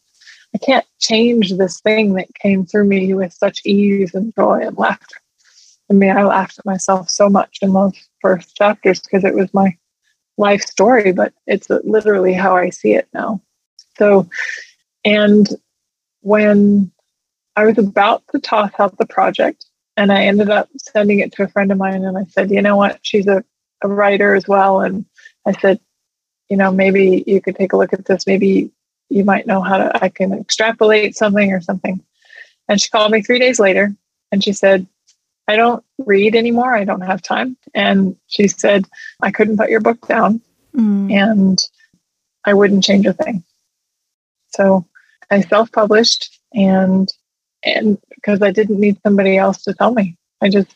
I 0.55 0.59
can't 0.59 0.87
change 0.99 1.53
this 1.53 1.81
thing 1.81 2.15
that 2.15 2.35
came 2.35 2.65
through 2.65 2.87
me 2.87 3.13
with 3.13 3.33
such 3.33 3.61
ease 3.65 4.15
and 4.15 4.35
joy 4.35 4.61
and 4.63 4.79
laughter. 4.79 5.17
I 5.91 5.95
mean, 5.95 6.17
I 6.17 6.25
laughed 6.25 6.59
at 6.59 6.67
myself 6.67 7.11
so 7.11 7.29
much 7.29 7.59
in 7.63 7.73
those 7.73 7.93
first 8.21 8.57
chapters 8.57 9.01
because 9.01 9.25
it 9.25 9.35
was 9.35 9.53
my 9.53 9.77
life 10.39 10.63
story, 10.63 11.13
but 11.13 11.33
it's 11.47 11.69
literally 11.71 12.33
how 12.33 12.57
I 12.57 12.71
see 12.71 12.95
it 12.95 13.09
now. 13.13 13.41
So, 13.99 14.29
and 15.05 15.49
when 16.21 16.91
I 17.55 17.65
was 17.65 17.79
about 17.79 18.23
to 18.33 18.41
toss 18.41 18.73
out 18.79 18.99
the 18.99 19.07
project, 19.07 19.67
and 19.97 20.13
I 20.13 20.25
ended 20.25 20.51
up 20.51 20.69
sending 20.77 21.21
it 21.21 21.33
to 21.33 21.45
a 21.45 21.49
friend 21.49 21.73
of 21.73 21.79
mine, 21.79 22.05
and 22.05 22.19
I 22.19 22.25
said, 22.25 22.51
you 22.51 22.61
know 22.61 22.77
what? 22.77 22.99
She's 23.03 23.27
a, 23.27 23.43
a 23.83 23.89
writer 23.89 24.35
as 24.35 24.47
well. 24.47 24.81
And 24.81 25.07
I 25.47 25.53
said, 25.53 25.81
you 26.51 26.57
know, 26.57 26.71
maybe 26.71 27.25
you 27.27 27.41
could 27.41 27.57
take 27.57 27.73
a 27.73 27.77
look 27.77 27.93
at 27.93 28.05
this. 28.05 28.27
Maybe 28.27 28.71
you 29.09 29.25
might 29.25 29.47
know 29.47 29.63
how 29.63 29.79
to, 29.79 30.05
I 30.05 30.09
can 30.09 30.33
extrapolate 30.33 31.17
something 31.17 31.53
or 31.53 31.61
something. 31.61 32.03
And 32.69 32.81
she 32.81 32.91
called 32.91 33.13
me 33.13 33.23
three 33.23 33.39
days 33.39 33.61
later 33.61 33.95
and 34.33 34.43
she 34.43 34.53
said, 34.53 34.87
I 35.49 35.57
don't 35.57 35.85
read 35.99 36.35
anymore. 36.35 36.75
I 36.75 36.85
don't 36.85 37.03
have 37.03 37.23
time. 37.23 37.57
And 37.75 38.17
she 38.27 38.49
said, 38.49 38.87
I 39.23 39.31
couldn't 39.31 39.59
put 39.59 39.71
your 39.71 39.81
book 39.81 40.07
down 40.07 40.41
mm. 40.75 41.13
and 41.13 41.59
I 42.45 42.55
wouldn't 42.55 42.85
change 42.85 43.07
a 43.07 43.13
thing. 43.13 43.45
So 44.57 44.87
I 45.31 45.41
self 45.43 45.71
published 45.73 46.41
and, 46.55 47.09
and 47.63 47.99
because 48.15 48.43
I 48.43 48.51
didn't 48.51 48.81
need 48.81 48.99
somebody 49.03 49.37
else 49.37 49.63
to 49.65 49.75
tell 49.75 49.93
me, 49.93 50.17
I 50.41 50.49
just, 50.49 50.75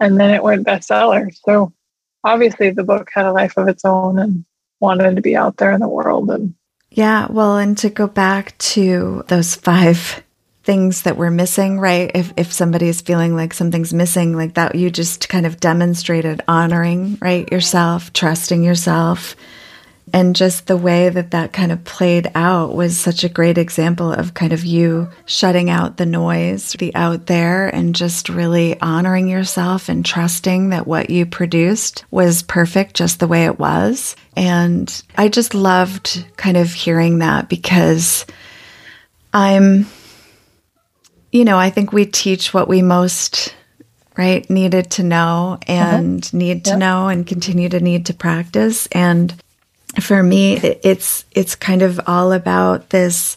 and 0.00 0.18
then 0.18 0.30
it 0.30 0.42
went 0.42 0.66
bestseller. 0.66 1.34
So 1.44 1.72
obviously 2.24 2.70
the 2.70 2.84
book 2.84 3.08
had 3.12 3.26
a 3.26 3.32
life 3.32 3.56
of 3.56 3.68
its 3.68 3.84
own 3.84 4.18
and 4.18 4.44
wanted 4.80 5.16
to 5.16 5.22
be 5.22 5.36
out 5.36 5.56
there 5.56 5.72
in 5.72 5.80
the 5.80 5.88
world 5.88 6.30
and 6.30 6.54
yeah 6.90 7.26
well 7.30 7.58
and 7.58 7.76
to 7.78 7.90
go 7.90 8.06
back 8.06 8.56
to 8.58 9.22
those 9.28 9.54
five 9.54 10.22
things 10.62 11.02
that 11.02 11.16
we're 11.16 11.30
missing 11.30 11.78
right 11.78 12.10
if 12.14 12.32
if 12.36 12.52
somebody 12.52 12.88
is 12.88 13.00
feeling 13.00 13.34
like 13.34 13.54
something's 13.54 13.94
missing 13.94 14.36
like 14.36 14.54
that 14.54 14.74
you 14.74 14.90
just 14.90 15.28
kind 15.28 15.46
of 15.46 15.60
demonstrated 15.60 16.42
honoring 16.48 17.18
right 17.20 17.50
yourself 17.52 18.12
trusting 18.12 18.62
yourself 18.62 19.36
and 20.12 20.34
just 20.34 20.66
the 20.66 20.76
way 20.76 21.08
that 21.08 21.30
that 21.30 21.52
kind 21.52 21.70
of 21.70 21.84
played 21.84 22.30
out 22.34 22.74
was 22.74 22.98
such 22.98 23.22
a 23.22 23.28
great 23.28 23.58
example 23.58 24.12
of 24.12 24.34
kind 24.34 24.52
of 24.52 24.64
you 24.64 25.08
shutting 25.24 25.70
out 25.70 25.96
the 25.96 26.06
noise, 26.06 26.72
the 26.72 26.94
out 26.94 27.26
there, 27.26 27.68
and 27.68 27.94
just 27.94 28.28
really 28.28 28.80
honoring 28.80 29.28
yourself 29.28 29.88
and 29.88 30.04
trusting 30.04 30.70
that 30.70 30.86
what 30.86 31.10
you 31.10 31.26
produced 31.26 32.04
was 32.10 32.42
perfect 32.42 32.94
just 32.94 33.20
the 33.20 33.28
way 33.28 33.44
it 33.44 33.58
was. 33.58 34.16
And 34.36 35.02
I 35.16 35.28
just 35.28 35.54
loved 35.54 36.24
kind 36.36 36.56
of 36.56 36.72
hearing 36.72 37.18
that 37.18 37.48
because 37.48 38.26
I'm, 39.32 39.86
you 41.30 41.44
know, 41.44 41.58
I 41.58 41.70
think 41.70 41.92
we 41.92 42.06
teach 42.06 42.52
what 42.52 42.68
we 42.68 42.82
most 42.82 43.54
right 44.16 44.48
needed 44.50 44.90
to 44.90 45.02
know 45.04 45.58
and 45.68 46.24
uh-huh. 46.24 46.36
need 46.36 46.64
to 46.64 46.70
yep. 46.70 46.78
know 46.78 47.08
and 47.08 47.26
continue 47.26 47.68
to 47.68 47.80
need 47.80 48.06
to 48.06 48.14
practice 48.14 48.86
and 48.88 49.32
for 49.98 50.22
me, 50.22 50.56
it's 50.56 51.24
it's 51.32 51.54
kind 51.54 51.82
of 51.82 52.00
all 52.06 52.32
about 52.32 52.90
this 52.90 53.36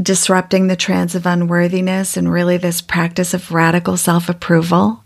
disrupting 0.00 0.68
the 0.68 0.76
trance 0.76 1.14
of 1.14 1.26
unworthiness 1.26 2.16
and 2.16 2.32
really 2.32 2.56
this 2.56 2.80
practice 2.80 3.34
of 3.34 3.50
radical 3.50 3.96
self 3.96 4.28
approval 4.28 5.02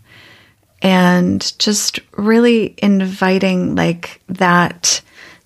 and 0.81 1.57
just 1.59 1.99
really 2.17 2.75
inviting 2.77 3.75
like 3.75 4.21
that 4.27 5.01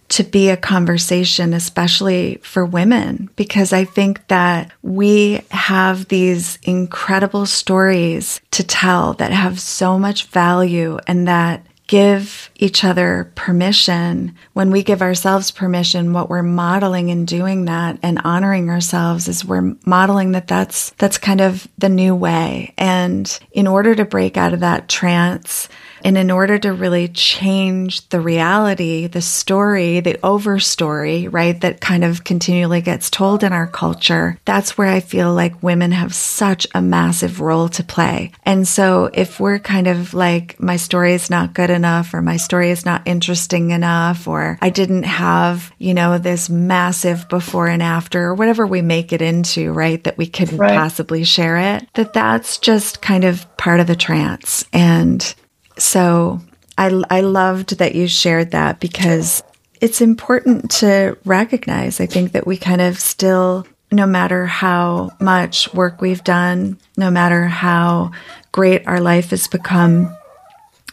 to 0.09 0.23
be 0.23 0.49
a 0.49 0.57
conversation, 0.57 1.53
especially 1.53 2.39
for 2.41 2.65
women, 2.65 3.29
because 3.35 3.71
I 3.71 3.85
think 3.85 4.27
that 4.27 4.71
we 4.81 5.41
have 5.51 6.07
these 6.07 6.57
incredible 6.63 7.45
stories 7.45 8.41
to 8.51 8.63
tell 8.63 9.13
that 9.13 9.31
have 9.31 9.59
so 9.59 9.99
much 9.99 10.25
value 10.25 10.97
and 11.05 11.27
that 11.27 11.65
give 11.89 12.51
each 12.55 12.83
other 12.83 13.31
permission, 13.33 14.35
when 14.53 14.69
we 14.69 14.83
give 14.83 15.01
ourselves 15.01 15.49
permission, 15.49 16.13
what 16.13 16.29
we're 16.29 16.43
modeling 16.43 17.09
in 17.09 17.25
doing 17.25 17.65
that 17.65 17.97
and 18.03 18.21
honoring 18.23 18.69
ourselves 18.69 19.27
is 19.27 19.43
we're 19.43 19.75
modeling 19.87 20.33
that 20.33 20.47
that's, 20.47 20.91
that's 20.91 21.17
kind 21.17 21.41
of 21.41 21.67
the 21.79 21.89
new 21.89 22.13
way. 22.13 22.75
And 22.77 23.39
in 23.51 23.65
order 23.65 23.95
to 23.95 24.05
break 24.05 24.37
out 24.37 24.53
of 24.53 24.59
that 24.59 24.87
trance, 24.87 25.67
and 26.03 26.17
in 26.17 26.31
order 26.31 26.57
to 26.59 26.73
really 26.73 27.07
change 27.07 28.07
the 28.09 28.19
reality, 28.19 29.07
the 29.07 29.21
story, 29.21 29.99
the 29.99 30.15
overstory, 30.15 31.31
right, 31.31 31.59
that 31.61 31.81
kind 31.81 32.03
of 32.03 32.23
continually 32.23 32.81
gets 32.81 33.09
told 33.09 33.43
in 33.43 33.53
our 33.53 33.67
culture, 33.67 34.39
that's 34.45 34.77
where 34.77 34.87
I 34.87 34.99
feel 34.99 35.33
like 35.33 35.63
women 35.63 35.91
have 35.91 36.13
such 36.13 36.67
a 36.73 36.81
massive 36.81 37.41
role 37.41 37.69
to 37.69 37.83
play. 37.83 38.31
And 38.45 38.67
so 38.67 39.09
if 39.13 39.39
we're 39.39 39.59
kind 39.59 39.87
of 39.87 40.13
like, 40.13 40.59
my 40.59 40.77
story 40.77 41.13
is 41.13 41.29
not 41.29 41.53
good 41.53 41.69
enough, 41.69 42.13
or 42.13 42.21
my 42.21 42.37
story 42.37 42.71
is 42.71 42.85
not 42.85 43.01
interesting 43.05 43.71
enough, 43.71 44.27
or 44.27 44.57
I 44.61 44.69
didn't 44.69 45.03
have, 45.03 45.71
you 45.77 45.93
know, 45.93 46.17
this 46.17 46.49
massive 46.49 47.27
before 47.29 47.67
and 47.67 47.83
after, 47.83 48.25
or 48.25 48.35
whatever 48.35 48.65
we 48.65 48.81
make 48.81 49.13
it 49.13 49.21
into, 49.21 49.71
right, 49.71 50.03
that 50.03 50.17
we 50.17 50.27
couldn't 50.27 50.57
right. 50.57 50.77
possibly 50.77 51.23
share 51.23 51.75
it, 51.75 51.87
that 51.93 52.13
that's 52.13 52.57
just 52.57 53.01
kind 53.01 53.23
of 53.23 53.45
part 53.57 53.79
of 53.79 53.87
the 53.87 53.95
trance. 53.95 54.65
And 54.73 55.33
so 55.79 56.41
I, 56.77 57.01
I 57.09 57.21
loved 57.21 57.77
that 57.79 57.95
you 57.95 58.07
shared 58.07 58.51
that 58.51 58.79
because 58.79 59.43
it's 59.81 60.01
important 60.01 60.71
to 60.71 61.17
recognize, 61.25 61.99
I 61.99 62.05
think, 62.05 62.33
that 62.33 62.45
we 62.45 62.57
kind 62.57 62.81
of 62.81 62.99
still, 62.99 63.65
no 63.91 64.05
matter 64.05 64.45
how 64.45 65.11
much 65.19 65.73
work 65.73 66.01
we've 66.01 66.23
done, 66.23 66.77
no 66.97 67.09
matter 67.09 67.45
how 67.45 68.11
great 68.51 68.87
our 68.87 68.99
life 68.99 69.29
has 69.31 69.47
become, 69.47 70.15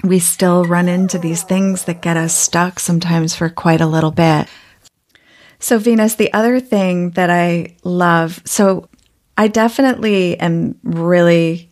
we 0.04 0.18
still 0.18 0.64
run 0.64 0.88
into 0.88 1.18
these 1.18 1.42
things 1.42 1.84
that 1.84 2.02
get 2.02 2.16
us 2.16 2.36
stuck 2.36 2.78
sometimes 2.78 3.34
for 3.34 3.48
quite 3.48 3.80
a 3.80 3.86
little 3.86 4.10
bit. 4.10 4.48
So, 5.58 5.78
Venus, 5.78 6.14
the 6.14 6.32
other 6.32 6.60
thing 6.60 7.10
that 7.10 7.30
I 7.30 7.76
love, 7.82 8.42
so 8.44 8.88
I 9.38 9.48
definitely 9.48 10.38
am 10.38 10.78
really 10.82 11.65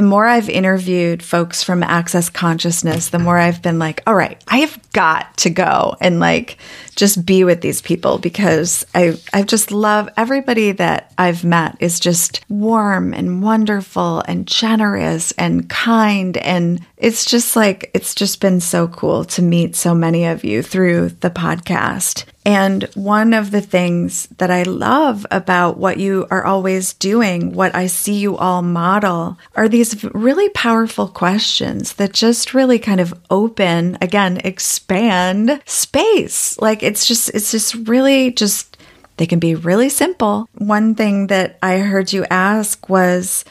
the 0.00 0.06
more 0.06 0.24
I've 0.24 0.48
interviewed 0.48 1.22
folks 1.22 1.62
from 1.62 1.82
Access 1.82 2.30
Consciousness, 2.30 3.10
the 3.10 3.18
more 3.18 3.36
I've 3.36 3.60
been 3.60 3.78
like, 3.78 4.02
all 4.06 4.14
right, 4.14 4.42
I 4.48 4.60
have 4.60 4.80
got 4.94 5.36
to 5.36 5.50
go 5.50 5.94
and 6.00 6.18
like 6.18 6.56
just 6.96 7.26
be 7.26 7.44
with 7.44 7.60
these 7.60 7.82
people 7.82 8.16
because 8.16 8.86
I 8.94 9.18
I 9.34 9.42
just 9.42 9.70
love 9.70 10.08
everybody 10.16 10.72
that 10.72 11.12
I've 11.18 11.44
met 11.44 11.76
is 11.80 12.00
just 12.00 12.40
warm 12.48 13.12
and 13.12 13.42
wonderful 13.42 14.22
and 14.26 14.46
generous 14.46 15.32
and 15.32 15.68
kind 15.68 16.38
and 16.38 16.80
it's 16.96 17.26
just 17.26 17.54
like 17.54 17.90
it's 17.92 18.14
just 18.14 18.40
been 18.40 18.60
so 18.60 18.88
cool 18.88 19.26
to 19.26 19.42
meet 19.42 19.76
so 19.76 19.94
many 19.94 20.24
of 20.24 20.44
you 20.44 20.62
through 20.62 21.10
the 21.20 21.30
podcast. 21.30 22.24
And 22.44 22.84
one 22.94 23.34
of 23.34 23.50
the 23.50 23.60
things 23.60 24.26
that 24.38 24.50
I 24.50 24.62
love 24.62 25.26
about 25.30 25.76
what 25.76 25.98
you 25.98 26.26
are 26.30 26.44
always 26.44 26.94
doing, 26.94 27.52
what 27.52 27.74
I 27.74 27.86
see 27.86 28.14
you 28.14 28.36
all 28.38 28.62
model, 28.62 29.38
are 29.54 29.68
these 29.68 30.02
really 30.14 30.48
powerful 30.50 31.06
questions 31.06 31.94
that 31.94 32.14
just 32.14 32.54
really 32.54 32.78
kind 32.78 33.00
of 33.00 33.12
open, 33.28 33.98
again, 34.00 34.40
expand 34.42 35.60
space. 35.66 36.58
Like 36.58 36.82
it's 36.82 37.04
just, 37.04 37.28
it's 37.34 37.50
just 37.50 37.74
really 37.74 38.32
just, 38.32 38.78
they 39.18 39.26
can 39.26 39.38
be 39.38 39.54
really 39.54 39.90
simple. 39.90 40.48
One 40.54 40.94
thing 40.94 41.26
that 41.26 41.58
I 41.62 41.78
heard 41.78 42.10
you 42.10 42.24
ask 42.30 42.88
was 42.88 43.44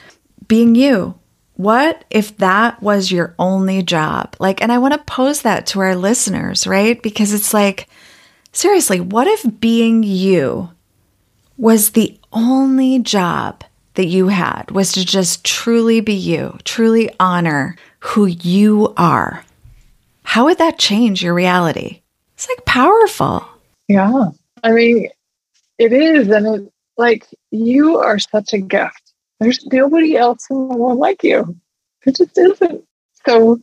being 0.47 0.73
you. 0.73 1.13
What 1.57 2.05
if 2.09 2.37
that 2.37 2.81
was 2.81 3.11
your 3.11 3.35
only 3.37 3.83
job? 3.83 4.35
Like, 4.39 4.63
and 4.63 4.71
I 4.71 4.79
want 4.79 4.93
to 4.93 5.13
pose 5.13 5.43
that 5.43 5.67
to 5.67 5.81
our 5.81 5.95
listeners, 5.95 6.65
right? 6.65 6.99
Because 7.03 7.33
it's 7.33 7.53
like, 7.53 7.87
Seriously, 8.51 8.99
what 8.99 9.27
if 9.27 9.45
being 9.59 10.03
you 10.03 10.69
was 11.57 11.91
the 11.91 12.17
only 12.31 12.99
job 12.99 13.63
that 13.95 14.05
you 14.05 14.29
had 14.29 14.71
was 14.71 14.93
to 14.93 15.05
just 15.05 15.43
truly 15.43 16.01
be 16.01 16.13
you, 16.13 16.57
truly 16.63 17.09
honor 17.19 17.75
who 17.99 18.25
you 18.25 18.93
are? 18.97 19.43
How 20.23 20.45
would 20.45 20.57
that 20.59 20.79
change 20.79 21.21
your 21.23 21.33
reality? 21.33 22.01
It's 22.35 22.47
like 22.47 22.65
powerful. 22.65 23.45
Yeah. 23.87 24.29
I 24.63 24.71
mean, 24.71 25.09
it 25.77 25.91
is. 25.91 26.29
And 26.29 26.47
it, 26.47 26.73
like, 26.97 27.25
you 27.51 27.97
are 27.97 28.19
such 28.19 28.53
a 28.53 28.59
gift. 28.59 29.13
There's 29.39 29.65
nobody 29.67 30.17
else 30.17 30.45
in 30.49 30.69
the 30.69 30.77
world 30.77 30.99
like 30.99 31.23
you. 31.23 31.55
It 32.05 32.15
just 32.15 32.37
isn't. 32.37 32.83
So, 33.25 33.59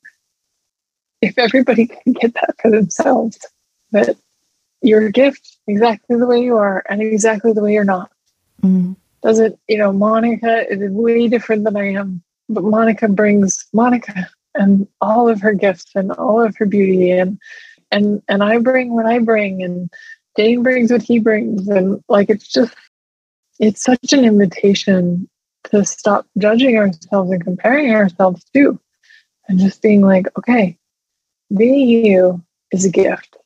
if 1.22 1.38
everybody 1.38 1.86
can 1.86 2.12
get 2.12 2.34
that 2.34 2.54
for 2.60 2.70
themselves, 2.70 3.38
that 3.92 4.16
you're 4.82 5.10
gift 5.10 5.58
exactly 5.66 6.16
the 6.16 6.26
way 6.26 6.40
you 6.40 6.56
are 6.56 6.84
and 6.88 7.02
exactly 7.02 7.52
the 7.52 7.62
way 7.62 7.72
you're 7.72 7.84
not. 7.84 8.10
Mm-hmm. 8.62 8.92
Doesn't, 9.22 9.58
you 9.68 9.78
know, 9.78 9.92
Monica 9.92 10.70
is 10.70 10.90
way 10.90 11.28
different 11.28 11.64
than 11.64 11.76
I 11.76 11.92
am, 11.94 12.22
but 12.48 12.64
Monica 12.64 13.08
brings 13.08 13.66
Monica 13.72 14.28
and 14.54 14.86
all 15.00 15.28
of 15.28 15.40
her 15.40 15.52
gifts 15.52 15.90
and 15.94 16.12
all 16.12 16.40
of 16.40 16.56
her 16.56 16.66
beauty 16.66 17.10
and 17.10 17.38
and 17.90 18.22
and 18.28 18.42
I 18.42 18.58
bring 18.58 18.94
what 18.94 19.06
I 19.06 19.18
bring 19.18 19.62
and 19.62 19.90
Dain 20.34 20.62
brings 20.62 20.90
what 20.90 21.02
he 21.02 21.18
brings 21.18 21.68
and 21.68 22.02
like 22.08 22.30
it's 22.30 22.48
just 22.48 22.74
it's 23.58 23.82
such 23.82 24.12
an 24.12 24.24
invitation 24.24 25.28
to 25.70 25.84
stop 25.84 26.26
judging 26.38 26.76
ourselves 26.76 27.30
and 27.30 27.42
comparing 27.42 27.92
ourselves 27.92 28.44
to 28.54 28.78
and 29.48 29.58
just 29.58 29.82
being 29.82 30.02
like 30.02 30.26
okay 30.38 30.76
being 31.56 31.88
you 31.88 32.42
is 32.72 32.84
a 32.84 32.90
gift 32.90 33.36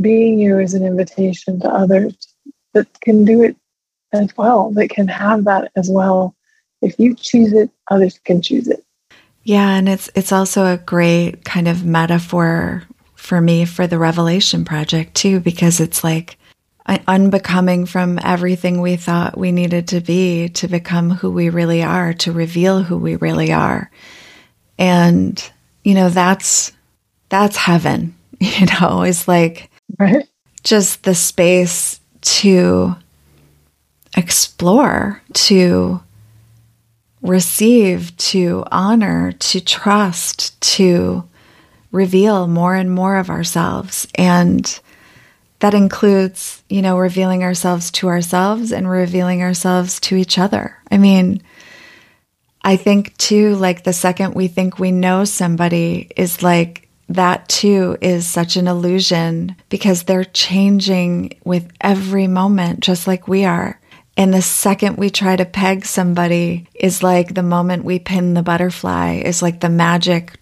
being 0.00 0.38
you 0.38 0.58
is 0.58 0.74
an 0.74 0.84
invitation 0.84 1.60
to 1.60 1.68
others 1.68 2.14
that 2.74 2.86
can 3.00 3.24
do 3.24 3.42
it 3.42 3.56
as 4.12 4.36
well, 4.36 4.70
that 4.70 4.90
can 4.90 5.08
have 5.08 5.44
that 5.44 5.70
as 5.76 5.88
well. 5.90 6.34
If 6.80 6.98
you 6.98 7.14
choose 7.14 7.52
it, 7.52 7.70
others 7.90 8.18
can 8.24 8.40
choose 8.40 8.68
it. 8.68 8.84
Yeah, 9.42 9.70
and 9.70 9.88
it's 9.88 10.10
it's 10.14 10.32
also 10.32 10.66
a 10.66 10.76
great 10.76 11.44
kind 11.44 11.68
of 11.68 11.84
metaphor 11.84 12.84
for 13.14 13.40
me 13.40 13.64
for 13.64 13.86
the 13.86 13.98
Revelation 13.98 14.64
project 14.64 15.14
too 15.14 15.40
because 15.40 15.80
it's 15.80 16.04
like 16.04 16.38
unbecoming 17.06 17.84
from 17.84 18.18
everything 18.22 18.80
we 18.80 18.96
thought 18.96 19.36
we 19.36 19.52
needed 19.52 19.88
to 19.88 20.00
be 20.00 20.48
to 20.48 20.68
become 20.68 21.10
who 21.10 21.30
we 21.30 21.50
really 21.50 21.82
are, 21.82 22.14
to 22.14 22.32
reveal 22.32 22.82
who 22.82 22.96
we 22.96 23.16
really 23.16 23.52
are. 23.52 23.90
And 24.78 25.42
you 25.82 25.94
know, 25.94 26.08
that's 26.08 26.72
that's 27.28 27.56
heaven. 27.56 28.14
You 28.40 28.66
know, 28.66 29.02
it's 29.02 29.26
like 29.26 29.67
Right. 29.98 30.28
Just 30.62 31.04
the 31.04 31.14
space 31.14 32.00
to 32.20 32.96
explore, 34.16 35.22
to 35.32 36.00
receive, 37.22 38.16
to 38.16 38.64
honor, 38.70 39.32
to 39.32 39.60
trust, 39.60 40.60
to 40.60 41.24
reveal 41.90 42.46
more 42.46 42.74
and 42.74 42.90
more 42.90 43.16
of 43.16 43.30
ourselves. 43.30 44.06
And 44.14 44.80
that 45.60 45.74
includes, 45.74 46.62
you 46.68 46.82
know, 46.82 46.96
revealing 46.98 47.42
ourselves 47.42 47.90
to 47.92 48.08
ourselves 48.08 48.72
and 48.72 48.88
revealing 48.88 49.42
ourselves 49.42 49.98
to 50.00 50.16
each 50.16 50.38
other. 50.38 50.76
I 50.90 50.98
mean, 50.98 51.42
I 52.62 52.76
think 52.76 53.16
too, 53.16 53.56
like 53.56 53.84
the 53.84 53.92
second 53.92 54.34
we 54.34 54.48
think 54.48 54.78
we 54.78 54.92
know 54.92 55.24
somebody 55.24 56.10
is 56.16 56.42
like 56.42 56.87
that 57.08 57.48
too 57.48 57.96
is 58.00 58.26
such 58.26 58.56
an 58.56 58.68
illusion 58.68 59.56
because 59.68 60.02
they're 60.02 60.24
changing 60.24 61.38
with 61.44 61.70
every 61.80 62.26
moment, 62.26 62.80
just 62.80 63.06
like 63.06 63.28
we 63.28 63.44
are. 63.44 63.80
And 64.16 64.34
the 64.34 64.42
second 64.42 64.96
we 64.96 65.10
try 65.10 65.36
to 65.36 65.44
peg 65.44 65.86
somebody 65.86 66.66
is 66.74 67.02
like 67.02 67.34
the 67.34 67.42
moment 67.42 67.84
we 67.84 67.98
pin 67.98 68.34
the 68.34 68.42
butterfly, 68.42 69.22
is 69.24 69.42
like 69.42 69.60
the 69.60 69.68
magic 69.68 70.36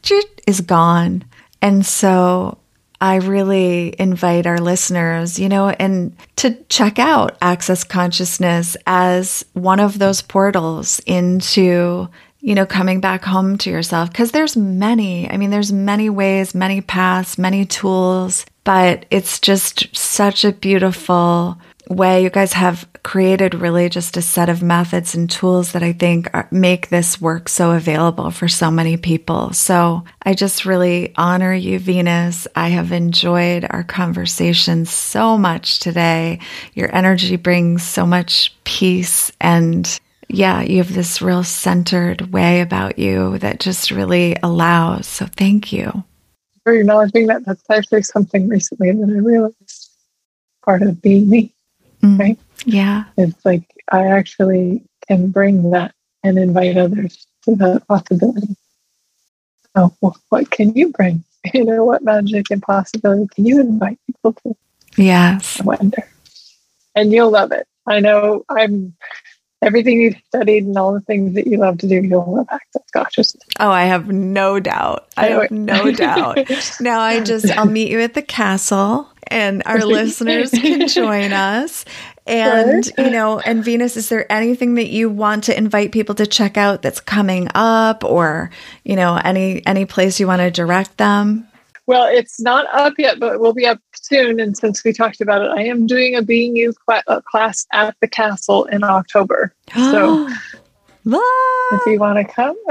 is 0.46 0.62
gone. 0.62 1.24
And 1.60 1.84
so 1.84 2.58
I 3.00 3.16
really 3.16 3.94
invite 3.98 4.46
our 4.46 4.58
listeners, 4.58 5.38
you 5.38 5.50
know, 5.50 5.68
and 5.68 6.16
to 6.36 6.56
check 6.70 6.98
out 6.98 7.36
Access 7.42 7.84
Consciousness 7.84 8.76
as 8.86 9.44
one 9.52 9.80
of 9.80 9.98
those 9.98 10.22
portals 10.22 11.00
into 11.04 12.08
you 12.46 12.54
know, 12.54 12.64
coming 12.64 13.00
back 13.00 13.24
home 13.24 13.58
to 13.58 13.70
yourself. 13.70 14.12
Cause 14.12 14.30
there's 14.30 14.56
many, 14.56 15.28
I 15.28 15.36
mean, 15.36 15.50
there's 15.50 15.72
many 15.72 16.08
ways, 16.08 16.54
many 16.54 16.80
paths, 16.80 17.38
many 17.38 17.66
tools, 17.66 18.46
but 18.62 19.04
it's 19.10 19.40
just 19.40 19.96
such 19.96 20.44
a 20.44 20.52
beautiful 20.52 21.58
way. 21.90 22.22
You 22.22 22.30
guys 22.30 22.52
have 22.52 22.88
created 23.02 23.56
really 23.56 23.88
just 23.88 24.16
a 24.16 24.22
set 24.22 24.48
of 24.48 24.62
methods 24.62 25.16
and 25.16 25.28
tools 25.28 25.72
that 25.72 25.82
I 25.82 25.92
think 25.92 26.28
are, 26.34 26.46
make 26.52 26.88
this 26.88 27.20
work 27.20 27.48
so 27.48 27.72
available 27.72 28.30
for 28.30 28.46
so 28.46 28.70
many 28.70 28.96
people. 28.96 29.52
So 29.52 30.04
I 30.22 30.34
just 30.34 30.64
really 30.64 31.14
honor 31.16 31.52
you, 31.52 31.80
Venus. 31.80 32.46
I 32.54 32.68
have 32.68 32.92
enjoyed 32.92 33.66
our 33.68 33.82
conversation 33.82 34.84
so 34.84 35.36
much 35.36 35.80
today. 35.80 36.38
Your 36.74 36.94
energy 36.94 37.34
brings 37.34 37.82
so 37.82 38.06
much 38.06 38.54
peace 38.62 39.32
and 39.40 39.98
yeah, 40.28 40.62
you 40.62 40.78
have 40.78 40.94
this 40.94 41.22
real 41.22 41.44
centered 41.44 42.32
way 42.32 42.60
about 42.60 42.98
you 42.98 43.38
that 43.38 43.60
just 43.60 43.90
really 43.90 44.36
allows. 44.42 45.06
So 45.06 45.26
thank 45.26 45.72
you. 45.72 46.04
For 46.64 46.72
acknowledging 46.74 47.26
that 47.26 47.44
that's 47.44 47.62
actually 47.70 48.02
something 48.02 48.48
recently 48.48 48.90
that 48.90 49.08
I 49.08 49.18
realized 49.18 49.90
part 50.64 50.82
of 50.82 51.00
being 51.00 51.28
me. 51.30 51.54
Mm, 52.02 52.18
right? 52.18 52.38
Yeah. 52.64 53.04
It's 53.16 53.44
like 53.44 53.62
I 53.92 54.08
actually 54.08 54.82
can 55.06 55.30
bring 55.30 55.70
that 55.70 55.94
and 56.24 56.38
invite 56.38 56.76
others 56.76 57.26
to 57.44 57.54
that 57.56 57.86
possibility. 57.86 58.56
So 59.76 59.94
what 60.00 60.50
can 60.50 60.74
you 60.74 60.90
bring? 60.90 61.22
You 61.54 61.64
know, 61.64 61.84
what 61.84 62.02
magic 62.02 62.50
and 62.50 62.60
possibility 62.60 63.28
can 63.32 63.46
you 63.46 63.60
invite 63.60 64.00
people 64.08 64.32
to? 64.32 64.56
Yes. 64.96 65.60
I 65.60 65.62
wonder. 65.62 66.10
And 66.96 67.12
you'll 67.12 67.30
love 67.30 67.52
it. 67.52 67.68
I 67.86 68.00
know 68.00 68.44
I'm 68.48 68.96
everything 69.66 70.00
you've 70.00 70.16
studied 70.28 70.64
and 70.64 70.78
all 70.78 70.94
the 70.94 71.00
things 71.02 71.34
that 71.34 71.46
you 71.46 71.58
love 71.58 71.78
to 71.78 71.88
do, 71.88 71.96
you'll 72.02 72.36
love 72.36 72.46
access 72.50 72.82
consciousness. 72.92 73.44
Oh, 73.60 73.70
I 73.70 73.84
have 73.84 74.08
no 74.08 74.60
doubt. 74.60 75.08
I 75.16 75.26
have 75.26 75.50
no 75.50 75.90
doubt. 75.92 76.38
Now 76.80 77.00
I 77.00 77.20
just 77.20 77.50
I'll 77.50 77.66
meet 77.66 77.90
you 77.90 78.00
at 78.00 78.14
the 78.14 78.22
castle 78.22 79.08
and 79.26 79.62
our 79.66 79.78
listeners 79.84 80.50
can 80.50 80.88
join 80.88 81.32
us. 81.32 81.84
And, 82.26 82.84
sure. 82.84 83.04
you 83.04 83.10
know, 83.10 83.38
and 83.38 83.64
Venus, 83.64 83.96
is 83.96 84.08
there 84.08 84.30
anything 84.30 84.74
that 84.74 84.88
you 84.88 85.08
want 85.08 85.44
to 85.44 85.56
invite 85.56 85.92
people 85.92 86.14
to 86.16 86.26
check 86.26 86.56
out 86.56 86.82
that's 86.82 87.00
coming 87.00 87.48
up 87.54 88.02
or, 88.04 88.50
you 88.84 88.96
know, 88.96 89.16
any 89.16 89.64
any 89.64 89.84
place 89.84 90.18
you 90.18 90.26
want 90.26 90.40
to 90.40 90.50
direct 90.50 90.96
them? 90.96 91.46
Well, 91.86 92.08
it's 92.08 92.40
not 92.40 92.66
up 92.74 92.94
yet, 92.98 93.20
but 93.20 93.34
it 93.34 93.40
will 93.40 93.54
be 93.54 93.66
up 93.66 93.78
soon. 94.06 94.40
And 94.40 94.56
since 94.56 94.84
we 94.84 94.92
talked 94.92 95.20
about 95.20 95.42
it, 95.42 95.50
I 95.50 95.64
am 95.64 95.86
doing 95.86 96.14
a 96.14 96.22
Being 96.22 96.56
You 96.56 96.72
cl- 96.88 97.02
uh, 97.06 97.20
class 97.20 97.66
at 97.72 97.96
the 98.00 98.08
castle 98.08 98.64
in 98.64 98.84
October. 98.84 99.52
So 99.74 100.28
if 101.08 101.86
you 101.86 102.00
want 102.00 102.18
to 102.18 102.24
come, 102.24 102.56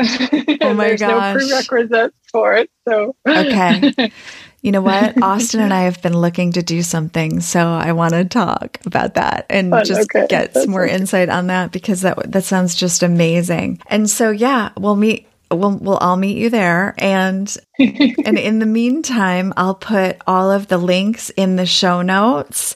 oh 0.61 0.73
my 0.73 0.87
there's 0.87 0.99
gosh. 0.99 1.35
no 1.35 1.39
prerequisites 1.39 2.17
for 2.31 2.53
it. 2.53 2.69
So 2.87 3.15
okay. 3.25 4.11
You 4.65 4.71
know 4.71 4.81
what? 4.81 5.21
Austin 5.21 5.59
and 5.59 5.71
I 5.71 5.81
have 5.81 6.01
been 6.01 6.17
looking 6.17 6.53
to 6.53 6.63
do 6.63 6.81
something, 6.81 7.39
so 7.39 7.59
I 7.67 7.91
want 7.91 8.13
to 8.13 8.25
talk 8.25 8.79
about 8.87 9.13
that 9.13 9.45
and 9.47 9.69
Fun. 9.69 9.85
just 9.85 10.09
okay. 10.09 10.25
get 10.27 10.55
That's 10.55 10.65
some 10.65 10.71
more 10.71 10.87
insight 10.87 11.29
on 11.29 11.45
that 11.47 11.71
because 11.71 12.01
that 12.01 12.31
that 12.31 12.45
sounds 12.45 12.73
just 12.73 13.03
amazing. 13.03 13.79
And 13.85 14.09
so 14.09 14.31
yeah, 14.31 14.71
we'll 14.75 14.95
meet 14.95 15.27
we'll 15.51 15.77
we'll 15.77 15.97
all 15.97 16.17
meet 16.17 16.37
you 16.37 16.49
there 16.49 16.95
and 16.97 17.57
and 17.79 18.37
in 18.37 18.59
the 18.59 18.65
meantime 18.65 19.53
I'll 19.57 19.75
put 19.75 20.17
all 20.27 20.51
of 20.51 20.67
the 20.67 20.77
links 20.77 21.29
in 21.31 21.55
the 21.55 21.65
show 21.65 22.01
notes 22.01 22.75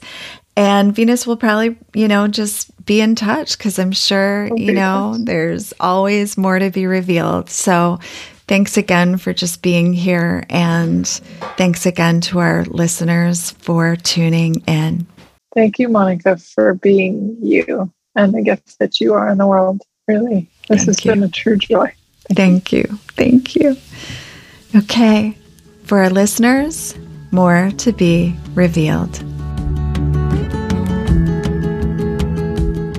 and 0.56 0.94
Venus 0.94 1.26
will 1.26 1.36
probably, 1.36 1.78
you 1.94 2.08
know, 2.08 2.28
just 2.28 2.84
be 2.84 3.00
in 3.00 3.14
touch 3.14 3.58
cuz 3.58 3.78
I'm 3.78 3.92
sure, 3.92 4.48
okay. 4.52 4.62
you 4.62 4.72
know, 4.72 5.16
there's 5.18 5.72
always 5.80 6.36
more 6.36 6.58
to 6.58 6.70
be 6.70 6.86
revealed. 6.86 7.48
So 7.48 7.98
thanks 8.46 8.76
again 8.76 9.16
for 9.16 9.32
just 9.32 9.62
being 9.62 9.92
here 9.92 10.44
and 10.50 11.06
thanks 11.56 11.86
again 11.86 12.20
to 12.22 12.40
our 12.40 12.64
listeners 12.64 13.52
for 13.52 13.96
tuning 13.96 14.56
in. 14.66 15.06
Thank 15.54 15.78
you 15.78 15.88
Monica 15.88 16.36
for 16.36 16.74
being 16.74 17.36
you 17.40 17.92
and 18.16 18.34
the 18.34 18.42
gift 18.42 18.78
that 18.80 19.00
you 19.00 19.14
are 19.14 19.28
in 19.28 19.38
the 19.38 19.46
world. 19.46 19.82
Really. 20.06 20.48
This 20.68 20.84
Thank 20.84 20.88
has 20.88 21.04
you. 21.04 21.12
been 21.12 21.22
a 21.22 21.28
true 21.28 21.56
joy. 21.56 21.92
Thank 22.32 22.72
you. 22.72 22.84
Thank 23.16 23.56
you. 23.56 23.76
Okay. 24.74 25.36
For 25.84 25.98
our 25.98 26.10
listeners, 26.10 26.94
more 27.32 27.70
to 27.78 27.92
be 27.92 28.36
revealed. 28.54 29.22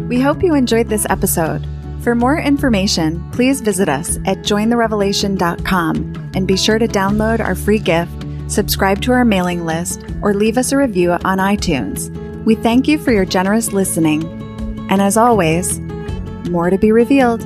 We 0.10 0.20
hope 0.20 0.44
you 0.44 0.56
enjoyed 0.56 0.90
this 0.90 1.08
episode. 1.10 1.66
For 2.02 2.16
more 2.16 2.38
information, 2.38 3.32
please 3.32 3.62
visit 3.62 3.88
us 3.88 4.18
at 4.26 4.40
jointherevelation.com 4.40 6.32
and 6.36 6.48
be 6.48 6.58
sure 6.58 6.80
to 6.80 6.88
download 6.88 7.40
our 7.40 7.56
free 7.56 7.80
gift, 7.80 8.26
subscribe 8.48 9.02
to 9.04 9.14
our 9.14 9.24
mailing 9.24 9.66
list, 9.66 10.04
or 10.22 10.34
leave 10.34 10.58
us 10.58 10.74
a 10.74 10.78
review 10.78 11.12
on 11.12 11.38
iTunes. 11.38 12.10
We 12.44 12.56
thank 12.56 12.88
you 12.88 12.98
for 12.98 13.12
your 13.12 13.24
generous 13.24 13.72
listening. 13.72 14.24
And 14.90 15.02
as 15.02 15.16
always, 15.16 15.80
more 16.50 16.70
to 16.70 16.78
be 16.78 16.92
revealed. 16.92 17.46